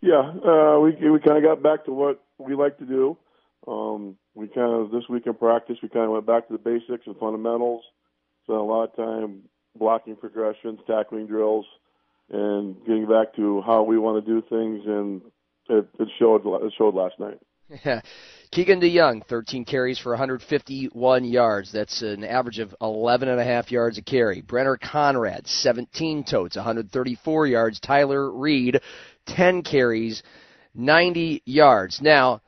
Yeah, 0.00 0.20
uh, 0.20 0.80
we 0.80 0.92
we 1.10 1.20
kind 1.20 1.36
of 1.36 1.42
got 1.42 1.62
back 1.62 1.84
to 1.84 1.92
what 1.92 2.24
we 2.38 2.54
like 2.54 2.78
to 2.78 2.86
do. 2.86 3.18
Um, 3.66 4.16
we 4.34 4.48
kind 4.48 4.72
of 4.72 4.90
this 4.90 5.08
week 5.10 5.26
in 5.26 5.34
practice 5.34 5.76
we 5.82 5.90
kind 5.90 6.06
of 6.06 6.12
went 6.12 6.26
back 6.26 6.46
to 6.46 6.54
the 6.54 6.58
basics 6.58 7.06
and 7.06 7.16
fundamentals. 7.18 7.82
Spent 8.44 8.58
a 8.58 8.62
lot 8.62 8.84
of 8.84 8.96
time 8.96 9.42
blocking 9.76 10.16
progressions, 10.16 10.80
tackling 10.86 11.26
drills, 11.26 11.66
and 12.30 12.76
getting 12.86 13.06
back 13.06 13.34
to 13.36 13.62
how 13.62 13.82
we 13.82 13.98
want 13.98 14.24
to 14.24 14.30
do 14.30 14.46
things. 14.48 14.82
And 14.86 15.22
it, 15.68 15.88
it 15.98 16.08
showed 16.18 16.42
it 16.64 16.72
showed 16.76 16.94
last 16.94 17.18
night. 17.18 17.38
Yeah. 17.84 18.00
Keegan 18.50 18.80
DeYoung, 18.80 19.26
13 19.26 19.66
carries 19.66 19.98
for 19.98 20.12
151 20.12 21.24
yards. 21.24 21.70
That's 21.70 22.00
an 22.00 22.24
average 22.24 22.60
of 22.60 22.74
11 22.80 23.28
and 23.28 23.38
a 23.38 23.44
half 23.44 23.70
yards 23.70 23.98
a 23.98 24.02
carry. 24.02 24.40
Brenner 24.40 24.78
Conrad, 24.78 25.46
17 25.46 26.24
totes, 26.24 26.56
134 26.56 27.46
yards. 27.46 27.78
Tyler 27.78 28.30
Reed, 28.30 28.80
10 29.26 29.62
carries, 29.62 30.22
90 30.74 31.42
yards. 31.44 32.00
Now, 32.00 32.40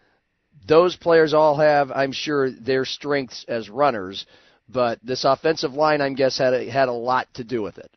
those 0.66 0.97
players 0.97 1.35
all 1.35 1.57
have, 1.59 1.91
I'm 1.91 2.12
sure, 2.12 2.51
their 2.51 2.87
strengths 2.87 3.45
as 3.47 3.68
runners, 3.68 4.24
but 4.70 5.01
this 5.03 5.24
offensive 5.24 5.74
line, 5.74 6.01
I'm 6.01 6.14
guess, 6.14 6.39
had 6.39 6.55
a, 6.55 6.70
had 6.70 6.89
a 6.89 6.93
lot 6.93 7.28
to 7.35 7.45
do 7.45 7.61
with 7.61 7.76
it. 7.76 7.91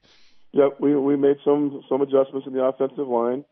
Yep, 0.54 0.80
we 0.80 0.96
we 0.96 1.16
made 1.16 1.38
some 1.44 1.84
some 1.90 2.02
adjustments 2.02 2.48
in 2.48 2.54
the 2.54 2.64
offensive 2.64 3.08
line. 3.08 3.44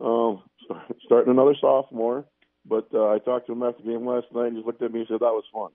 Um, 0.00 0.42
starting 1.04 1.32
another 1.32 1.54
sophomore, 1.60 2.24
but 2.64 2.88
uh, 2.94 3.08
I 3.08 3.18
talked 3.18 3.46
to 3.46 3.52
him 3.52 3.62
after 3.62 3.82
the 3.82 3.90
game 3.90 4.06
last 4.06 4.26
night, 4.32 4.48
and 4.48 4.56
he 4.56 4.62
looked 4.62 4.82
at 4.82 4.92
me 4.92 5.00
and 5.00 5.08
said 5.08 5.20
that 5.20 5.34
was 5.34 5.44
fun. 5.52 5.70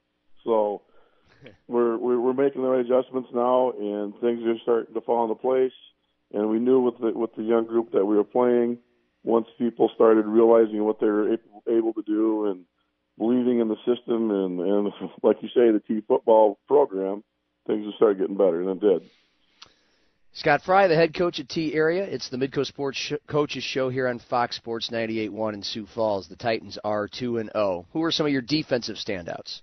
So 0.45 0.81
we're, 1.67 1.97
we're 1.97 2.19
we're 2.19 2.33
making 2.33 2.61
the 2.61 2.69
right 2.69 2.85
adjustments 2.85 3.29
now, 3.33 3.71
and 3.71 4.13
things 4.19 4.41
are 4.45 4.57
starting 4.63 4.93
to 4.93 5.01
fall 5.01 5.23
into 5.23 5.35
place. 5.35 5.73
And 6.31 6.49
we 6.49 6.59
knew 6.59 6.79
with 6.79 6.97
the 6.99 7.11
with 7.11 7.35
the 7.35 7.43
young 7.43 7.65
group 7.65 7.91
that 7.91 8.05
we 8.05 8.15
were 8.15 8.23
playing, 8.23 8.77
once 9.23 9.47
people 9.57 9.91
started 9.95 10.25
realizing 10.25 10.83
what 10.85 10.99
they 10.99 11.07
were 11.07 11.37
able 11.67 11.93
to 11.93 12.03
do 12.03 12.45
and 12.45 12.65
believing 13.17 13.59
in 13.59 13.67
the 13.67 13.75
system 13.85 14.31
and 14.31 14.59
and 14.61 14.93
like 15.23 15.37
you 15.41 15.49
say 15.49 15.71
the 15.71 15.83
Tea 15.85 16.01
football 16.07 16.57
program, 16.67 17.23
things 17.67 17.85
will 17.85 17.93
start 17.93 18.17
getting 18.17 18.37
better, 18.37 18.61
and 18.61 18.69
it 18.69 18.79
did. 18.79 19.09
Scott 20.39 20.61
Fry, 20.61 20.87
the 20.87 20.95
head 20.95 21.13
coach 21.13 21.41
at 21.41 21.49
Tea 21.49 21.73
Area. 21.73 22.01
It's 22.05 22.29
the 22.29 22.37
Midco 22.37 22.65
Sports 22.65 22.97
Sh- 22.97 23.27
Coaches 23.27 23.61
Show 23.61 23.89
here 23.89 24.07
on 24.07 24.19
Fox 24.19 24.55
Sports 24.55 24.89
98.1 24.89 25.53
in 25.53 25.63
Sioux 25.63 25.85
Falls. 25.85 26.29
The 26.29 26.37
Titans 26.37 26.79
are 26.81 27.09
2 27.09 27.39
and 27.39 27.51
0. 27.51 27.85
Who 27.91 28.01
are 28.03 28.11
some 28.11 28.25
of 28.25 28.31
your 28.31 28.41
defensive 28.41 28.95
standouts? 28.95 29.59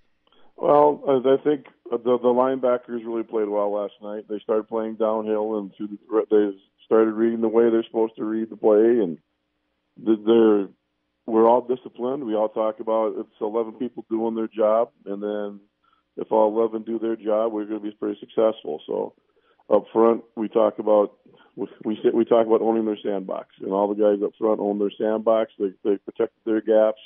Well, 0.54 1.02
I 1.08 1.42
think 1.42 1.64
the, 1.90 1.96
the 1.96 2.28
linebackers 2.28 3.06
really 3.06 3.22
played 3.22 3.48
well 3.48 3.72
last 3.72 3.94
night. 4.02 4.26
They 4.28 4.38
started 4.40 4.68
playing 4.68 4.96
downhill 4.96 5.56
and 5.56 5.72
the, 5.78 6.26
they 6.30 6.58
started 6.84 7.12
reading 7.12 7.40
the 7.40 7.48
way 7.48 7.70
they're 7.70 7.82
supposed 7.84 8.16
to 8.16 8.24
read 8.24 8.50
the 8.50 8.56
play, 8.56 8.76
and 8.76 9.16
they're 9.96 10.68
we're 11.24 11.48
all 11.48 11.62
disciplined. 11.62 12.26
We 12.26 12.34
all 12.34 12.50
talk 12.50 12.80
about 12.80 13.14
it's 13.16 13.40
11 13.40 13.74
people 13.78 14.04
doing 14.10 14.34
their 14.34 14.46
job, 14.46 14.90
and 15.06 15.22
then 15.22 15.60
if 16.18 16.30
all 16.30 16.54
11 16.60 16.82
do 16.82 16.98
their 16.98 17.16
job, 17.16 17.54
we're 17.54 17.64
going 17.64 17.80
to 17.80 17.90
be 17.90 17.96
pretty 17.96 18.20
successful. 18.20 18.82
So 18.86 19.14
up 19.68 19.84
front, 19.92 20.24
we 20.36 20.48
talk 20.48 20.78
about 20.78 21.12
we 21.56 21.68
we 22.12 22.24
talk 22.24 22.46
about 22.46 22.60
owning 22.60 22.84
their 22.84 22.98
sandbox, 23.02 23.48
and 23.60 23.72
all 23.72 23.88
the 23.88 23.94
guys 23.94 24.22
up 24.22 24.32
front 24.38 24.60
own 24.60 24.78
their 24.78 24.90
sandbox. 24.98 25.52
They 25.58 25.72
they 25.84 25.96
protect 25.96 26.32
their 26.44 26.60
gaps, 26.60 27.00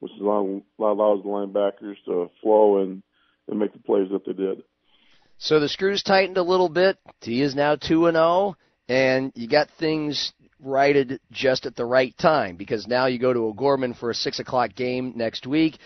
which 0.00 0.12
allows 0.20 0.62
allows 0.78 1.22
the 1.22 1.28
linebackers 1.28 1.96
to 2.06 2.30
flow 2.42 2.82
and 2.82 3.02
and 3.48 3.58
make 3.58 3.72
the 3.72 3.78
plays 3.78 4.08
that 4.12 4.24
they 4.26 4.32
did. 4.32 4.62
So 5.38 5.58
the 5.58 5.68
screws 5.68 6.02
tightened 6.02 6.38
a 6.38 6.42
little 6.42 6.68
bit. 6.68 6.98
Tea 7.20 7.42
is 7.42 7.54
now 7.54 7.76
two 7.76 8.06
and 8.06 8.14
zero, 8.14 8.24
oh, 8.24 8.56
and 8.88 9.32
you 9.34 9.48
got 9.48 9.68
things 9.78 10.32
righted 10.60 11.20
just 11.30 11.66
at 11.66 11.76
the 11.76 11.84
right 11.84 12.16
time 12.16 12.56
because 12.56 12.86
now 12.86 13.06
you 13.06 13.18
go 13.18 13.32
to 13.32 13.46
O'Gorman 13.46 13.94
for 13.94 14.10
a 14.10 14.14
six 14.14 14.38
o'clock 14.38 14.74
game 14.74 15.14
next 15.16 15.46
week. 15.46 15.78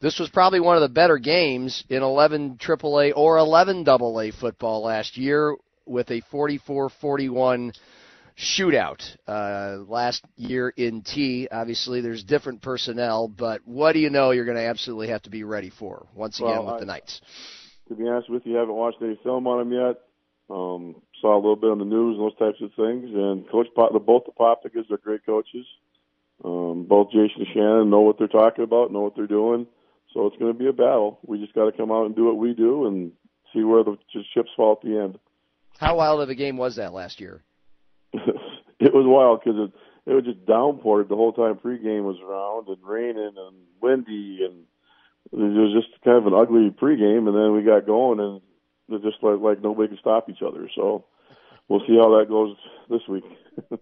This 0.00 0.18
was 0.18 0.30
probably 0.30 0.60
one 0.60 0.76
of 0.76 0.82
the 0.82 0.88
better 0.88 1.18
games 1.18 1.82
in 1.88 2.02
11 2.02 2.58
AAA 2.58 3.12
or 3.16 3.36
11 3.36 3.88
AA 3.88 4.30
football 4.38 4.84
last 4.84 5.16
year 5.16 5.56
with 5.88 6.10
a 6.10 6.20
44-41 6.32 7.76
shootout 8.38 9.16
uh, 9.26 9.78
last 9.88 10.24
year 10.36 10.68
in 10.76 11.02
Tea. 11.02 11.48
Obviously, 11.50 12.00
there's 12.00 12.22
different 12.22 12.62
personnel, 12.62 13.28
but 13.28 13.60
what 13.64 13.92
do 13.92 13.98
you 13.98 14.10
know 14.10 14.30
you're 14.30 14.44
going 14.44 14.56
to 14.56 14.66
absolutely 14.66 15.08
have 15.08 15.22
to 15.22 15.30
be 15.30 15.42
ready 15.44 15.70
for 15.70 16.06
once 16.14 16.38
again 16.38 16.50
well, 16.50 16.66
with 16.66 16.74
I, 16.74 16.80
the 16.80 16.86
Knights? 16.86 17.20
To 17.88 17.94
be 17.94 18.06
honest 18.06 18.30
with 18.30 18.46
you, 18.46 18.56
I 18.56 18.60
haven't 18.60 18.74
watched 18.74 19.02
any 19.02 19.18
film 19.22 19.46
on 19.46 19.58
them 19.58 19.72
yet. 19.72 20.00
Um, 20.50 21.02
saw 21.20 21.34
a 21.34 21.36
little 21.36 21.56
bit 21.56 21.70
on 21.70 21.78
the 21.78 21.84
news 21.84 22.16
and 22.16 22.24
those 22.24 22.38
types 22.38 22.62
of 22.62 22.70
things. 22.74 23.10
And 23.14 23.48
Coach 23.50 23.66
Pop, 23.74 23.92
both 24.06 24.24
the 24.24 24.32
Poppingas 24.32 24.90
are 24.90 24.98
great 24.98 25.26
coaches. 25.26 25.66
Um, 26.44 26.86
both 26.88 27.08
Jason 27.10 27.40
and 27.40 27.46
Shannon 27.52 27.90
know 27.90 28.00
what 28.00 28.18
they're 28.18 28.28
talking 28.28 28.64
about, 28.64 28.92
know 28.92 29.00
what 29.00 29.16
they're 29.16 29.26
doing. 29.26 29.66
So 30.14 30.26
it's 30.26 30.36
going 30.36 30.52
to 30.52 30.58
be 30.58 30.68
a 30.68 30.72
battle. 30.72 31.18
We 31.26 31.38
just 31.40 31.54
got 31.54 31.66
to 31.66 31.76
come 31.76 31.90
out 31.90 32.06
and 32.06 32.16
do 32.16 32.26
what 32.26 32.38
we 32.38 32.54
do 32.54 32.86
and 32.86 33.12
see 33.52 33.62
where 33.62 33.84
the 33.84 33.96
chips 34.34 34.50
fall 34.56 34.78
at 34.80 34.86
the 34.86 34.98
end. 34.98 35.18
How 35.78 35.96
wild 35.96 36.20
of 36.20 36.28
a 36.28 36.34
game 36.34 36.56
was 36.56 36.76
that 36.76 36.92
last 36.92 37.20
year? 37.20 37.42
it 38.12 38.92
was 38.92 39.06
wild 39.06 39.40
because 39.42 39.70
it, 40.06 40.10
it 40.10 40.14
was 40.14 40.24
just 40.24 40.44
downpoured 40.44 41.08
the 41.08 41.16
whole 41.16 41.32
time 41.32 41.54
pregame 41.54 42.02
was 42.02 42.18
around 42.20 42.68
and 42.68 42.84
raining 42.86 43.34
and 43.36 43.56
windy 43.80 44.40
and 44.44 44.64
it 45.32 45.58
was 45.58 45.72
just 45.72 46.02
kind 46.02 46.16
of 46.16 46.26
an 46.26 46.34
ugly 46.34 46.70
pregame 46.70 47.28
and 47.28 47.36
then 47.36 47.54
we 47.54 47.62
got 47.62 47.86
going 47.86 48.18
and 48.18 48.40
it 48.90 49.02
just 49.02 49.22
like 49.22 49.38
like 49.40 49.62
nobody 49.62 49.88
could 49.88 49.98
stop 50.00 50.28
each 50.28 50.42
other. 50.42 50.68
So 50.74 51.04
we'll 51.68 51.86
see 51.86 51.96
how 51.96 52.18
that 52.18 52.26
goes 52.28 52.56
this 52.90 53.02
week. 53.08 53.24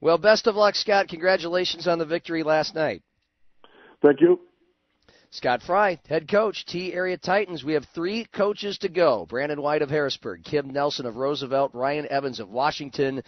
well, 0.00 0.16
best 0.16 0.46
of 0.46 0.54
luck, 0.54 0.76
Scott. 0.76 1.08
Congratulations 1.08 1.86
on 1.86 1.98
the 1.98 2.06
victory 2.06 2.42
last 2.42 2.74
night. 2.74 3.02
Thank 4.00 4.20
you. 4.20 4.40
Scott 5.30 5.62
Fry, 5.62 5.98
head 6.08 6.26
coach, 6.26 6.64
Tea 6.64 6.94
Area 6.94 7.18
Titans. 7.18 7.62
We 7.62 7.74
have 7.74 7.84
three 7.94 8.24
coaches 8.24 8.78
to 8.78 8.88
go. 8.88 9.26
Brandon 9.26 9.60
White 9.60 9.82
of 9.82 9.90
Harrisburg, 9.90 10.42
Kim 10.42 10.70
Nelson 10.70 11.04
of 11.04 11.16
Roosevelt, 11.16 11.74
Ryan 11.74 12.06
Evans 12.10 12.40
of 12.40 12.48
Washington, 12.48 13.22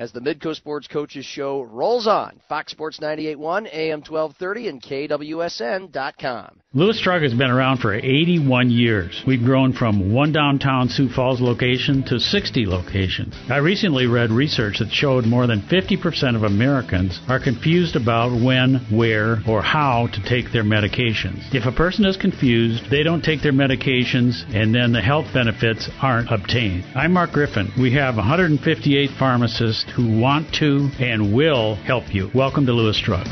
as 0.00 0.12
the 0.12 0.20
Midco 0.20 0.56
Sports 0.56 0.88
Coaches 0.88 1.26
Show 1.26 1.60
rolls 1.60 2.06
on. 2.06 2.40
Fox 2.48 2.72
Sports 2.72 2.98
98.1, 3.00 3.68
AM 3.70 4.00
1230, 4.00 4.68
and 4.68 4.82
KWSN.com. 4.82 6.60
Lewis 6.72 7.00
Drug 7.02 7.22
has 7.22 7.34
been 7.34 7.50
around 7.50 7.78
for 7.78 7.92
81 7.92 8.70
years. 8.70 9.22
We've 9.26 9.44
grown 9.44 9.72
from 9.74 10.14
one 10.14 10.32
downtown 10.32 10.88
Sioux 10.88 11.08
Falls 11.08 11.40
location 11.40 12.02
to 12.04 12.18
60 12.18 12.64
locations. 12.64 13.34
I 13.50 13.56
recently 13.58 14.06
read 14.06 14.30
research 14.30 14.78
that 14.78 14.92
showed 14.92 15.26
more 15.26 15.46
than 15.46 15.62
50% 15.62 16.36
of 16.36 16.44
Americans 16.44 17.20
are 17.28 17.40
confused 17.42 17.96
about 17.96 18.30
when, 18.30 18.86
where, 18.90 19.42
or 19.46 19.62
how 19.62 20.06
to 20.14 20.22
take 20.22 20.52
their 20.52 20.62
medications. 20.62 21.52
If 21.52 21.66
a 21.66 21.76
person 21.76 22.06
is 22.06 22.16
confused, 22.16 22.88
they 22.88 23.02
don't 23.02 23.22
take 23.22 23.42
their 23.42 23.52
medications, 23.52 24.44
and 24.54 24.72
then 24.72 24.92
the 24.92 25.02
health 25.02 25.26
benefits 25.34 25.90
aren't 26.00 26.30
obtained. 26.30 26.84
I'm 26.94 27.12
Mark 27.12 27.32
Griffin. 27.32 27.72
We 27.78 27.92
have 27.94 28.14
158 28.14 29.10
pharmacists 29.18 29.89
who 29.90 30.20
want 30.20 30.52
to 30.54 30.88
and 30.98 31.34
will 31.34 31.74
help 31.74 32.14
you. 32.14 32.30
Welcome 32.34 32.66
to 32.66 32.72
Lewis 32.72 33.00
Drug. 33.00 33.26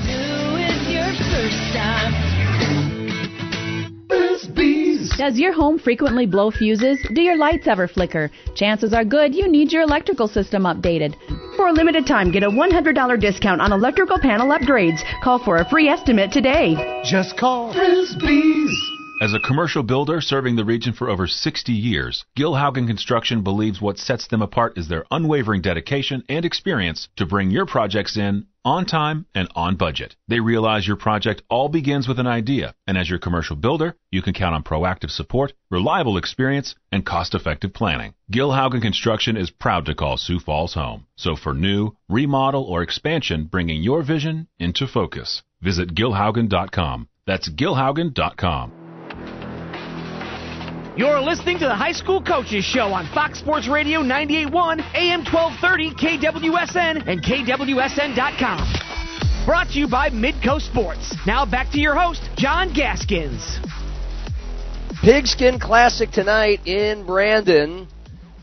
Does 5.19 5.37
your 5.37 5.53
home 5.53 5.79
frequently 5.81 6.27
blow 6.27 6.51
fuses? 6.51 6.99
Do 7.13 7.21
your 7.21 7.37
lights 7.37 7.67
ever 7.67 7.89
flicker? 7.89 8.31
Chances 8.55 8.95
are 8.95 9.05
good 9.05 9.35
you 9.35 9.49
need 9.49 9.73
your 9.73 9.83
electrical 9.83 10.29
system 10.29 10.63
updated. 10.63 11.17
For 11.57 11.67
a 11.69 11.73
limited 11.73 12.07
time, 12.07 12.31
get 12.31 12.45
a 12.45 12.49
$100 12.49 13.21
discount 13.21 13.61
on 13.61 13.73
electrical 13.73 14.19
panel 14.21 14.49
upgrades. 14.49 15.03
Call 15.25 15.39
for 15.45 15.57
a 15.57 15.69
free 15.69 15.89
estimate 15.89 16.31
today. 16.31 17.03
Just 17.05 17.37
call 17.37 17.75
Frisbees. 17.75 18.98
As 19.21 19.35
a 19.35 19.41
commercial 19.41 19.83
builder 19.83 20.21
serving 20.21 20.55
the 20.55 20.65
region 20.65 20.93
for 20.93 21.11
over 21.11 21.27
60 21.27 21.73
years, 21.73 22.25
Gil 22.37 22.53
Haugen 22.53 22.87
Construction 22.87 23.43
believes 23.43 23.81
what 23.81 23.99
sets 23.99 24.29
them 24.29 24.43
apart 24.43 24.79
is 24.79 24.87
their 24.87 25.07
unwavering 25.11 25.61
dedication 25.61 26.23
and 26.29 26.45
experience 26.45 27.09
to 27.17 27.27
bring 27.27 27.51
your 27.51 27.67
projects 27.67 28.17
in 28.17 28.47
on 28.65 28.87
time 28.87 29.27
and 29.35 29.49
on 29.57 29.75
budget. 29.75 30.15
They 30.29 30.39
realize 30.39 30.87
your 30.87 30.95
project 30.95 31.43
all 31.51 31.69
begins 31.69 32.07
with 32.07 32.21
an 32.21 32.29
idea, 32.29 32.77
and 32.87 32.97
as 32.97 33.11
your 33.11 33.19
commercial 33.19 33.57
builder, 33.57 33.97
you 34.13 34.23
can 34.23 34.35
count 34.35 34.55
on 34.55 34.63
proactive 34.63 35.11
support, 35.11 35.53
reliable 35.69 36.17
experience, 36.17 36.77
and 36.93 37.05
cost-effective 37.05 37.75
planning. 37.75 38.15
Gil 38.31 38.51
Haugen 38.51 38.81
Construction 38.81 39.37
is 39.37 39.51
proud 39.51 39.87
to 39.87 39.97
call 39.97 40.17
Sioux 40.17 40.39
Falls 40.39 40.75
home. 40.75 41.07
So 41.17 41.35
for 41.35 41.55
new, 41.55 41.97
remodel, 42.09 42.63
or 42.63 42.83
expansion, 42.83 43.47
bringing 43.47 43.83
your 43.83 44.05
vision 44.05 44.47
into 44.61 44.87
focus, 44.87 45.43
visit 45.61 45.93
gilhaugen.com. 45.93 47.09
That's 47.27 47.49
gilhaugen.com. 47.49 48.88
You're 50.99 51.21
listening 51.21 51.61
to 51.61 51.67
the 51.67 51.77
High 51.77 51.93
School 51.93 52.21
Coaches 52.21 52.65
Show 52.65 52.89
on 52.89 53.07
Fox 53.15 53.39
Sports 53.39 53.69
Radio 53.69 54.01
98.1, 54.01 54.81
AM 54.97 55.21
1230, 55.21 55.95
KWSN, 55.95 57.07
and 57.07 57.23
KWSN.com. 57.23 59.47
Brought 59.47 59.69
to 59.69 59.79
you 59.79 59.87
by 59.87 60.11
Midco 60.11 60.61
Sports. 60.61 61.15
Now 61.25 61.47
back 61.47 61.71
to 61.71 61.79
your 61.79 61.95
host, 61.95 62.29
John 62.37 62.75
Gaskins. 62.75 63.61
Pigskin 65.05 65.61
Classic 65.61 66.11
tonight 66.11 66.67
in 66.67 67.07
Brandon. 67.07 67.87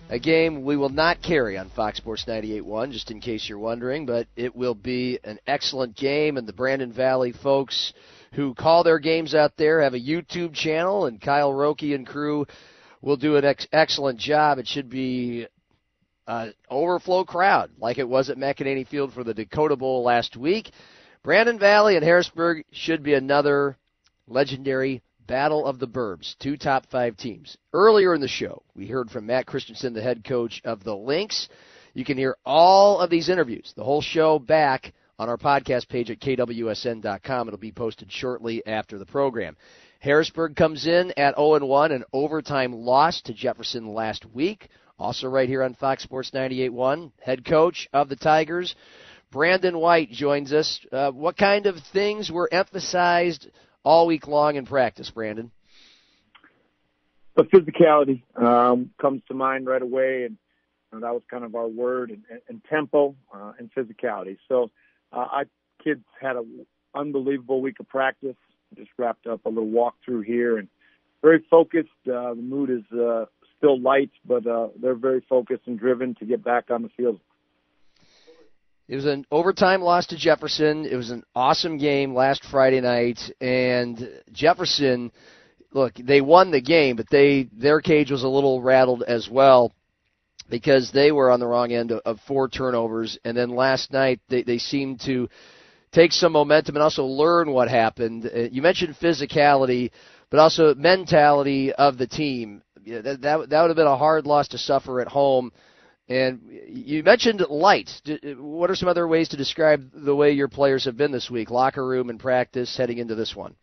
a 0.07 0.17
game 0.17 0.63
we 0.63 0.77
will 0.77 0.87
not 0.87 1.21
carry 1.21 1.57
on 1.57 1.69
Fox 1.71 1.97
Sports 1.97 2.23
98.1, 2.25 2.93
just 2.93 3.11
in 3.11 3.19
case 3.19 3.49
you're 3.49 3.59
wondering, 3.59 4.05
but 4.05 4.27
it 4.37 4.55
will 4.55 4.75
be 4.75 5.19
an 5.25 5.39
excellent 5.45 5.97
game, 5.97 6.37
and 6.37 6.47
the 6.47 6.53
Brandon 6.53 6.93
Valley 6.93 7.33
folks 7.33 7.91
who 8.35 8.53
call 8.53 8.83
their 8.83 8.99
games 8.99 9.33
out 9.33 9.53
there 9.57 9.81
have 9.81 9.93
a 9.93 9.99
YouTube 9.99 10.53
channel, 10.53 11.05
and 11.05 11.21
Kyle 11.21 11.51
Roki 11.51 11.95
and 11.95 12.05
crew 12.05 12.45
will 13.01 13.17
do 13.17 13.37
an 13.37 13.45
ex- 13.45 13.67
excellent 13.71 14.19
job. 14.19 14.57
It 14.57 14.67
should 14.67 14.89
be 14.89 15.47
an 16.27 16.53
overflow 16.69 17.23
crowd, 17.23 17.71
like 17.79 17.97
it 17.97 18.07
was 18.07 18.29
at 18.29 18.37
McEneaney 18.37 18.87
Field 18.87 19.13
for 19.13 19.23
the 19.23 19.33
Dakota 19.33 19.75
Bowl 19.75 20.03
last 20.03 20.35
week. 20.35 20.71
Brandon 21.23 21.57
Valley 21.57 21.95
and 21.95 22.03
Harrisburg 22.03 22.65
should 22.71 23.03
be 23.03 23.13
another 23.13 23.77
legendary 24.27 25.01
Battle 25.27 25.65
of 25.65 25.79
the 25.79 25.87
Burbs, 25.87 26.35
two 26.37 26.55
top 26.55 26.85
five 26.91 27.17
teams. 27.17 27.57
Earlier 27.73 28.13
in 28.13 28.21
the 28.21 28.27
show, 28.27 28.61
we 28.75 28.85
heard 28.85 29.09
from 29.09 29.25
Matt 29.25 29.47
Christensen, 29.47 29.93
the 29.93 30.01
head 30.01 30.23
coach 30.23 30.61
of 30.63 30.83
the 30.83 30.95
Lynx. 30.95 31.49
You 31.93 32.05
can 32.05 32.17
hear 32.17 32.37
all 32.45 32.99
of 32.99 33.09
these 33.09 33.29
interviews, 33.29 33.73
the 33.75 33.83
whole 33.83 34.01
show 34.01 34.37
back 34.37 34.93
on 35.17 35.29
our 35.29 35.37
podcast 35.37 35.87
page 35.87 36.11
at 36.11 36.19
kwsn.com. 36.19 37.47
It'll 37.47 37.59
be 37.59 37.71
posted 37.71 38.11
shortly 38.11 38.65
after 38.65 38.97
the 38.97 39.05
program. 39.05 39.55
Harrisburg 39.99 40.55
comes 40.55 40.85
in 40.85 41.13
at 41.17 41.35
0-1, 41.35 41.91
an 41.91 42.03
overtime 42.13 42.73
loss 42.73 43.21
to 43.21 43.33
Jefferson 43.33 43.93
last 43.93 44.25
week. 44.25 44.69
Also 44.97 45.27
right 45.27 45.49
here 45.49 45.63
on 45.63 45.73
Fox 45.73 46.03
Sports 46.03 46.31
98.1, 46.31 47.11
head 47.21 47.43
coach 47.43 47.87
of 47.91 48.07
the 48.07 48.15
Tigers, 48.15 48.75
Brandon 49.31 49.77
White 49.77 50.11
joins 50.11 50.53
us. 50.53 50.79
Uh, 50.91 51.11
what 51.11 51.37
kind 51.37 51.65
of 51.65 51.75
things 51.91 52.31
were 52.31 52.47
emphasized 52.51 53.49
all 53.83 54.07
week 54.07 54.27
long 54.27 54.55
in 54.55 54.65
practice, 54.65 55.09
Brandon? 55.09 55.51
The 57.35 57.43
physicality 57.43 58.23
um, 58.41 58.91
comes 59.01 59.21
to 59.27 59.33
mind 59.33 59.67
right 59.67 59.81
away, 59.81 60.23
and 60.23 60.37
that 61.03 61.13
was 61.13 61.23
kind 61.29 61.43
of 61.43 61.53
our 61.55 61.67
word, 61.67 62.11
and, 62.11 62.23
and 62.47 62.61
tempo 62.69 63.15
uh, 63.33 63.51
and 63.59 63.69
physicality. 63.73 64.37
So 64.47 64.71
uh, 65.15 65.43
kids 65.83 66.03
had 66.19 66.35
an 66.35 66.65
unbelievable 66.93 67.61
week 67.61 67.79
of 67.79 67.87
practice. 67.87 68.35
Just 68.75 68.89
wrapped 68.97 69.27
up 69.27 69.45
a 69.45 69.49
little 69.49 69.69
walkthrough 69.69 70.25
here, 70.25 70.57
and 70.57 70.67
very 71.21 71.43
focused. 71.49 71.89
Uh, 72.05 72.33
the 72.33 72.41
mood 72.41 72.69
is 72.69 72.97
uh, 72.97 73.25
still 73.57 73.79
light, 73.79 74.11
but 74.25 74.45
uh, 74.45 74.67
they're 74.81 74.95
very 74.95 75.23
focused 75.29 75.63
and 75.65 75.79
driven 75.79 76.15
to 76.15 76.25
get 76.25 76.43
back 76.43 76.69
on 76.69 76.81
the 76.81 76.89
field. 76.89 77.19
It 78.87 78.95
was 78.95 79.05
an 79.05 79.25
overtime 79.31 79.81
loss 79.81 80.07
to 80.07 80.17
Jefferson. 80.17 80.85
It 80.85 80.95
was 80.95 81.09
an 81.09 81.23
awesome 81.35 81.77
game 81.77 82.13
last 82.13 82.43
Friday 82.43 82.81
night, 82.81 83.19
and 83.41 84.21
Jefferson, 84.31 85.11
look, 85.71 85.93
they 85.95 86.21
won 86.21 86.51
the 86.51 86.61
game, 86.61 86.95
but 86.95 87.09
they 87.09 87.47
their 87.53 87.81
cage 87.81 88.11
was 88.11 88.23
a 88.23 88.27
little 88.27 88.61
rattled 88.61 89.03
as 89.03 89.29
well 89.29 89.71
because 90.49 90.91
they 90.91 91.11
were 91.11 91.31
on 91.31 91.39
the 91.39 91.47
wrong 91.47 91.71
end 91.71 91.91
of, 91.91 92.01
of 92.05 92.19
four 92.27 92.49
turnovers, 92.49 93.17
and 93.23 93.35
then 93.35 93.49
last 93.49 93.91
night 93.91 94.19
they 94.29 94.43
they 94.43 94.57
seemed 94.57 95.01
to 95.01 95.29
take 95.91 96.11
some 96.11 96.33
momentum 96.33 96.75
and 96.75 96.83
also 96.83 97.05
learn 97.05 97.51
what 97.51 97.69
happened. 97.69 98.25
Uh, 98.25 98.39
you 98.51 98.61
mentioned 98.61 98.95
physicality, 99.01 99.91
but 100.29 100.39
also 100.39 100.75
mentality 100.75 101.71
of 101.73 101.97
the 101.97 102.07
team. 102.07 102.61
That 102.85 103.21
that, 103.21 103.49
that 103.49 103.61
would 103.61 103.69
have 103.69 103.75
been 103.75 103.87
a 103.87 103.97
hard 103.97 104.25
loss 104.27 104.49
to 104.49 104.57
suffer 104.57 105.01
at 105.01 105.07
home 105.07 105.51
and 106.07 106.41
you 106.67 107.01
mentioned 107.01 107.41
light. 107.49 107.89
What 108.37 108.69
are 108.69 108.75
some 108.75 108.89
other 108.89 109.07
ways 109.07 109.29
to 109.29 109.37
describe 109.37 109.89
the 109.93 110.15
way 110.15 110.31
your 110.31 110.47
players 110.47 110.85
have 110.85 110.97
been 110.97 111.11
this 111.11 111.31
week, 111.31 111.49
locker 111.49 111.85
room 111.85 112.09
and 112.09 112.19
practice 112.19 112.77
heading 112.77 112.99
into 112.99 113.15
this 113.15 113.35
one? 113.35 113.55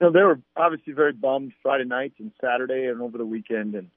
You 0.00 0.08
know, 0.08 0.12
they 0.12 0.22
were 0.22 0.40
obviously 0.56 0.92
very 0.92 1.12
bummed 1.12 1.52
Friday 1.62 1.84
night 1.84 2.12
and 2.18 2.30
Saturday 2.40 2.86
and 2.86 3.00
over 3.00 3.16
the 3.16 3.24
weekend. 3.24 3.74
And, 3.74 3.88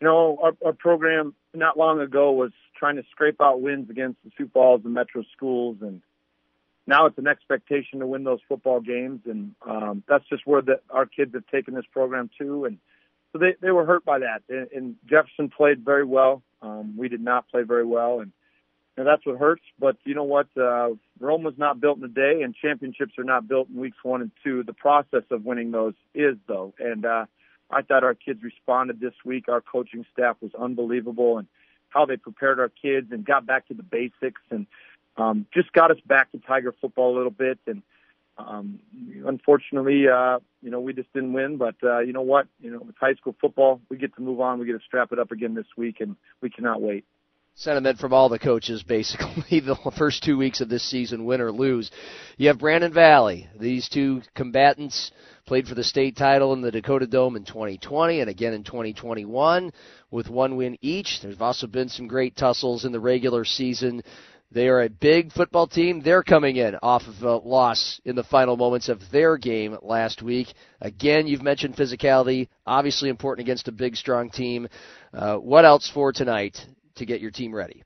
you 0.00 0.06
know, 0.06 0.38
our, 0.42 0.52
our 0.64 0.72
program 0.72 1.34
not 1.54 1.78
long 1.78 2.00
ago 2.00 2.32
was 2.32 2.52
trying 2.78 2.96
to 2.96 3.02
scrape 3.10 3.40
out 3.40 3.60
wins 3.60 3.88
against 3.90 4.22
the 4.24 4.30
Sioux 4.36 4.50
Falls 4.52 4.82
and 4.84 4.92
Metro 4.92 5.22
schools. 5.34 5.78
And 5.80 6.02
now 6.86 7.06
it's 7.06 7.18
an 7.18 7.26
expectation 7.26 8.00
to 8.00 8.06
win 8.06 8.24
those 8.24 8.40
football 8.48 8.80
games. 8.80 9.20
And 9.26 9.54
um, 9.66 10.02
that's 10.08 10.28
just 10.28 10.46
where 10.46 10.62
the, 10.62 10.80
our 10.90 11.06
kids 11.06 11.34
have 11.34 11.46
taken 11.46 11.74
this 11.74 11.86
program 11.92 12.30
to. 12.38 12.66
And, 12.66 12.78
so 13.36 13.40
they 13.40 13.54
they 13.60 13.70
were 13.70 13.84
hurt 13.84 14.04
by 14.04 14.20
that. 14.20 14.42
And, 14.48 14.68
and 14.72 14.94
Jefferson 15.08 15.50
played 15.50 15.84
very 15.84 16.04
well. 16.04 16.42
Um, 16.62 16.96
we 16.96 17.08
did 17.08 17.20
not 17.20 17.48
play 17.48 17.62
very 17.62 17.84
well, 17.84 18.20
and, 18.20 18.32
and 18.96 19.06
that's 19.06 19.26
what 19.26 19.38
hurts. 19.38 19.62
But 19.78 19.96
you 20.04 20.14
know 20.14 20.24
what? 20.24 20.46
Uh, 20.56 20.90
Rome 21.20 21.42
was 21.42 21.54
not 21.58 21.80
built 21.80 21.98
in 21.98 22.04
a 22.04 22.08
day, 22.08 22.40
and 22.42 22.54
championships 22.54 23.12
are 23.18 23.24
not 23.24 23.46
built 23.46 23.68
in 23.68 23.78
weeks 23.78 23.98
one 24.02 24.22
and 24.22 24.30
two. 24.42 24.62
The 24.62 24.72
process 24.72 25.24
of 25.30 25.44
winning 25.44 25.70
those 25.70 25.94
is 26.14 26.36
though, 26.48 26.72
and 26.78 27.04
uh, 27.04 27.26
I 27.70 27.82
thought 27.82 28.04
our 28.04 28.14
kids 28.14 28.42
responded 28.42 29.00
this 29.00 29.14
week. 29.24 29.48
Our 29.48 29.60
coaching 29.60 30.04
staff 30.12 30.36
was 30.40 30.52
unbelievable, 30.54 31.38
and 31.38 31.48
how 31.88 32.06
they 32.06 32.16
prepared 32.16 32.60
our 32.60 32.68
kids 32.68 33.08
and 33.10 33.24
got 33.24 33.46
back 33.46 33.66
to 33.68 33.74
the 33.74 33.82
basics 33.82 34.40
and 34.50 34.66
um, 35.16 35.46
just 35.54 35.72
got 35.72 35.90
us 35.90 35.98
back 36.06 36.30
to 36.32 36.38
Tiger 36.38 36.74
football 36.80 37.14
a 37.14 37.16
little 37.16 37.30
bit 37.30 37.58
and 37.66 37.82
um, 38.38 38.80
unfortunately, 39.24 40.08
uh, 40.08 40.38
you 40.62 40.70
know, 40.70 40.80
we 40.80 40.92
just 40.92 41.12
didn't 41.12 41.32
win. 41.32 41.56
But 41.56 41.76
uh, 41.82 42.00
you 42.00 42.12
know 42.12 42.22
what? 42.22 42.46
You 42.60 42.70
know, 42.70 42.86
it's 42.88 42.98
high 42.98 43.14
school 43.14 43.34
football, 43.40 43.80
we 43.88 43.96
get 43.96 44.14
to 44.16 44.22
move 44.22 44.40
on. 44.40 44.58
We 44.58 44.66
get 44.66 44.72
to 44.72 44.84
strap 44.84 45.12
it 45.12 45.18
up 45.18 45.30
again 45.30 45.54
this 45.54 45.66
week, 45.76 46.00
and 46.00 46.16
we 46.40 46.50
cannot 46.50 46.82
wait. 46.82 47.04
Sentiment 47.58 47.98
from 47.98 48.12
all 48.12 48.28
the 48.28 48.38
coaches, 48.38 48.82
basically, 48.82 49.60
the 49.60 49.76
first 49.96 50.22
two 50.22 50.36
weeks 50.36 50.60
of 50.60 50.68
this 50.68 50.82
season, 50.82 51.24
win 51.24 51.40
or 51.40 51.50
lose. 51.50 51.90
You 52.36 52.48
have 52.48 52.58
Brandon 52.58 52.92
Valley. 52.92 53.48
These 53.58 53.88
two 53.88 54.20
combatants 54.34 55.10
played 55.46 55.66
for 55.66 55.74
the 55.74 55.82
state 55.82 56.18
title 56.18 56.52
in 56.52 56.60
the 56.60 56.70
Dakota 56.70 57.06
Dome 57.06 57.34
in 57.34 57.44
2020 57.44 58.20
and 58.20 58.28
again 58.28 58.52
in 58.52 58.62
2021 58.62 59.72
with 60.10 60.28
one 60.28 60.56
win 60.56 60.76
each. 60.82 61.20
There's 61.22 61.40
also 61.40 61.66
been 61.66 61.88
some 61.88 62.06
great 62.06 62.36
tussles 62.36 62.84
in 62.84 62.92
the 62.92 63.00
regular 63.00 63.46
season. 63.46 64.02
They 64.52 64.68
are 64.68 64.82
a 64.82 64.90
big 64.90 65.32
football 65.32 65.66
team. 65.66 66.02
They're 66.02 66.22
coming 66.22 66.56
in 66.56 66.76
off 66.82 67.06
of 67.06 67.22
a 67.22 67.36
loss 67.36 68.02
in 68.04 68.16
the 68.16 68.24
final 68.24 68.58
moments 68.58 68.90
of 68.90 69.00
their 69.10 69.38
game 69.38 69.78
last 69.80 70.20
week. 70.20 70.48
Again, 70.82 71.26
you've 71.26 71.42
mentioned 71.42 71.74
physicality, 71.74 72.48
obviously 72.66 73.08
important 73.08 73.46
against 73.46 73.66
a 73.66 73.72
big, 73.72 73.96
strong 73.96 74.28
team. 74.28 74.68
Uh, 75.14 75.36
what 75.36 75.64
else 75.64 75.88
for 75.88 76.12
tonight 76.12 76.66
to 76.96 77.06
get 77.06 77.20
your 77.20 77.30
team 77.30 77.54
ready? 77.54 77.82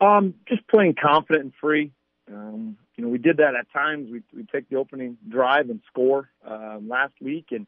Um, 0.00 0.34
just 0.48 0.66
playing 0.68 0.96
confident 1.00 1.44
and 1.44 1.52
free. 1.60 1.92
Um, 2.32 2.76
you 2.96 3.04
know, 3.04 3.10
we 3.10 3.18
did 3.18 3.38
that 3.38 3.54
at 3.54 3.70
times. 3.72 4.10
We 4.10 4.22
we 4.34 4.44
take 4.44 4.68
the 4.68 4.76
opening 4.76 5.18
drive 5.28 5.68
and 5.70 5.80
score 5.86 6.30
um, 6.46 6.88
last 6.88 7.14
week, 7.20 7.46
and 7.50 7.66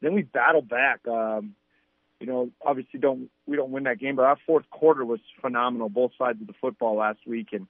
then 0.00 0.14
we 0.14 0.22
battled 0.22 0.68
back. 0.68 1.06
Um, 1.06 1.54
you 2.20 2.26
know, 2.26 2.50
obviously 2.64 3.00
don't 3.00 3.30
we 3.46 3.56
don't 3.56 3.70
win 3.70 3.84
that 3.84 3.98
game, 3.98 4.16
but 4.16 4.24
our 4.24 4.38
fourth 4.46 4.68
quarter 4.70 5.04
was 5.04 5.20
phenomenal, 5.40 5.88
both 5.88 6.12
sides 6.18 6.40
of 6.40 6.46
the 6.46 6.54
football 6.60 6.96
last 6.96 7.20
week, 7.26 7.48
and 7.52 7.66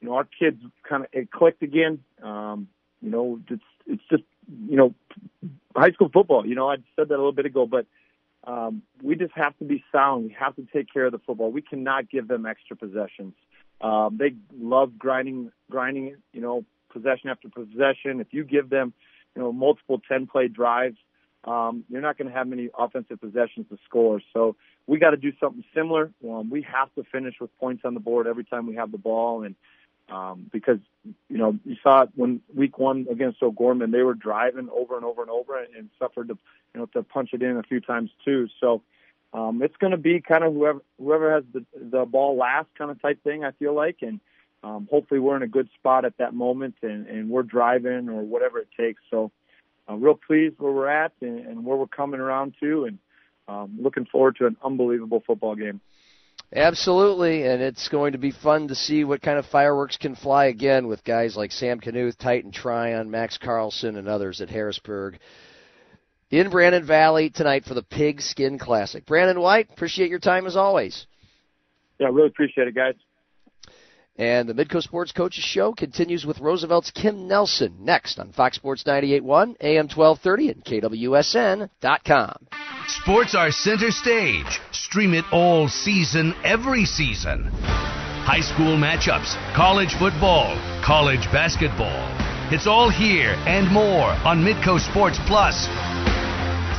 you 0.00 0.08
know 0.08 0.14
our 0.14 0.24
kids 0.24 0.62
kind 0.88 1.04
of 1.04 1.08
it 1.12 1.30
clicked 1.30 1.62
again. 1.62 2.00
Um, 2.22 2.68
you 3.02 3.10
know, 3.10 3.40
it's 3.48 3.62
it's 3.86 4.02
just 4.10 4.24
you 4.68 4.76
know 4.76 4.94
high 5.74 5.92
school 5.92 6.10
football. 6.12 6.46
You 6.46 6.54
know, 6.54 6.70
I 6.70 6.76
said 6.96 7.08
that 7.08 7.14
a 7.14 7.16
little 7.16 7.32
bit 7.32 7.46
ago, 7.46 7.66
but 7.66 7.86
um, 8.46 8.82
we 9.02 9.16
just 9.16 9.32
have 9.34 9.56
to 9.58 9.64
be 9.64 9.84
sound. 9.92 10.24
We 10.24 10.36
have 10.38 10.54
to 10.56 10.66
take 10.72 10.92
care 10.92 11.06
of 11.06 11.12
the 11.12 11.18
football. 11.18 11.50
We 11.50 11.62
cannot 11.62 12.08
give 12.08 12.28
them 12.28 12.46
extra 12.46 12.76
possessions. 12.76 13.34
Um, 13.80 14.16
they 14.18 14.34
love 14.58 14.98
grinding, 14.98 15.52
grinding. 15.70 16.16
You 16.32 16.40
know, 16.40 16.64
possession 16.92 17.28
after 17.28 17.48
possession. 17.48 18.20
If 18.20 18.28
you 18.30 18.44
give 18.44 18.70
them, 18.70 18.92
you 19.34 19.42
know, 19.42 19.52
multiple 19.52 20.00
ten 20.08 20.26
play 20.26 20.48
drives, 20.48 20.96
um, 21.44 21.84
you're 21.88 22.00
not 22.00 22.16
going 22.18 22.28
to 22.28 22.34
have 22.34 22.46
many 22.46 22.70
offensive 22.78 23.20
possessions 23.20 23.66
to 23.70 23.78
score. 23.84 24.20
So 24.32 24.56
we 24.86 24.98
got 24.98 25.10
to 25.10 25.16
do 25.16 25.32
something 25.40 25.64
similar. 25.74 26.12
Um, 26.24 26.48
we 26.50 26.62
have 26.62 26.94
to 26.94 27.04
finish 27.10 27.34
with 27.40 27.56
points 27.58 27.82
on 27.84 27.94
the 27.94 28.00
board 28.00 28.26
every 28.26 28.44
time 28.44 28.66
we 28.66 28.76
have 28.76 28.92
the 28.92 28.98
ball, 28.98 29.42
and 29.42 29.54
um, 30.08 30.48
because 30.52 30.78
you 31.28 31.38
know 31.38 31.58
you 31.64 31.76
saw 31.82 32.02
it 32.02 32.10
when 32.14 32.40
week 32.54 32.78
one 32.78 33.06
against 33.10 33.42
O'Gorman, 33.42 33.90
they 33.90 34.02
were 34.02 34.14
driving 34.14 34.68
over 34.70 34.96
and 34.96 35.04
over 35.04 35.22
and 35.22 35.30
over 35.30 35.58
and, 35.58 35.74
and 35.74 35.90
suffered 35.98 36.28
to 36.28 36.38
you 36.74 36.80
know 36.80 36.86
to 36.86 37.02
punch 37.02 37.30
it 37.32 37.42
in 37.42 37.56
a 37.56 37.62
few 37.62 37.80
times 37.80 38.10
too. 38.24 38.48
So 38.60 38.82
um, 39.32 39.62
it's 39.62 39.76
going 39.76 39.90
to 39.90 39.96
be 39.96 40.20
kind 40.20 40.44
of 40.44 40.54
whoever 40.54 40.80
whoever 40.98 41.34
has 41.34 41.44
the 41.52 41.64
the 41.74 42.04
ball 42.04 42.36
last 42.36 42.68
kind 42.76 42.90
of 42.90 43.00
type 43.02 43.22
thing. 43.24 43.44
I 43.44 43.50
feel 43.52 43.74
like, 43.74 43.98
and 44.02 44.20
um, 44.62 44.88
hopefully 44.90 45.20
we're 45.20 45.36
in 45.36 45.42
a 45.42 45.48
good 45.48 45.68
spot 45.78 46.04
at 46.04 46.16
that 46.18 46.34
moment, 46.34 46.76
and, 46.82 47.06
and 47.06 47.28
we're 47.28 47.42
driving 47.42 48.08
or 48.08 48.22
whatever 48.22 48.58
it 48.58 48.68
takes. 48.76 49.02
So 49.10 49.30
uh, 49.88 49.94
real 49.94 50.14
pleased 50.14 50.56
where 50.58 50.72
we're 50.72 50.88
at 50.88 51.12
and, 51.20 51.40
and 51.40 51.64
where 51.64 51.76
we're 51.76 51.86
coming 51.86 52.20
around 52.20 52.54
to, 52.60 52.84
and 52.84 52.98
um, 53.48 53.76
looking 53.80 54.06
forward 54.06 54.36
to 54.36 54.46
an 54.46 54.56
unbelievable 54.64 55.22
football 55.26 55.54
game. 55.54 55.80
Absolutely, 56.54 57.44
and 57.44 57.60
it's 57.60 57.88
going 57.88 58.12
to 58.12 58.18
be 58.18 58.30
fun 58.30 58.68
to 58.68 58.74
see 58.74 59.02
what 59.04 59.20
kind 59.20 59.38
of 59.38 59.46
fireworks 59.46 59.96
can 59.96 60.14
fly 60.14 60.46
again 60.46 60.86
with 60.86 61.02
guys 61.02 61.36
like 61.36 61.50
Sam 61.50 61.80
Knuth, 61.80 62.16
Titan 62.16 62.52
Tryon, 62.52 63.10
Max 63.10 63.36
Carlson, 63.36 63.96
and 63.96 64.08
others 64.08 64.40
at 64.40 64.48
Harrisburg. 64.48 65.18
In 66.30 66.50
Brandon 66.50 66.84
Valley 66.84 67.30
tonight 67.30 67.64
for 67.64 67.74
the 67.74 67.82
Pigskin 67.82 68.58
Classic. 68.58 69.04
Brandon 69.06 69.40
White, 69.40 69.70
appreciate 69.70 70.10
your 70.10 70.18
time 70.18 70.46
as 70.46 70.56
always. 70.56 71.06
Yeah, 71.98 72.08
really 72.08 72.28
appreciate 72.28 72.68
it, 72.68 72.74
guys. 72.74 72.94
And 74.18 74.48
the 74.48 74.54
Midco 74.54 74.82
Sports 74.82 75.12
Coaches 75.12 75.44
Show 75.44 75.74
continues 75.74 76.24
with 76.24 76.40
Roosevelt's 76.40 76.90
Kim 76.90 77.28
Nelson 77.28 77.76
next 77.80 78.18
on 78.18 78.32
Fox 78.32 78.56
Sports 78.56 78.84
98.1, 78.84 79.56
AM 79.60 79.88
1230, 79.88 80.50
and 80.50 80.64
KWSN.com. 80.64 82.46
Sports 82.88 83.34
are 83.34 83.50
center 83.50 83.90
stage. 83.90 84.60
Stream 84.72 85.12
it 85.12 85.24
all 85.32 85.68
season, 85.68 86.34
every 86.44 86.86
season. 86.86 87.50
High 88.24 88.40
school 88.40 88.76
matchups, 88.76 89.36
college 89.54 89.94
football, 89.98 90.56
college 90.82 91.26
basketball. 91.30 92.08
It's 92.50 92.66
all 92.66 92.88
here 92.88 93.34
and 93.46 93.70
more 93.70 94.10
on 94.24 94.42
Midco 94.42 94.80
Sports 94.80 95.18
Plus. 95.26 95.66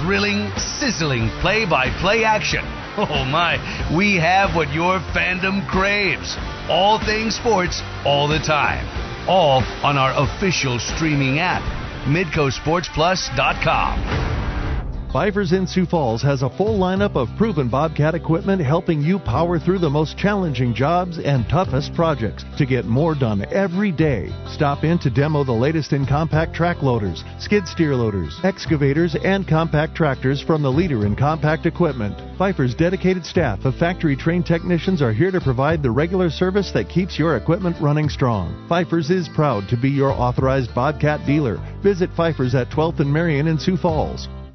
Thrilling, 0.01 0.49
sizzling 0.57 1.29
play 1.41 1.65
by 1.65 1.89
play 2.01 2.23
action. 2.23 2.65
Oh 2.99 3.23
my, 3.25 3.61
we 3.95 4.15
have 4.15 4.55
what 4.55 4.73
your 4.73 4.97
fandom 5.13 5.67
craves. 5.67 6.35
All 6.69 6.99
things 6.99 7.35
sports, 7.35 7.81
all 8.03 8.27
the 8.27 8.39
time. 8.39 8.85
All 9.27 9.63
on 9.83 9.97
our 9.97 10.11
official 10.21 10.79
streaming 10.79 11.39
app, 11.39 11.61
MidcoSportsPlus.com. 12.05 14.26
Pfeiffer's 15.17 15.51
in 15.51 15.65
Sioux 15.65 15.87
Falls 15.87 16.21
has 16.21 16.43
a 16.43 16.49
full 16.57 16.77
lineup 16.77 17.15
of 17.15 17.27
proven 17.37 17.67
Bobcat 17.67 18.13
equipment 18.13 18.61
helping 18.61 19.01
you 19.01 19.17
power 19.17 19.57
through 19.57 19.79
the 19.79 19.89
most 19.89 20.15
challenging 20.15 20.75
jobs 20.75 21.17
and 21.17 21.49
toughest 21.49 21.95
projects 21.95 22.45
to 22.55 22.67
get 22.67 22.85
more 22.85 23.15
done 23.15 23.43
every 23.51 23.91
day. 23.91 24.31
Stop 24.45 24.83
in 24.83 24.99
to 24.99 25.09
demo 25.09 25.43
the 25.43 25.51
latest 25.51 25.91
in 25.91 26.05
compact 26.05 26.53
track 26.53 26.83
loaders, 26.83 27.23
skid 27.39 27.67
steer 27.67 27.95
loaders, 27.95 28.39
excavators, 28.43 29.15
and 29.23 29.47
compact 29.47 29.95
tractors 29.95 30.39
from 30.39 30.61
the 30.61 30.71
leader 30.71 31.03
in 31.03 31.15
compact 31.15 31.65
equipment. 31.65 32.15
Pfeiffer's 32.37 32.75
dedicated 32.75 33.25
staff 33.25 33.65
of 33.65 33.73
factory 33.73 34.15
trained 34.15 34.45
technicians 34.45 35.01
are 35.01 35.13
here 35.13 35.31
to 35.31 35.41
provide 35.41 35.81
the 35.81 35.89
regular 35.89 36.29
service 36.29 36.71
that 36.73 36.89
keeps 36.89 37.17
your 37.17 37.37
equipment 37.37 37.75
running 37.81 38.07
strong. 38.07 38.67
Pfeiffer's 38.69 39.09
is 39.09 39.27
proud 39.29 39.67
to 39.67 39.77
be 39.77 39.89
your 39.89 40.11
authorized 40.11 40.75
Bobcat 40.75 41.25
dealer. 41.25 41.57
Visit 41.81 42.11
Pfeiffer's 42.15 42.53
at 42.53 42.69
12th 42.69 42.99
and 42.99 43.11
Marion 43.11 43.47
in 43.47 43.57
Sioux 43.57 43.77
Falls. 43.77 44.27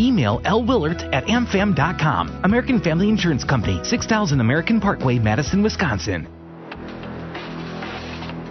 Email 0.00 0.40
lwillert 0.40 1.08
at 1.12 1.26
amfam.com. 1.26 2.40
American 2.44 2.80
Family 2.80 3.08
Insurance 3.08 3.44
Company, 3.44 3.80
6000 3.84 4.40
American 4.40 4.80
Parkway, 4.80 5.18
Madison, 5.18 5.62
Wisconsin. 5.62 6.26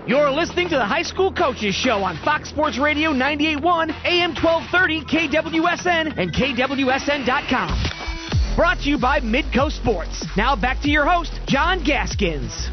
You're 0.09 0.31
listening 0.31 0.69
to 0.69 0.75
the 0.75 0.85
High 0.85 1.03
School 1.03 1.31
Coaches 1.31 1.75
Show 1.75 2.03
on 2.03 2.17
Fox 2.25 2.49
Sports 2.49 2.79
Radio 2.79 3.11
98.1, 3.11 3.91
AM 4.05 4.33
1230, 4.33 5.01
KWSN, 5.01 6.17
and 6.17 6.33
KWSN.com. 6.33 8.55
Brought 8.55 8.79
to 8.79 8.89
you 8.89 8.97
by 8.97 9.19
Midco 9.19 9.71
Sports. 9.71 10.25
Now 10.35 10.55
back 10.55 10.81
to 10.81 10.89
your 10.89 11.05
host, 11.05 11.39
John 11.47 11.83
Gaskins. 11.83 12.71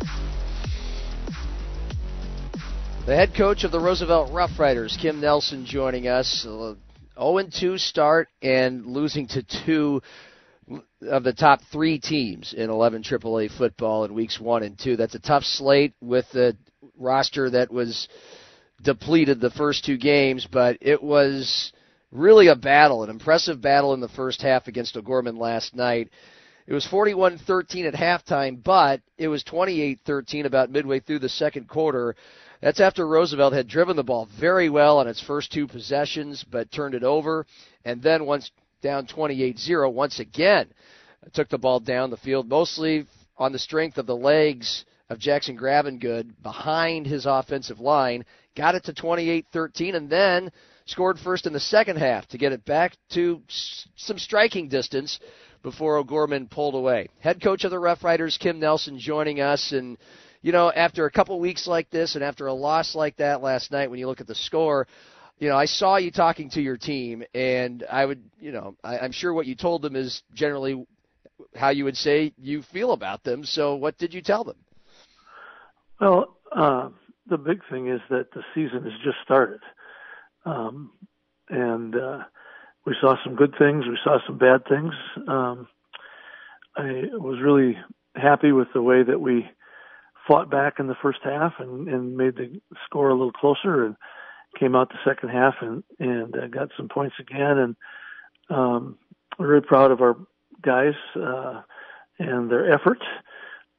The 3.04 3.14
head 3.14 3.34
coach 3.36 3.64
of 3.64 3.70
the 3.70 3.80
Roosevelt 3.80 4.32
Rough 4.32 4.58
Riders, 4.58 4.96
Kim 4.98 5.20
Nelson, 5.20 5.66
joining 5.66 6.08
us. 6.08 6.46
Uh, 6.48 6.76
0 7.18 7.42
2 7.48 7.78
start 7.78 8.28
and 8.42 8.86
losing 8.86 9.26
to 9.28 9.42
two 9.64 10.02
of 11.08 11.22
the 11.22 11.32
top 11.32 11.60
three 11.70 11.98
teams 11.98 12.52
in 12.52 12.70
11 12.70 13.02
AAA 13.02 13.56
football 13.56 14.04
in 14.04 14.14
weeks 14.14 14.40
one 14.40 14.62
and 14.62 14.78
two. 14.78 14.96
That's 14.96 15.14
a 15.14 15.20
tough 15.20 15.44
slate 15.44 15.94
with 16.00 16.26
the 16.32 16.56
roster 16.98 17.50
that 17.50 17.72
was 17.72 18.08
depleted 18.82 19.40
the 19.40 19.50
first 19.50 19.84
two 19.84 19.96
games, 19.96 20.46
but 20.50 20.78
it 20.80 21.02
was 21.02 21.72
really 22.10 22.48
a 22.48 22.56
battle, 22.56 23.04
an 23.04 23.10
impressive 23.10 23.60
battle 23.60 23.94
in 23.94 24.00
the 24.00 24.08
first 24.08 24.42
half 24.42 24.66
against 24.66 24.96
O'Gorman 24.96 25.36
last 25.36 25.74
night. 25.74 26.10
It 26.66 26.74
was 26.74 26.86
41-13 26.86 27.86
at 27.86 27.94
halftime, 27.94 28.62
but 28.62 29.00
it 29.18 29.28
was 29.28 29.44
28-13 29.44 30.46
about 30.46 30.70
midway 30.70 30.98
through 30.98 31.20
the 31.20 31.28
second 31.28 31.68
quarter. 31.68 32.16
That's 32.60 32.80
after 32.80 33.06
Roosevelt 33.06 33.52
had 33.52 33.68
driven 33.68 33.96
the 33.96 34.02
ball 34.02 34.28
very 34.38 34.68
well 34.68 34.98
on 34.98 35.08
its 35.08 35.20
first 35.20 35.52
two 35.52 35.66
possessions, 35.66 36.44
but 36.44 36.72
turned 36.72 36.94
it 36.94 37.04
over. 37.04 37.46
And 37.84 38.02
then 38.02 38.26
once 38.26 38.50
down 38.82 39.06
28-0, 39.06 39.92
once 39.92 40.20
again 40.20 40.68
took 41.32 41.48
the 41.48 41.58
ball 41.58 41.80
down 41.80 42.10
the 42.10 42.16
field, 42.16 42.48
mostly 42.48 43.06
on 43.36 43.52
the 43.52 43.58
strength 43.58 43.98
of 43.98 44.06
the 44.06 44.16
legs 44.16 44.84
of 45.08 45.18
Jackson 45.18 45.56
Gravengood 45.56 46.42
behind 46.42 47.06
his 47.06 47.26
offensive 47.26 47.80
line, 47.80 48.24
got 48.56 48.74
it 48.74 48.84
to 48.84 48.92
28-13, 48.92 49.94
and 49.94 50.10
then 50.10 50.50
scored 50.86 51.18
first 51.18 51.46
in 51.46 51.52
the 51.52 51.60
second 51.60 51.96
half 51.96 52.26
to 52.28 52.38
get 52.38 52.52
it 52.52 52.64
back 52.64 52.96
to 53.10 53.42
some 53.96 54.18
striking 54.18 54.68
distance 54.68 55.18
before 55.62 55.96
O'Gorman 55.96 56.46
pulled 56.46 56.74
away. 56.74 57.08
Head 57.18 57.42
coach 57.42 57.64
of 57.64 57.70
the 57.70 57.78
Rough 57.78 58.04
Riders, 58.04 58.38
Kim 58.38 58.60
Nelson, 58.60 58.98
joining 58.98 59.40
us, 59.40 59.72
and 59.72 59.98
you 60.46 60.52
know, 60.52 60.70
after 60.70 61.06
a 61.06 61.10
couple 61.10 61.40
weeks 61.40 61.66
like 61.66 61.90
this 61.90 62.14
and 62.14 62.22
after 62.22 62.46
a 62.46 62.52
loss 62.52 62.94
like 62.94 63.16
that 63.16 63.42
last 63.42 63.72
night, 63.72 63.90
when 63.90 63.98
you 63.98 64.06
look 64.06 64.20
at 64.20 64.28
the 64.28 64.34
score, 64.36 64.86
you 65.40 65.48
know, 65.48 65.56
I 65.56 65.64
saw 65.64 65.96
you 65.96 66.12
talking 66.12 66.50
to 66.50 66.62
your 66.62 66.76
team, 66.76 67.24
and 67.34 67.84
I 67.90 68.06
would, 68.06 68.22
you 68.38 68.52
know, 68.52 68.76
I, 68.84 68.98
I'm 68.98 69.10
sure 69.10 69.34
what 69.34 69.46
you 69.46 69.56
told 69.56 69.82
them 69.82 69.96
is 69.96 70.22
generally 70.34 70.86
how 71.56 71.70
you 71.70 71.82
would 71.82 71.96
say 71.96 72.32
you 72.38 72.62
feel 72.62 72.92
about 72.92 73.24
them. 73.24 73.42
So, 73.42 73.74
what 73.74 73.98
did 73.98 74.14
you 74.14 74.22
tell 74.22 74.44
them? 74.44 74.54
Well, 76.00 76.36
uh, 76.54 76.90
the 77.28 77.38
big 77.38 77.62
thing 77.68 77.88
is 77.88 78.00
that 78.10 78.30
the 78.32 78.44
season 78.54 78.84
has 78.84 78.92
just 79.02 79.16
started, 79.24 79.62
um, 80.44 80.92
and 81.48 81.96
uh, 81.96 82.18
we 82.84 82.94
saw 83.00 83.16
some 83.24 83.34
good 83.34 83.56
things, 83.58 83.84
we 83.88 83.98
saw 84.04 84.18
some 84.24 84.38
bad 84.38 84.64
things. 84.68 84.94
Um, 85.26 85.66
I 86.76 87.06
was 87.14 87.40
really 87.42 87.76
happy 88.14 88.52
with 88.52 88.68
the 88.72 88.82
way 88.82 89.02
that 89.02 89.20
we 89.20 89.44
fought 90.26 90.50
back 90.50 90.78
in 90.78 90.86
the 90.86 90.96
first 91.00 91.20
half 91.22 91.54
and, 91.58 91.88
and 91.88 92.16
made 92.16 92.36
the 92.36 92.60
score 92.84 93.10
a 93.10 93.14
little 93.14 93.32
closer 93.32 93.84
and 93.84 93.96
came 94.58 94.74
out 94.74 94.88
the 94.88 94.98
second 95.04 95.28
half 95.28 95.54
and 95.60 95.82
and 95.98 96.36
uh, 96.36 96.46
got 96.48 96.70
some 96.76 96.88
points 96.88 97.16
again. 97.18 97.58
And 97.58 97.76
um 98.50 98.98
we're 99.38 99.48
really 99.48 99.66
proud 99.66 99.90
of 99.90 100.00
our 100.00 100.16
guys 100.62 100.94
uh 101.16 101.62
and 102.18 102.50
their 102.50 102.72
effort. 102.72 103.02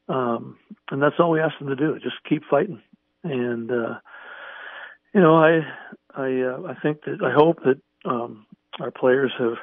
Um 0.08 0.58
and 0.90 1.02
that's 1.02 1.16
all 1.18 1.30
we 1.30 1.40
ask 1.40 1.58
them 1.58 1.68
to 1.68 1.76
do 1.76 1.98
just 1.98 2.22
keep 2.28 2.44
fighting. 2.48 2.80
And 3.24 3.70
uh 3.70 3.98
you 5.14 5.20
know 5.20 5.36
i 5.36 5.60
i 6.14 6.42
uh, 6.42 6.62
i 6.68 6.74
think 6.80 7.04
that 7.04 7.22
i 7.24 7.32
hope 7.32 7.60
that 7.64 7.80
um 8.04 8.46
our 8.80 8.90
players 8.90 9.32
have 9.38 9.56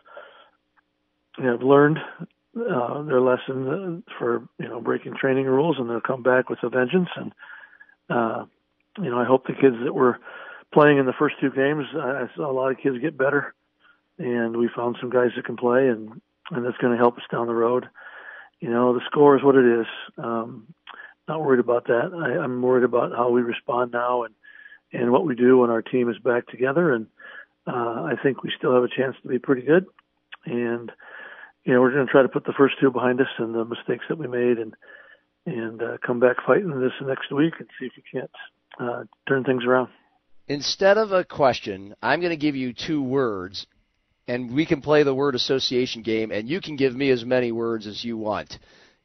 have 1.37 1.61
learned 1.61 1.99
uh, 2.55 3.01
their 3.03 3.21
lesson 3.21 4.03
for 4.17 4.47
you 4.59 4.67
know 4.67 4.79
breaking 4.81 5.15
training 5.15 5.45
rules, 5.45 5.77
and 5.79 5.89
they'll 5.89 6.01
come 6.01 6.23
back 6.23 6.49
with 6.49 6.59
a 6.63 6.69
vengeance. 6.69 7.09
And 7.15 7.33
uh, 8.09 8.45
you 8.97 9.09
know, 9.09 9.19
I 9.19 9.25
hope 9.25 9.45
the 9.45 9.53
kids 9.53 9.75
that 9.83 9.93
were 9.93 10.19
playing 10.73 10.97
in 10.97 11.05
the 11.05 11.13
first 11.13 11.35
two 11.39 11.51
games, 11.51 11.85
I 11.93 12.27
saw 12.35 12.49
a 12.49 12.53
lot 12.53 12.71
of 12.71 12.77
kids 12.77 12.97
get 12.99 13.17
better, 13.17 13.53
and 14.17 14.57
we 14.57 14.69
found 14.75 14.97
some 14.99 15.09
guys 15.09 15.31
that 15.35 15.45
can 15.45 15.57
play, 15.57 15.87
and 15.87 16.21
and 16.51 16.65
that's 16.65 16.77
going 16.77 16.93
to 16.93 16.99
help 16.99 17.17
us 17.17 17.23
down 17.31 17.47
the 17.47 17.53
road. 17.53 17.87
You 18.59 18.69
know, 18.69 18.93
the 18.93 19.01
score 19.05 19.35
is 19.37 19.43
what 19.43 19.55
it 19.55 19.81
is. 19.81 19.87
Um, 20.17 20.67
not 21.27 21.43
worried 21.43 21.59
about 21.59 21.87
that. 21.87 22.11
I, 22.13 22.43
I'm 22.43 22.61
worried 22.61 22.83
about 22.83 23.11
how 23.11 23.29
we 23.29 23.41
respond 23.41 23.91
now 23.91 24.23
and 24.23 24.33
and 24.93 25.11
what 25.11 25.25
we 25.25 25.35
do 25.35 25.57
when 25.57 25.69
our 25.69 25.81
team 25.81 26.09
is 26.09 26.17
back 26.19 26.47
together. 26.47 26.93
And 26.93 27.07
uh, 27.67 28.03
I 28.03 28.13
think 28.21 28.43
we 28.43 28.51
still 28.57 28.73
have 28.73 28.83
a 28.83 28.87
chance 28.87 29.15
to 29.21 29.27
be 29.27 29.39
pretty 29.39 29.63
good. 29.63 29.85
And 30.45 30.91
you 31.65 31.73
know, 31.73 31.81
we're 31.81 31.91
going 31.91 32.05
to 32.05 32.11
try 32.11 32.21
to 32.21 32.29
put 32.29 32.45
the 32.45 32.53
first 32.53 32.75
two 32.79 32.91
behind 32.91 33.19
us 33.19 33.27
and 33.37 33.53
the 33.53 33.65
mistakes 33.65 34.05
that 34.07 34.17
we 34.17 34.27
made, 34.27 34.57
and 34.59 34.75
and 35.47 35.81
uh, 35.81 35.97
come 36.05 36.19
back 36.19 36.37
fighting 36.45 36.79
this 36.79 36.91
next 37.01 37.31
week 37.31 37.53
and 37.59 37.67
see 37.79 37.85
if 37.87 37.93
we 37.97 38.19
can't 38.19 38.31
uh, 38.79 39.03
turn 39.27 39.43
things 39.43 39.63
around. 39.65 39.89
Instead 40.47 40.97
of 40.97 41.11
a 41.11 41.23
question, 41.23 41.95
I'm 42.01 42.19
going 42.19 42.31
to 42.31 42.37
give 42.37 42.55
you 42.55 42.73
two 42.73 43.01
words, 43.01 43.65
and 44.27 44.53
we 44.53 44.65
can 44.65 44.81
play 44.81 45.03
the 45.03 45.13
word 45.13 45.35
association 45.35 46.01
game, 46.01 46.31
and 46.31 46.47
you 46.47 46.61
can 46.61 46.75
give 46.75 46.95
me 46.95 47.09
as 47.09 47.25
many 47.25 47.51
words 47.51 47.87
as 47.87 48.03
you 48.03 48.17
want. 48.17 48.57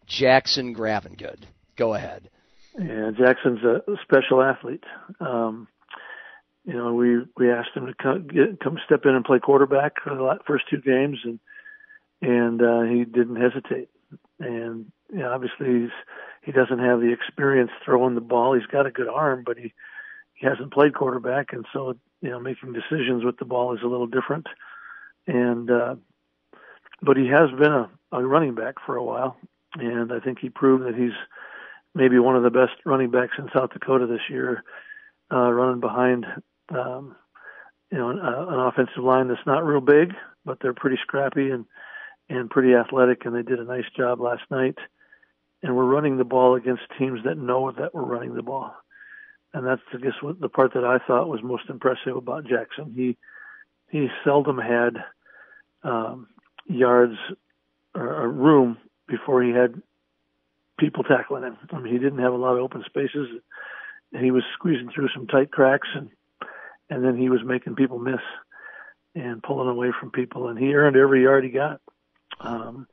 Jackson 0.06 0.74
Gravengood. 0.74 1.44
Go 1.76 1.94
ahead. 1.94 2.28
Yeah, 2.78 3.10
Jackson's 3.16 3.62
a 3.64 3.82
special 4.02 4.42
athlete. 4.42 4.84
Um, 5.18 5.66
you 6.64 6.74
know, 6.74 6.94
we 6.94 7.18
we 7.36 7.50
asked 7.50 7.70
him 7.74 7.86
to 7.86 7.94
come, 7.94 8.28
get, 8.28 8.60
come 8.60 8.78
step 8.84 9.04
in 9.04 9.14
and 9.14 9.24
play 9.24 9.38
quarterback 9.38 9.94
for 10.02 10.14
the 10.14 10.38
first 10.46 10.64
two 10.70 10.80
games, 10.80 11.18
and 11.24 11.40
and 12.22 12.62
uh, 12.62 12.82
he 12.82 13.04
didn't 13.04 13.36
hesitate. 13.36 13.88
And 14.38 14.90
you 15.12 15.18
know, 15.18 15.32
obviously, 15.32 15.82
he's 15.82 15.90
he 16.42 16.52
doesn't 16.52 16.78
have 16.78 17.00
the 17.00 17.12
experience 17.12 17.70
throwing 17.84 18.14
the 18.14 18.20
ball. 18.20 18.54
He's 18.54 18.66
got 18.66 18.86
a 18.86 18.90
good 18.90 19.08
arm, 19.08 19.42
but 19.44 19.58
he 19.58 19.72
he 20.34 20.46
hasn't 20.46 20.72
played 20.72 20.94
quarterback, 20.94 21.52
and 21.52 21.66
so 21.72 21.96
you 22.20 22.30
know, 22.30 22.40
making 22.40 22.72
decisions 22.72 23.24
with 23.24 23.38
the 23.38 23.44
ball 23.44 23.74
is 23.74 23.82
a 23.82 23.88
little 23.88 24.06
different. 24.06 24.46
And 25.26 25.70
uh, 25.70 25.96
but 27.02 27.16
he 27.16 27.28
has 27.28 27.50
been 27.50 27.72
a, 27.72 27.90
a 28.12 28.24
running 28.24 28.54
back 28.54 28.76
for 28.84 28.96
a 28.96 29.04
while, 29.04 29.36
and 29.74 30.12
I 30.12 30.20
think 30.20 30.38
he 30.38 30.48
proved 30.48 30.84
that 30.84 30.94
he's 30.94 31.16
maybe 31.94 32.18
one 32.18 32.36
of 32.36 32.42
the 32.42 32.50
best 32.50 32.72
running 32.84 33.10
backs 33.10 33.34
in 33.38 33.48
South 33.54 33.70
Dakota 33.72 34.06
this 34.06 34.28
year, 34.28 34.62
uh, 35.32 35.50
running 35.50 35.80
behind, 35.80 36.26
um, 36.68 37.16
you 37.90 37.98
know, 37.98 38.10
an, 38.10 38.20
uh, 38.20 38.46
an 38.48 38.60
offensive 38.60 39.02
line 39.02 39.28
that's 39.28 39.46
not 39.46 39.64
real 39.64 39.80
big, 39.80 40.14
but 40.44 40.58
they're 40.60 40.74
pretty 40.74 40.98
scrappy 41.02 41.50
and 41.50 41.64
and 42.30 42.48
pretty 42.48 42.74
athletic, 42.74 43.26
and 43.26 43.34
they 43.34 43.42
did 43.42 43.58
a 43.58 43.64
nice 43.64 43.84
job 43.94 44.20
last 44.20 44.42
night. 44.50 44.78
And 45.62 45.76
we're 45.76 45.84
running 45.84 46.16
the 46.16 46.24
ball 46.24 46.54
against 46.54 46.82
teams 46.98 47.20
that 47.24 47.36
know 47.36 47.70
that 47.72 47.94
we're 47.94 48.04
running 48.04 48.34
the 48.34 48.42
ball, 48.42 48.74
and 49.52 49.66
that's 49.66 49.82
I 49.92 49.98
guess 49.98 50.14
what 50.22 50.40
the 50.40 50.48
part 50.48 50.72
that 50.72 50.84
I 50.84 50.98
thought 51.06 51.28
was 51.28 51.42
most 51.42 51.68
impressive 51.68 52.16
about 52.16 52.46
Jackson. 52.46 52.94
He 52.96 53.18
he 53.90 54.08
seldom 54.24 54.56
had 54.56 55.04
um, 55.82 56.28
yards 56.66 57.16
or, 57.94 58.22
or 58.22 58.28
room 58.30 58.78
before 59.06 59.42
he 59.42 59.50
had 59.50 59.82
people 60.78 61.04
tackling 61.04 61.42
him. 61.42 61.58
I 61.72 61.78
mean, 61.78 61.92
he 61.92 61.98
didn't 61.98 62.20
have 62.20 62.32
a 62.32 62.36
lot 62.36 62.54
of 62.54 62.62
open 62.62 62.82
spaces. 62.86 63.28
And 64.12 64.24
he 64.24 64.30
was 64.30 64.42
squeezing 64.54 64.90
through 64.92 65.10
some 65.14 65.26
tight 65.26 65.52
cracks, 65.52 65.88
and 65.94 66.08
and 66.88 67.04
then 67.04 67.16
he 67.16 67.28
was 67.28 67.40
making 67.44 67.76
people 67.76 67.98
miss 67.98 68.20
and 69.14 69.42
pulling 69.42 69.68
away 69.68 69.92
from 69.98 70.10
people, 70.10 70.48
and 70.48 70.58
he 70.58 70.74
earned 70.74 70.96
every 70.96 71.22
yard 71.22 71.44
he 71.44 71.50
got. 71.50 71.80
Um, 72.40 72.86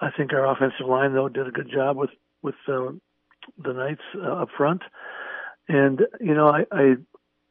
I 0.00 0.10
think 0.16 0.32
our 0.32 0.46
offensive 0.46 0.86
line 0.86 1.14
though 1.14 1.28
did 1.28 1.46
a 1.46 1.52
good 1.52 1.70
job 1.72 1.96
with 1.96 2.10
with 2.42 2.54
uh, 2.68 2.92
the 3.62 3.72
Knights 3.72 4.02
uh, 4.16 4.42
up 4.42 4.48
front, 4.56 4.82
and 5.68 6.02
you 6.20 6.34
know 6.34 6.48
I, 6.48 6.64
I 6.70 6.94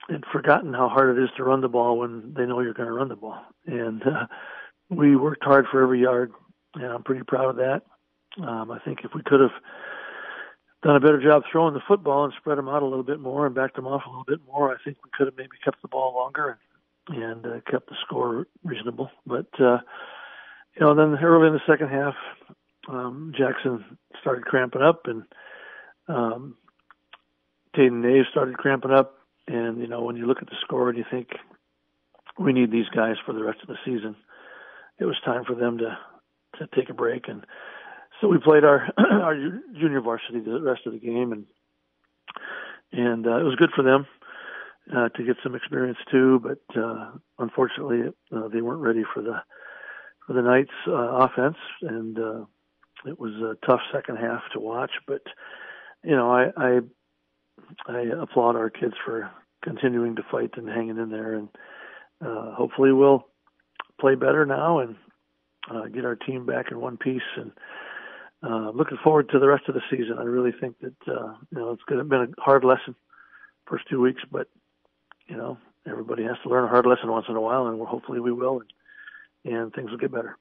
had 0.10 0.24
forgotten 0.32 0.74
how 0.74 0.90
hard 0.90 1.18
it 1.18 1.24
is 1.24 1.30
to 1.38 1.44
run 1.44 1.62
the 1.62 1.70
ball 1.70 1.98
when 1.98 2.34
they 2.36 2.46
know 2.46 2.60
you're 2.60 2.74
going 2.74 2.90
to 2.90 2.94
run 2.94 3.10
the 3.10 3.16
ball, 3.16 3.42
and 3.66 4.04
uh, 4.04 4.28
we 4.90 5.16
worked 5.16 5.44
hard 5.44 5.66
for 5.72 5.82
every 5.82 6.02
yard, 6.02 6.32
and 6.76 6.86
I'm 6.86 7.04
pretty 7.04 7.24
proud 7.24 7.50
of 7.50 7.56
that. 7.58 7.84
Um, 8.42 8.72
I 8.72 8.80
think 8.80 9.00
if 9.04 9.12
we 9.14 9.22
could 9.24 9.40
have 9.40 9.52
done 10.84 10.96
a 10.96 11.00
better 11.00 11.22
job 11.22 11.44
throwing 11.52 11.74
the 11.74 11.82
football 11.88 12.26
and 12.26 12.34
spread 12.38 12.58
them 12.58 12.68
out 12.68 12.84
a 12.84 12.86
little 12.86 13.04
bit 13.04 13.20
more 13.20 13.46
and 13.46 13.56
backed 13.56 13.76
them 13.76 13.88
off 13.88 14.04
a 14.06 14.10
little 14.10 14.26
bit 14.26 14.40
more, 14.46 14.72
I 14.72 14.78
think 14.84 14.98
we 15.04 15.12
could 15.14 15.28
have 15.28 15.38
maybe 15.38 15.58
kept 15.64 15.82
the 15.82 15.88
ball 15.88 16.14
longer 16.16 16.60
and, 17.08 17.24
and 17.24 17.46
uh, 17.46 17.72
kept 17.72 17.90
the 17.90 17.96
score 18.06 18.48
reasonable. 18.64 19.10
But 19.26 19.48
uh, 19.60 19.78
you 20.76 20.82
know, 20.82 20.96
then 20.96 21.18
early 21.24 21.48
in 21.48 21.54
the 21.54 21.62
second 21.68 21.90
half, 21.90 22.16
um, 22.88 23.34
Jackson 23.38 23.98
started 24.22 24.46
cramping 24.46 24.82
up, 24.82 25.02
and 25.06 25.24
um, 26.08 26.56
Taden 27.76 28.02
Nave 28.02 28.26
started 28.32 28.58
cramping 28.58 28.92
up. 28.92 29.18
And 29.48 29.80
you 29.80 29.88
know, 29.88 30.04
when 30.04 30.16
you 30.16 30.26
look 30.26 30.42
at 30.42 30.48
the 30.48 30.56
score 30.62 30.90
and 30.90 30.98
you 30.98 31.06
think 31.10 31.30
we 32.40 32.54
need 32.54 32.72
these 32.72 32.90
guys 32.96 33.16
for 33.26 33.34
the 33.34 33.44
rest 33.44 33.60
of 33.62 33.68
the 33.68 33.78
season, 33.86 34.16
it 35.00 35.06
was 35.06 35.16
time 35.26 35.44
for 35.46 35.56
them 35.56 35.80
to 35.80 35.98
to 36.60 36.68
take 36.76 36.90
a 36.90 36.94
break 36.94 37.28
and 37.28 37.46
so 38.24 38.30
we 38.30 38.38
played 38.38 38.64
our 38.64 38.90
our 38.98 39.36
junior 39.78 40.00
varsity 40.00 40.40
the 40.40 40.62
rest 40.62 40.86
of 40.86 40.94
the 40.94 41.00
game, 41.00 41.34
and 41.34 41.46
and 42.94 43.28
uh, 43.28 43.38
it 43.38 43.44
was 43.44 43.56
good 43.56 43.72
for 43.76 43.84
them 43.84 44.08
uh, 44.96 45.10
to 45.10 45.24
get 45.24 45.36
some 45.44 45.56
experience 45.56 45.98
too. 46.10 46.40
But 46.40 46.80
uh, 46.80 47.12
unfortunately, 47.38 48.14
uh, 48.34 48.48
they 48.48 48.62
weren't 48.62 48.82
ready 48.82 49.04
for 49.14 49.22
the 49.22 49.42
for 50.26 50.34
the 50.34 50.42
Knights' 50.42 50.72
uh, 50.88 50.92
offense, 50.92 51.58
and 51.82 52.18
uh, 52.18 52.46
it 53.06 53.20
was 53.20 53.34
a 53.34 53.58
tough 53.66 53.82
second 53.92 54.18
half 54.18 54.42
to 54.54 54.60
watch. 54.60 54.92
But 55.08 55.22
you 56.04 56.16
know, 56.16 56.32
I, 56.32 56.52
I 56.58 56.80
I 57.88 58.00
applaud 58.22 58.56
our 58.56 58.70
kids 58.70 58.94
for 59.06 59.30
continuing 59.64 60.16
to 60.16 60.26
fight 60.32 60.52
and 60.58 60.68
hanging 60.68 60.98
in 60.98 61.10
there, 61.10 61.34
and 61.34 61.50
uh, 62.22 62.54
hopefully 62.54 62.92
we'll 62.92 63.26
play 64.00 64.16
better 64.16 64.46
now 64.46 64.80
and 64.80 64.96
uh, 65.70 65.88
get 65.88 66.06
our 66.06 66.16
team 66.16 66.46
back 66.46 66.72
in 66.72 66.80
one 66.80 66.98
piece 66.98 67.22
and 67.38 67.52
uh, 68.44 68.70
looking 68.72 68.98
forward 69.04 69.30
to 69.30 69.40
the 69.40 69.48
rest 69.48 69.64
of 69.70 69.76
the 69.76 69.82
season. 69.90 70.18
I 70.20 70.24
really 70.24 70.52
think 70.52 70.78
that 70.80 70.96
uh, 71.08 71.34
you 71.52 71.60
know 71.60 71.72
it's 71.72 71.84
going 71.84 72.00
to 72.00 72.06
been 72.06 72.34
a 72.38 72.42
hard 72.42 72.64
lesson 72.64 72.96
first 73.66 73.86
two 73.90 74.02
weeks, 74.02 74.22
but 74.32 74.48
you 75.28 75.38
know 75.38 75.58
everybody 75.88 76.24
has 76.24 76.38
to 76.44 76.50
learn 76.50 76.66
a 76.66 76.70
hard 76.70 76.86
lesson 76.86 77.12
once 77.12 77.26
in 77.30 77.36
a 77.36 77.42
while, 77.42 77.68
and 77.68 77.82
hopefully 77.86 78.20
we 78.20 78.32
will, 78.32 78.60
and, 78.60 78.70
and 79.46 79.74
things 79.74 79.90
will 79.90 79.98
get 79.98 80.12
better. 80.12 80.38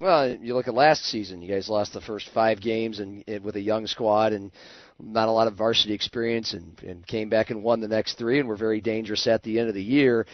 Well, 0.00 0.28
you 0.28 0.54
look 0.54 0.68
at 0.68 0.74
last 0.74 1.04
season. 1.04 1.40
You 1.40 1.52
guys 1.54 1.68
lost 1.68 1.92
the 1.92 2.00
first 2.00 2.28
five 2.30 2.60
games, 2.60 2.98
and, 2.98 3.24
and 3.28 3.44
with 3.44 3.56
a 3.56 3.60
young 3.60 3.86
squad 3.86 4.32
and 4.32 4.50
not 4.98 5.28
a 5.28 5.32
lot 5.32 5.46
of 5.46 5.54
varsity 5.54 5.94
experience, 5.94 6.52
and, 6.52 6.78
and 6.82 7.06
came 7.06 7.28
back 7.28 7.50
and 7.50 7.62
won 7.62 7.80
the 7.80 7.88
next 7.88 8.18
three, 8.18 8.40
and 8.40 8.48
were 8.48 8.56
very 8.56 8.80
dangerous 8.80 9.26
at 9.26 9.42
the 9.42 9.58
end 9.58 9.68
of 9.68 9.74
the 9.74 9.82
year. 9.82 10.26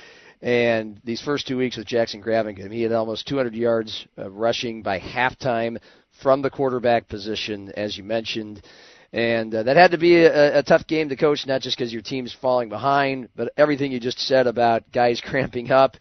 And 0.43 0.99
these 1.05 1.21
first 1.21 1.47
two 1.47 1.59
weeks 1.59 1.77
with 1.77 1.87
Jackson 1.87 2.23
Gravengood, 2.23 2.73
he 2.73 2.83
had 2.83 2.93
almost 2.93 3.29
200 3.29 3.55
yards 3.55 4.07
rushing 4.17 4.83
by 4.83 4.99
halftime 4.99 5.79
from 6.23 6.41
the 6.41 6.51
quarterback 6.51 7.09
position, 7.09 7.71
as 7.77 7.97
you 7.97 8.05
mentioned. 8.05 8.63
And 9.13 9.53
uh, 9.53 9.65
that 9.65 9.77
had 9.77 9.91
to 9.91 9.99
be 9.99 10.17
a, 10.23 10.59
a 10.59 10.63
tough 10.63 10.87
game 10.87 11.09
to 11.09 11.17
coach, 11.17 11.45
not 11.45 11.63
just 11.63 11.77
because 11.77 11.93
your 11.93 12.03
team's 12.03 12.37
falling 12.41 12.69
behind, 12.69 13.29
but 13.35 13.53
everything 13.57 13.91
you 13.91 13.99
just 13.99 14.21
said 14.21 14.47
about 14.47 14.91
guys 14.93 15.21
cramping 15.25 15.71
up. 15.73 15.97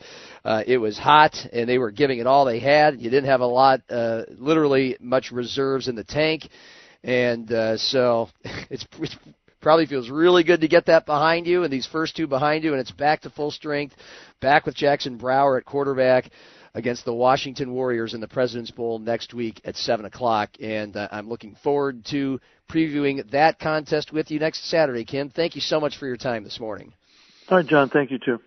Uh, 0.46 0.64
it 0.68 0.78
was 0.78 0.98
hot, 0.98 1.36
and 1.52 1.68
they 1.68 1.80
were 1.80 1.92
giving 1.92 2.20
it 2.20 2.28
all 2.28 2.46
they 2.46 2.60
had. 2.60 3.02
You 3.02 3.10
didn't 3.10 3.30
have 3.30 3.42
a 3.42 3.48
lot, 3.48 3.82
uh, 3.90 4.24
literally 4.38 4.96
much 5.00 5.32
reserves 5.32 5.88
in 5.88 5.96
the 5.96 6.04
tank, 6.04 6.48
and 7.04 7.52
uh, 7.52 7.78
so 7.78 8.30
it's, 8.70 8.86
probably 9.62 9.86
feels 9.86 10.10
really 10.10 10.44
good 10.44 10.62
to 10.62 10.68
get 10.68 10.86
that 10.86 11.06
behind 11.06 11.46
you, 11.46 11.64
and 11.64 11.74
these 11.74 11.88
first 11.88 12.16
two 12.16 12.28
behind 12.28 12.64
you, 12.64 12.72
and 12.72 12.80
it's 12.80 12.92
back 12.92 13.22
to 13.22 13.30
full 13.30 13.52
strength, 13.52 13.96
back 14.40 14.66
with 14.66 14.76
Jackson 14.76 15.18
Brower 15.18 15.58
at 15.58 15.66
quarterback 15.66 16.30
against 16.74 17.04
the 17.06 17.14
Washington 17.14 17.74
Warriors 17.74 18.14
in 18.14 18.22
the 18.22 18.28
President's 18.28 18.72
Bowl 18.72 19.00
next 19.00 19.34
week 19.34 19.60
at 19.66 19.76
7 19.76 20.06
o'clock. 20.06 20.50
And 20.62 20.96
uh, 20.96 21.08
I'm 21.12 21.28
looking 21.28 21.56
forward 21.64 22.06
to 22.12 22.40
previewing 22.70 23.30
that 23.32 23.60
contest 23.60 24.14
with 24.14 24.32
you 24.32 24.40
next 24.40 24.70
Saturday, 24.70 25.04
Ken, 25.04 25.30
Thank 25.30 25.56
you 25.56 25.62
so 25.62 25.80
much 25.80 25.98
for 25.98 26.06
your 26.08 26.18
time 26.18 26.44
this 26.44 26.60
morning. 26.60 26.94
All 27.50 27.58
right, 27.58 27.68
John. 27.68 27.90
Thank 27.90 28.12
you, 28.12 28.20
too. 28.20 28.40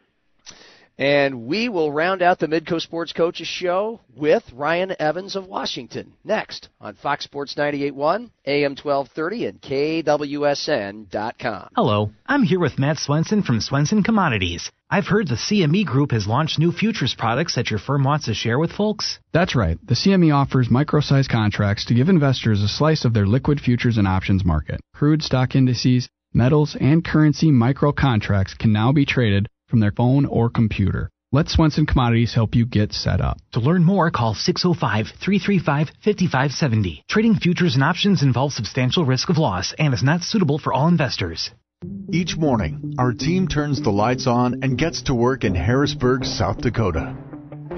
And 0.98 1.46
we 1.46 1.70
will 1.70 1.90
round 1.90 2.20
out 2.22 2.38
the 2.38 2.46
Midco 2.46 2.80
Sports 2.80 3.12
Coaches 3.12 3.48
Show 3.48 4.00
with 4.14 4.44
Ryan 4.52 4.94
Evans 4.98 5.36
of 5.36 5.46
Washington 5.46 6.12
next 6.22 6.68
on 6.80 6.94
Fox 6.94 7.24
Sports 7.24 7.54
98.1, 7.54 8.30
AM 8.46 8.72
1230, 8.72 9.46
and 9.46 9.60
KWSN.com. 9.60 11.68
Hello, 11.74 12.10
I'm 12.26 12.42
here 12.42 12.60
with 12.60 12.78
Matt 12.78 12.98
Swenson 12.98 13.42
from 13.42 13.60
Swenson 13.60 14.02
Commodities. 14.02 14.70
I've 14.90 15.06
heard 15.06 15.28
the 15.28 15.36
CME 15.36 15.86
Group 15.86 16.10
has 16.10 16.26
launched 16.26 16.58
new 16.58 16.70
futures 16.70 17.14
products 17.16 17.54
that 17.54 17.70
your 17.70 17.78
firm 17.78 18.04
wants 18.04 18.26
to 18.26 18.34
share 18.34 18.58
with 18.58 18.72
folks. 18.72 19.18
That's 19.32 19.56
right. 19.56 19.78
The 19.86 19.94
CME 19.94 20.34
offers 20.34 20.70
micro-sized 20.70 21.30
contracts 21.30 21.86
to 21.86 21.94
give 21.94 22.10
investors 22.10 22.62
a 22.62 22.68
slice 22.68 23.06
of 23.06 23.14
their 23.14 23.26
liquid 23.26 23.60
futures 23.60 23.96
and 23.96 24.06
options 24.06 24.44
market. 24.44 24.80
Crude 24.94 25.22
stock 25.22 25.56
indices, 25.56 26.10
metals, 26.34 26.76
and 26.78 27.02
currency 27.02 27.50
micro 27.50 27.92
contracts 27.92 28.52
can 28.52 28.72
now 28.72 28.92
be 28.92 29.06
traded 29.06 29.48
from 29.72 29.80
their 29.80 29.90
phone 29.90 30.26
or 30.26 30.50
computer. 30.50 31.08
Let 31.32 31.48
Swenson 31.48 31.86
Commodities 31.86 32.34
help 32.34 32.54
you 32.54 32.66
get 32.66 32.92
set 32.92 33.22
up. 33.22 33.38
To 33.52 33.60
learn 33.60 33.84
more, 33.84 34.10
call 34.10 34.34
605 34.34 35.06
335 35.18 35.88
5570. 36.04 37.04
Trading 37.08 37.36
futures 37.36 37.74
and 37.74 37.82
options 37.82 38.22
involves 38.22 38.54
substantial 38.54 39.06
risk 39.06 39.30
of 39.30 39.38
loss 39.38 39.72
and 39.78 39.94
is 39.94 40.02
not 40.02 40.24
suitable 40.24 40.58
for 40.58 40.74
all 40.74 40.88
investors. 40.88 41.50
Each 42.12 42.36
morning, 42.36 42.96
our 42.98 43.14
team 43.14 43.48
turns 43.48 43.80
the 43.80 43.90
lights 43.90 44.26
on 44.26 44.62
and 44.62 44.76
gets 44.76 45.04
to 45.04 45.14
work 45.14 45.42
in 45.42 45.54
Harrisburg, 45.54 46.26
South 46.26 46.58
Dakota. 46.60 47.16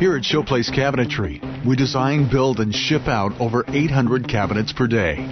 Here 0.00 0.16
at 0.16 0.24
Showplace 0.24 0.74
Cabinetry, 0.74 1.64
we 1.64 1.76
design, 1.76 2.28
build, 2.28 2.58
and 2.58 2.74
ship 2.74 3.06
out 3.06 3.40
over 3.40 3.64
800 3.68 4.28
cabinets 4.28 4.72
per 4.72 4.88
day. 4.88 5.28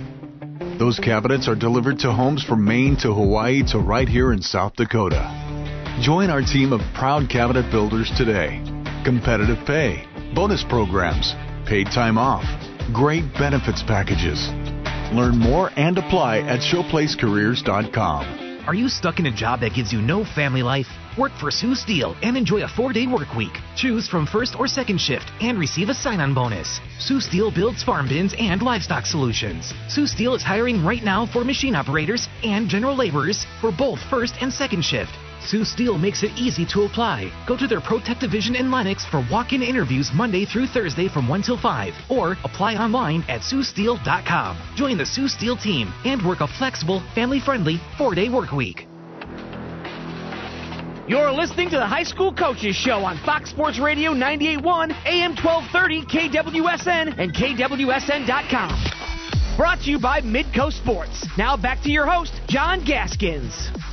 Those 0.78 1.00
cabinets 1.00 1.48
are 1.48 1.56
delivered 1.56 1.98
to 2.00 2.12
homes 2.12 2.44
from 2.44 2.64
Maine 2.64 2.96
to 2.98 3.12
Hawaii 3.12 3.64
to 3.72 3.80
right 3.80 4.08
here 4.08 4.32
in 4.32 4.42
South 4.42 4.76
Dakota. 4.76 5.51
Join 6.00 6.30
our 6.30 6.40
team 6.40 6.72
of 6.72 6.80
proud 6.94 7.28
cabinet 7.28 7.70
builders 7.70 8.10
today. 8.16 8.62
Competitive 9.04 9.58
pay, 9.66 10.08
bonus 10.34 10.64
programs, 10.64 11.34
paid 11.66 11.88
time 11.88 12.16
off, 12.16 12.46
great 12.94 13.30
benefits 13.34 13.82
packages. 13.82 14.48
Learn 15.12 15.38
more 15.38 15.70
and 15.76 15.98
apply 15.98 16.38
at 16.48 16.60
showplacecareers.com. 16.60 18.64
Are 18.66 18.74
you 18.74 18.88
stuck 18.88 19.18
in 19.18 19.26
a 19.26 19.30
job 19.30 19.60
that 19.60 19.74
gives 19.74 19.92
you 19.92 20.00
no 20.00 20.24
family 20.24 20.62
life? 20.62 20.88
Work 21.18 21.32
for 21.38 21.50
Sioux 21.50 21.74
Steel 21.74 22.16
and 22.22 22.38
enjoy 22.38 22.64
a 22.64 22.68
four 22.68 22.94
day 22.94 23.06
work 23.06 23.34
week. 23.34 23.52
Choose 23.76 24.08
from 24.08 24.24
first 24.24 24.58
or 24.58 24.66
second 24.66 24.98
shift 24.98 25.30
and 25.42 25.58
receive 25.58 25.90
a 25.90 25.94
sign 25.94 26.20
on 26.20 26.32
bonus. 26.32 26.80
Sioux 27.00 27.20
Steel 27.20 27.50
builds 27.50 27.82
farm 27.82 28.08
bins 28.08 28.34
and 28.38 28.62
livestock 28.62 29.04
solutions. 29.04 29.74
Sioux 29.88 30.06
Steel 30.06 30.34
is 30.34 30.42
hiring 30.42 30.82
right 30.86 31.04
now 31.04 31.26
for 31.26 31.44
machine 31.44 31.74
operators 31.74 32.30
and 32.42 32.66
general 32.66 32.96
laborers 32.96 33.44
for 33.60 33.70
both 33.70 34.00
first 34.08 34.36
and 34.40 34.50
second 34.50 34.82
shift. 34.82 35.12
Sioux 35.46 35.64
Steel 35.64 35.98
makes 35.98 36.22
it 36.22 36.30
easy 36.36 36.64
to 36.66 36.82
apply. 36.82 37.30
Go 37.46 37.56
to 37.56 37.66
their 37.66 37.80
ProTech 37.80 38.18
division 38.18 38.54
in 38.54 38.70
Lennox 38.70 39.04
for 39.04 39.26
walk-in 39.30 39.62
interviews 39.62 40.10
Monday 40.14 40.44
through 40.44 40.66
Thursday 40.66 41.08
from 41.08 41.28
1 41.28 41.42
till 41.42 41.58
5 41.58 41.94
or 42.10 42.32
apply 42.44 42.76
online 42.76 43.24
at 43.28 43.40
SiouxSteel.com. 43.40 44.56
Join 44.76 44.96
the 44.98 45.06
Sioux 45.06 45.28
Steel 45.28 45.56
team 45.56 45.92
and 46.04 46.24
work 46.26 46.40
a 46.40 46.46
flexible, 46.46 47.02
family-friendly 47.14 47.78
4-day 47.98 48.28
work 48.28 48.52
week. 48.52 48.86
You're 51.08 51.32
listening 51.32 51.68
to 51.70 51.76
the 51.76 51.86
High 51.86 52.04
School 52.04 52.32
Coaches 52.32 52.76
Show 52.76 53.04
on 53.04 53.18
Fox 53.18 53.50
Sports 53.50 53.80
Radio 53.80 54.12
98.1, 54.12 54.94
AM 55.04 55.34
1230, 55.34 56.02
KWSN, 56.02 57.18
and 57.18 57.34
KWSN.com. 57.34 59.02
Brought 59.56 59.80
to 59.80 59.90
you 59.90 59.98
by 59.98 60.20
Midco 60.20 60.72
Sports. 60.72 61.26
Now 61.36 61.56
back 61.56 61.82
to 61.82 61.90
your 61.90 62.06
host, 62.06 62.32
John 62.48 62.84
Gaskins. 62.84 63.91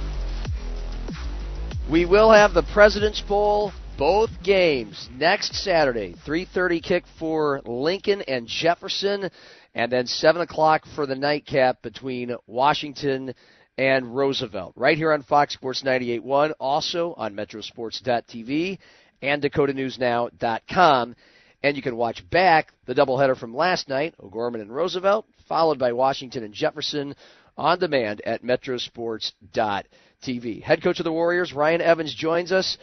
We 1.90 2.06
will 2.06 2.30
have 2.30 2.54
the 2.54 2.62
President's 2.62 3.20
Bowl 3.20 3.74
both 3.98 4.30
games 4.44 5.10
next 5.12 5.56
Saturday. 5.56 6.14
3:30 6.24 6.84
kick 6.84 7.04
for 7.18 7.62
Lincoln 7.66 8.22
and 8.28 8.46
Jefferson, 8.46 9.32
and 9.74 9.92
then 9.92 10.06
7 10.06 10.40
o'clock 10.44 10.86
for 10.94 11.08
the 11.08 11.16
nightcap 11.16 11.82
between 11.82 12.36
Washington 12.46 13.34
and 13.76 14.16
Roosevelt. 14.16 14.74
Right 14.76 14.98
here 15.00 15.12
on 15.12 15.24
Fox 15.24 15.56
Sports 15.56 15.82
98.1, 15.82 16.54
also 16.60 17.16
on 17.18 17.34
MetroSports.tv 17.34 18.78
and 19.24 19.42
DakotaNewsNow.com. 19.42 21.16
And 21.64 21.76
you 21.76 21.82
can 21.82 21.98
watch 21.98 22.30
back 22.30 22.72
the 22.86 22.94
doubleheader 22.94 23.36
from 23.36 23.56
last 23.56 23.90
night, 23.90 24.14
O'Gorman 24.22 24.62
and 24.62 24.72
Roosevelt, 24.72 25.26
followed 25.48 25.80
by 25.80 25.94
Washington 25.94 26.44
and 26.44 26.54
Jefferson 26.54 27.16
on 27.58 27.80
demand 27.80 28.22
at 28.28 28.44
metrosports.tv. 28.44 29.86
Head 30.22 30.84
coach 30.84 31.00
of 31.00 31.06
the 31.06 31.12
Warriors, 31.12 31.54
Ryan 31.54 31.82
Evans, 31.82 32.14
joins 32.14 32.52
us. 32.52 32.78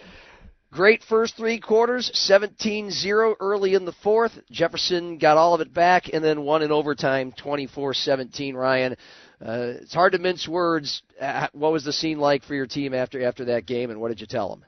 Great 0.73 1.03
first 1.05 1.37
three 1.37 1.61
quarters, 1.61 2.11
17 2.15 2.91
0 2.91 3.37
early 3.41 3.75
in 3.75 3.85
the 3.85 3.93
fourth. 3.93 4.33
Jefferson 4.51 5.19
got 5.19 5.37
all 5.37 5.55
of 5.55 5.61
it 5.61 5.73
back 5.73 6.13
and 6.13 6.25
then 6.25 6.43
won 6.43 6.63
in 6.63 6.73
overtime, 6.73 7.33
24 7.33 7.95
17. 7.95 8.57
Ryan, 8.57 8.93
uh, 9.41 9.75
it's 9.81 9.95
hard 9.95 10.13
to 10.13 10.19
mince 10.19 10.49
words. 10.49 11.03
Uh, 11.21 11.47
what 11.53 11.73
was 11.73 11.85
the 11.85 11.93
scene 11.93 12.19
like 12.19 12.43
for 12.43 12.55
your 12.55 12.67
team 12.67 12.95
after 12.95 13.23
after 13.23 13.45
that 13.47 13.65
game, 13.65 13.91
and 13.91 14.01
what 14.01 14.09
did 14.09 14.21
you 14.21 14.27
tell 14.27 14.49
them? 14.49 14.65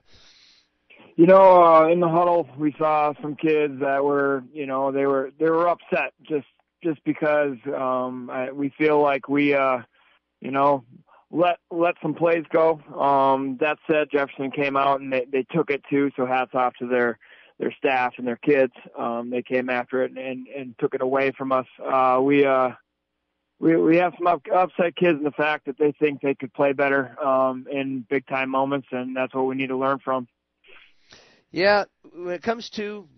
You 1.16 1.26
know, 1.26 1.64
uh, 1.64 1.88
in 1.88 1.98
the 1.98 2.08
huddle, 2.08 2.48
we 2.56 2.74
saw 2.78 3.12
some 3.20 3.34
kids 3.34 3.80
that 3.80 4.04
were, 4.04 4.44
you 4.52 4.66
know, 4.66 4.92
they 4.92 5.04
were 5.04 5.32
they 5.40 5.50
were 5.50 5.68
upset 5.68 6.12
just 6.22 6.46
just 6.82 7.02
because 7.04 7.56
um, 7.76 8.30
I, 8.30 8.52
we 8.52 8.70
feel 8.78 9.02
like 9.02 9.28
we, 9.28 9.52
uh, 9.52 9.78
you 10.40 10.52
know, 10.52 10.84
let 11.30 11.58
let 11.70 11.94
some 12.02 12.14
plays 12.14 12.44
go. 12.50 12.80
Um, 12.98 13.58
that 13.60 13.78
said, 13.90 14.08
Jefferson 14.10 14.50
came 14.50 14.76
out 14.76 15.00
and 15.00 15.12
they 15.12 15.26
they 15.30 15.44
took 15.44 15.70
it 15.70 15.82
too. 15.90 16.10
So 16.16 16.26
hats 16.26 16.54
off 16.54 16.74
to 16.80 16.86
their 16.86 17.18
their 17.58 17.72
staff 17.72 18.14
and 18.18 18.26
their 18.26 18.36
kids. 18.36 18.72
Um, 18.96 19.30
they 19.30 19.42
came 19.42 19.68
after 19.68 20.02
it 20.02 20.12
and, 20.12 20.18
and 20.18 20.46
and 20.48 20.74
took 20.78 20.94
it 20.94 21.02
away 21.02 21.32
from 21.36 21.52
us. 21.52 21.66
Uh, 21.84 22.20
we 22.22 22.44
uh 22.44 22.70
we 23.60 23.76
we 23.76 23.96
have 23.96 24.14
some 24.16 24.26
up, 24.26 24.42
upset 24.54 24.96
kids 24.96 25.18
in 25.18 25.24
the 25.24 25.30
fact 25.32 25.66
that 25.66 25.78
they 25.78 25.92
think 25.92 26.20
they 26.20 26.34
could 26.34 26.52
play 26.54 26.72
better 26.72 27.20
um, 27.24 27.66
in 27.70 28.06
big 28.08 28.26
time 28.26 28.50
moments, 28.50 28.88
and 28.92 29.16
that's 29.16 29.34
what 29.34 29.46
we 29.46 29.56
need 29.56 29.68
to 29.68 29.76
learn 29.76 29.98
from. 29.98 30.28
Yeah, 31.50 31.84
when 32.12 32.34
it 32.34 32.42
comes 32.42 32.68
to 32.70 33.08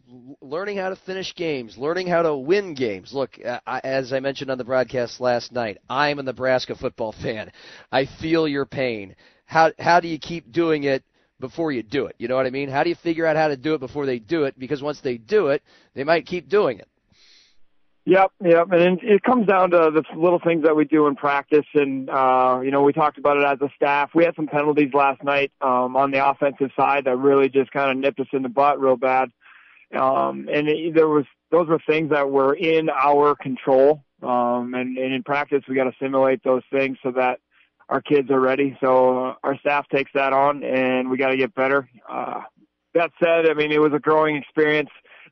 learning 0.41 0.77
how 0.77 0.91
to 0.91 0.97
finish 0.97 1.35
games, 1.35 1.77
learning 1.77 2.07
how 2.07 2.23
to 2.23 2.37
win 2.37 2.75
games. 2.75 3.13
Look, 3.13 3.39
uh, 3.45 3.59
I, 3.67 3.81
as 3.83 4.13
I 4.13 4.21
mentioned 4.21 4.51
on 4.51 4.59
the 4.59 4.65
broadcast 4.65 5.21
last 5.21 5.51
night, 5.53 5.79
I'm 5.89 6.19
a 6.21 6.23
Nebraska 6.23 6.77
football 6.77 7.13
fan. 7.13 7.51
I 7.91 8.07
feel 8.21 8.47
your 8.47 8.67
pain. 8.67 9.17
How 9.47 9.73
how 9.81 9.99
do 9.99 10.07
you 10.07 10.19
keep 10.19 10.53
doing 10.53 10.85
it 10.85 11.03
before 11.41 11.73
you 11.73 11.83
do 11.83 12.07
it? 12.07 12.15
You 12.19 12.29
know 12.29 12.37
what 12.37 12.47
I 12.47 12.51
mean? 12.51 12.69
How 12.69 12.85
do 12.85 12.89
you 12.91 12.97
figure 12.97 13.27
out 13.27 13.37
how 13.37 13.49
to 13.49 13.57
do 13.57 13.75
it 13.75 13.81
before 13.81 14.07
they 14.07 14.21
do 14.21 14.45
it? 14.45 14.57
Because 14.59 14.81
once 14.81 15.01
they 15.01 15.17
do 15.17 15.49
it, 15.49 15.63
they 15.95 16.05
might 16.05 16.25
keep 16.27 16.49
doing 16.49 16.79
it. 16.79 16.90
Yep, 18.11 18.33
yep, 18.45 18.73
and 18.73 18.99
it 19.05 19.23
comes 19.23 19.47
down 19.47 19.71
to 19.71 19.93
the 19.95 20.03
little 20.19 20.41
things 20.41 20.65
that 20.65 20.75
we 20.75 20.85
do 20.85 21.07
in 21.07 21.15
practice, 21.15 21.67
and 21.75 22.11
uh, 22.11 22.59
you 22.61 22.73
know 22.73 22.83
we 22.83 22.93
talked 22.93 23.19
about 23.19 23.37
it 23.37 23.45
as 23.45 23.61
a 23.61 23.73
staff. 23.77 24.11
We 24.17 24.25
had 24.25 24.35
some 24.35 24.49
penalties 24.49 24.91
last 24.93 25.23
night 25.23 25.53
um, 25.61 25.95
on 25.95 26.11
the 26.11 26.29
offensive 26.29 26.71
side 26.77 27.05
that 27.05 27.17
really 27.17 27.49
just 27.49 27.71
kind 27.71 27.89
of 27.89 27.97
nipped 27.97 28.19
us 28.19 28.27
in 28.33 28.43
the 28.43 28.49
butt 28.49 28.81
real 28.81 28.97
bad, 28.97 29.31
um, 29.97 30.49
and 30.53 30.67
it, 30.67 30.93
there 30.93 31.07
was 31.07 31.25
those 31.53 31.69
were 31.69 31.79
things 31.87 32.11
that 32.11 32.29
were 32.29 32.53
in 32.55 32.91
our 32.91 33.37
control, 33.37 34.03
um, 34.25 34.75
and, 34.75 34.99
and 34.99 35.15
in 35.15 35.23
practice 35.23 35.63
we 35.69 35.77
got 35.77 35.85
to 35.85 35.95
simulate 36.03 36.43
those 36.43 36.65
things 36.73 36.99
so 37.05 37.13
that 37.13 37.39
our 37.89 38.01
kids 38.01 38.29
are 38.33 38.41
ready. 38.41 38.77
So 38.81 39.27
uh, 39.27 39.35
our 39.45 39.57
staff 39.61 39.89
takes 39.89 40.11
that 40.15 40.33
on, 40.33 40.65
and 40.65 41.11
we 41.11 41.17
got 41.17 41.29
to 41.29 41.37
get 41.37 41.55
better. 41.55 41.89
Uh, 42.11 42.41
that 42.93 43.13
said, 43.23 43.49
I 43.49 43.55
mean 43.55 43.71
it 43.71 43.81
was 43.81 43.93
a 43.95 44.01
growing 44.01 44.35
experience 44.35 44.91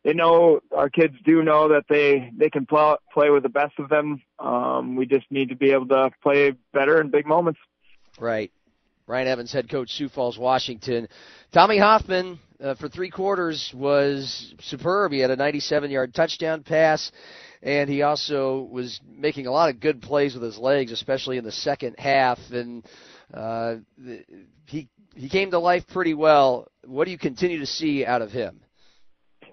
they 0.08 0.14
know 0.14 0.60
our 0.74 0.88
kids 0.88 1.16
do 1.22 1.42
know 1.42 1.68
that 1.68 1.84
they 1.90 2.32
they 2.34 2.48
can 2.48 2.64
play 2.64 2.94
play 3.12 3.28
with 3.28 3.42
the 3.42 3.50
best 3.50 3.78
of 3.78 3.90
them. 3.90 4.22
Um, 4.38 4.96
we 4.96 5.04
just 5.04 5.26
need 5.30 5.50
to 5.50 5.54
be 5.54 5.70
able 5.72 5.86
to 5.88 6.10
play 6.22 6.54
better 6.72 6.98
in 6.98 7.10
big 7.10 7.26
moments. 7.26 7.60
Right. 8.18 8.50
Ryan 9.06 9.28
Evans, 9.28 9.52
head 9.52 9.68
coach, 9.68 9.90
Sioux 9.90 10.08
Falls, 10.08 10.38
Washington. 10.38 11.08
Tommy 11.52 11.78
Hoffman, 11.78 12.38
uh, 12.58 12.74
for 12.76 12.88
three 12.88 13.10
quarters, 13.10 13.70
was 13.74 14.54
superb. 14.60 15.12
He 15.12 15.18
had 15.18 15.30
a 15.30 15.36
97 15.36 15.90
yard 15.90 16.14
touchdown 16.14 16.62
pass, 16.62 17.12
and 17.62 17.90
he 17.90 18.00
also 18.00 18.66
was 18.70 19.00
making 19.06 19.46
a 19.46 19.50
lot 19.50 19.68
of 19.68 19.78
good 19.78 20.00
plays 20.00 20.32
with 20.32 20.42
his 20.42 20.56
legs, 20.56 20.90
especially 20.90 21.36
in 21.36 21.44
the 21.44 21.52
second 21.52 21.96
half. 21.98 22.38
And 22.50 22.82
uh, 23.34 23.76
he 24.64 24.88
he 25.14 25.28
came 25.28 25.50
to 25.50 25.58
life 25.58 25.86
pretty 25.86 26.14
well. 26.14 26.68
What 26.86 27.04
do 27.04 27.10
you 27.10 27.18
continue 27.18 27.58
to 27.58 27.66
see 27.66 28.06
out 28.06 28.22
of 28.22 28.30
him? 28.30 28.60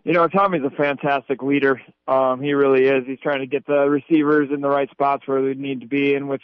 You 0.06 0.14
know, 0.14 0.28
Tommy's 0.28 0.62
a 0.64 0.70
fantastic 0.70 1.42
leader. 1.42 1.82
Um, 2.08 2.40
he 2.40 2.54
really 2.54 2.86
is. 2.86 3.06
He's 3.08 3.20
trying 3.20 3.40
to 3.40 3.48
get 3.48 3.66
the 3.66 3.90
receivers 3.90 4.50
in 4.54 4.62
the 4.62 4.70
right 4.70 4.90
spots 4.92 5.28
where 5.28 5.42
they 5.42 5.60
need 5.60 5.82
to 5.82 5.88
be, 5.88 6.14
and 6.14 6.30
with 6.30 6.42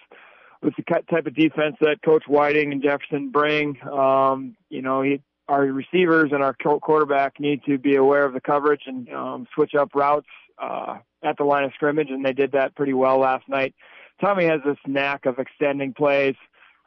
with 0.63 0.73
the 0.75 0.83
type 0.83 1.25
of 1.25 1.35
defense 1.35 1.75
that 1.79 2.01
Coach 2.03 2.23
Whiting 2.27 2.71
and 2.71 2.83
Jefferson 2.83 3.29
bring, 3.29 3.79
um, 3.89 4.55
you 4.69 4.83
know, 4.83 5.01
he, 5.01 5.21
our 5.47 5.61
receivers 5.61 6.31
and 6.31 6.43
our 6.43 6.53
quarterback 6.53 7.39
need 7.39 7.63
to 7.65 7.79
be 7.79 7.95
aware 7.95 8.25
of 8.25 8.33
the 8.33 8.41
coverage 8.41 8.83
and 8.85 9.09
um, 9.09 9.47
switch 9.55 9.73
up 9.73 9.95
routes 9.95 10.27
uh, 10.61 10.97
at 11.23 11.37
the 11.37 11.43
line 11.43 11.63
of 11.63 11.71
scrimmage, 11.73 12.09
and 12.09 12.25
they 12.25 12.33
did 12.33 12.51
that 12.51 12.75
pretty 12.75 12.93
well 12.93 13.19
last 13.19 13.47
night. 13.47 13.73
Tommy 14.19 14.45
has 14.45 14.61
this 14.65 14.77
knack 14.85 15.25
of 15.25 15.39
extending 15.39 15.93
plays. 15.93 16.35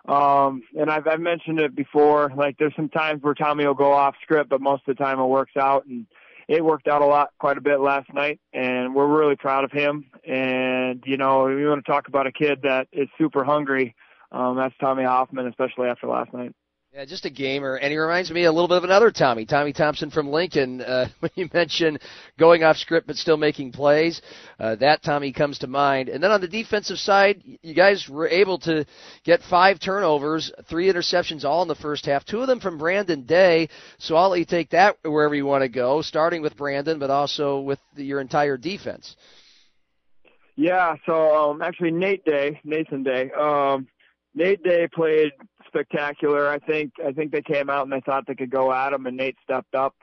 Um, 0.07 0.63
and 0.79 0.91
I've, 0.91 1.07
I've 1.09 1.21
mentioned 1.21 1.59
it 1.61 1.75
before, 1.75 2.31
like 2.37 2.59
there's 2.59 2.77
some 2.77 2.91
times 2.91 3.23
where 3.23 3.35
Tommy 3.35 3.67
will 3.67 3.75
go 3.75 3.93
off 3.93 4.15
script, 4.23 4.51
but 4.51 4.61
most 4.61 4.83
of 4.87 4.97
the 4.97 5.03
time 5.03 5.19
it 5.19 5.25
works 5.25 5.57
out. 5.57 5.87
And, 5.87 6.07
it 6.49 6.65
worked 6.65 6.89
out 6.89 7.03
a 7.03 7.07
lot, 7.07 7.31
quite 7.39 7.59
a 7.59 7.61
bit 7.61 7.81
last 7.81 8.13
night, 8.13 8.41
and 8.53 8.95
we're 8.95 9.07
really 9.07 9.37
proud 9.37 9.65
of 9.65 9.73
him. 9.73 10.11
And 10.27 11.03
you 11.07 11.17
know, 11.17 11.45
we 11.45 11.67
want 11.67 11.85
to 11.85 11.91
talk 11.91 12.09
about 12.09 12.27
a 12.27 12.33
kid 12.33 12.61
that 12.63 12.89
is 12.93 13.09
super 13.19 13.45
hungry. 13.45 13.95
Um, 14.33 14.57
that's 14.57 14.75
Tommy 14.81 15.05
Hoffman, 15.05 15.47
especially 15.47 15.89
after 15.89 16.07
last 16.07 16.33
night. 16.33 16.53
Yeah, 16.95 17.05
just 17.07 17.25
a 17.25 17.31
gamer, 17.31 17.75
and 17.75 17.91
he 17.91 17.99
reminds 17.99 18.31
me 18.31 18.45
a 18.45 18.53
little 18.53 18.69
bit 18.69 18.77
of 18.77 18.85
another 18.85 19.11
Tommy, 19.11 19.47
Tommy 19.47 19.73
Thompson 19.73 20.11
from 20.11 20.29
Lincoln. 20.31 20.83
Uh, 20.95 21.09
when 21.21 21.31
you 21.35 21.49
mention 21.53 21.99
going 22.39 22.63
off 22.63 22.77
script 22.77 23.07
but 23.07 23.17
still 23.17 23.39
making 23.39 23.73
plays, 23.73 24.21
uh, 24.61 24.77
that 24.77 25.03
Tommy 25.03 25.33
comes 25.33 25.59
to 25.59 25.67
mind. 25.67 26.09
And 26.09 26.23
then 26.23 26.31
on 26.31 26.41
the 26.41 26.47
defensive 26.47 26.99
side, 26.99 27.43
you 27.63 27.75
guys 27.75 28.07
were 28.09 28.29
able 28.29 28.59
to 28.61 28.85
get 29.25 29.41
five 29.43 29.81
turnovers, 29.81 30.53
three 30.69 30.93
interceptions, 30.93 31.45
all 31.45 31.63
in 31.63 31.69
the 31.69 31.75
first 31.75 32.07
half. 32.07 32.25
Two 32.25 32.43
of 32.43 32.47
them 32.47 32.61
from 32.61 32.79
Brandon 32.79 33.23
Day. 33.23 33.71
So 33.99 34.15
I'll 34.15 34.29
let 34.29 34.39
you 34.41 34.45
take 34.45 34.71
that 34.71 34.99
wherever 35.03 35.35
you 35.35 35.47
want 35.47 35.63
to 35.63 35.69
go, 35.69 36.03
starting 36.03 36.43
with 36.43 36.57
Brandon, 36.57 36.99
but 36.99 37.11
also 37.11 37.61
with 37.61 37.79
the, 37.97 38.05
your 38.05 38.21
entire 38.21 38.57
defense. 38.57 39.17
Yeah, 40.55 40.95
so 41.07 41.51
um, 41.51 41.63
actually 41.63 41.93
Nate 41.93 42.25
Day, 42.25 42.61
Nathan 42.63 43.03
Day. 43.03 43.31
Um, 43.33 43.89
Nate 44.35 44.63
Day 44.63 44.87
played 44.95 45.33
spectacular. 45.75 46.49
I 46.49 46.59
think 46.59 46.93
I 47.05 47.13
think 47.13 47.33
they 47.33 47.43
came 47.43 47.69
out 47.69 47.83
and 47.83 47.93
they 47.93 48.01
thought 48.01 48.27
they 48.27 48.35
could 48.35 48.51
go 48.51 48.73
at 48.73 48.93
him, 48.93 49.07
and 49.07 49.17
Nate 49.17 49.37
stepped 49.43 49.75
up. 49.75 49.95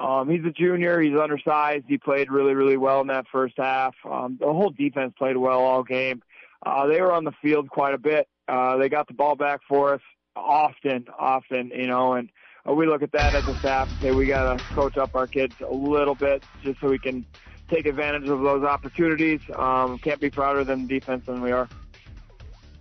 Um, 0.00 0.28
he's 0.28 0.44
a 0.44 0.50
junior. 0.50 1.00
He's 1.00 1.16
undersized. 1.16 1.84
He 1.86 1.98
played 1.98 2.30
really, 2.30 2.54
really 2.54 2.76
well 2.76 3.00
in 3.00 3.06
that 3.08 3.26
first 3.30 3.54
half. 3.58 3.94
Um, 4.04 4.38
the 4.40 4.46
whole 4.46 4.70
defense 4.70 5.12
played 5.16 5.36
well 5.36 5.60
all 5.60 5.82
game. 5.82 6.22
Uh, 6.64 6.86
they 6.86 7.00
were 7.00 7.12
on 7.12 7.24
the 7.24 7.32
field 7.42 7.68
quite 7.68 7.94
a 7.94 7.98
bit. 7.98 8.28
Uh, 8.48 8.76
they 8.76 8.88
got 8.88 9.06
the 9.06 9.14
ball 9.14 9.36
back 9.36 9.60
for 9.68 9.94
us 9.94 10.00
often, 10.34 11.06
often, 11.18 11.70
you 11.74 11.86
know, 11.86 12.14
and 12.14 12.30
uh, 12.68 12.72
we 12.72 12.86
look 12.86 13.02
at 13.02 13.12
that 13.12 13.34
as 13.34 13.44
a 13.46 13.56
staff 13.58 13.88
and 13.90 13.98
say 14.00 14.12
we 14.12 14.26
got 14.26 14.44
to 14.44 14.64
coach 14.74 14.96
up 14.96 15.10
our 15.14 15.26
kids 15.26 15.54
a 15.68 15.72
little 15.72 16.14
bit 16.14 16.42
just 16.62 16.80
so 16.80 16.88
we 16.88 16.98
can 16.98 17.24
take 17.70 17.86
advantage 17.86 18.28
of 18.28 18.40
those 18.40 18.64
opportunities. 18.64 19.40
Um, 19.56 19.98
can't 19.98 20.20
be 20.20 20.30
prouder 20.30 20.64
than 20.64 20.86
defense 20.86 21.24
than 21.26 21.42
we 21.42 21.52
are. 21.52 21.68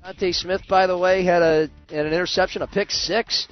Dante 0.03 0.31
Smith, 0.31 0.61
by 0.67 0.87
the 0.87 0.97
way, 0.97 1.23
had 1.23 1.41
a 1.41 1.69
had 1.89 2.05
an 2.05 2.13
interception, 2.13 2.63
a 2.63 2.67
pick 2.67 2.89
six, 2.89 3.47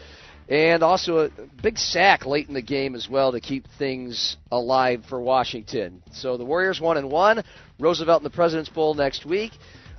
and 0.48 0.82
also 0.82 1.26
a 1.26 1.30
big 1.62 1.78
sack 1.78 2.26
late 2.26 2.48
in 2.48 2.56
the 2.56 2.62
game 2.62 2.96
as 2.96 3.08
well 3.08 3.32
to 3.32 3.40
keep 3.40 3.66
things 3.78 4.36
alive 4.52 5.04
for 5.08 5.22
Washington. 5.22 6.02
So 6.12 6.38
the 6.38 6.46
Warriors 6.46 6.82
one 6.82 6.98
and 6.98 7.12
one. 7.12 7.44
Roosevelt 7.80 8.22
in 8.22 8.24
the 8.24 8.32
President's 8.32 8.70
Bowl 8.70 8.96
next 8.96 9.26
week. 9.26 9.52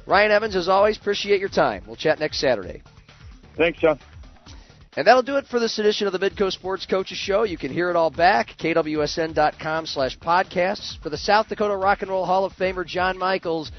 Ryan 0.07 0.33
Evans, 0.33 0.57
as 0.57 0.69
always, 0.69 0.99
appreciate 0.99 1.39
your 1.39 1.49
time. 1.49 1.85
We'll 1.87 1.97
chat 1.97 2.19
next 2.19 2.41
Saturday. 2.41 2.83
Thanks, 3.57 3.79
John. 3.79 4.01
And 4.97 5.07
that'll 5.07 5.23
do 5.23 5.37
it 5.37 5.47
for 5.47 5.61
this 5.61 5.79
edition 5.79 6.09
of 6.09 6.13
the 6.13 6.19
Midco 6.19 6.51
Sports 6.51 6.85
Coaches 6.85 7.17
Show. 7.17 7.45
You 7.45 7.57
can 7.57 7.73
hear 7.73 7.91
it 7.91 7.97
all 7.97 8.11
back, 8.11 8.51
at 8.51 8.59
kwsn.com 8.59 9.87
slash 9.87 10.19
podcasts. 10.19 11.01
For 11.01 11.11
the 11.11 11.17
South 11.17 11.49
Dakota 11.49 11.77
Rock 11.77 12.03
and 12.03 12.11
Roll 12.11 12.27
Hall 12.27 12.45
of 12.45 12.53
Famer 12.55 12.85
John 12.85 13.17
Michaels, 13.17 13.71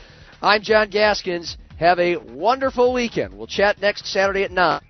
I'm 0.42 0.62
John 0.62 0.90
Gaskins. 0.90 1.58
Have 1.82 1.98
a 1.98 2.18
wonderful 2.18 2.94
weekend. 2.94 3.34
We'll 3.34 3.48
chat 3.48 3.82
next 3.82 4.06
Saturday 4.06 4.44
at 4.44 4.52
9 4.52 4.82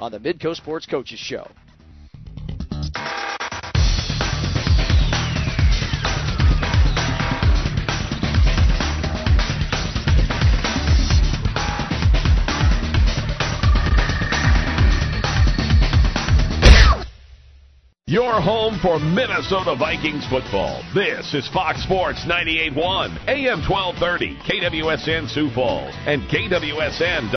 on 0.00 0.10
the 0.10 0.18
Midco 0.18 0.56
Sports 0.56 0.84
Coaches 0.84 1.20
Show. 1.20 1.46
Your 18.10 18.40
home 18.40 18.76
for 18.82 18.98
Minnesota 18.98 19.76
Vikings 19.78 20.26
football. 20.26 20.82
This 20.92 21.32
is 21.32 21.46
Fox 21.50 21.80
Sports 21.84 22.24
98.1, 22.26 23.28
AM 23.28 23.62
1230, 23.62 24.34
KWSN 24.50 25.28
Sioux 25.30 25.48
Falls, 25.50 25.94
and 26.06 26.20
KWSN. 26.22 27.28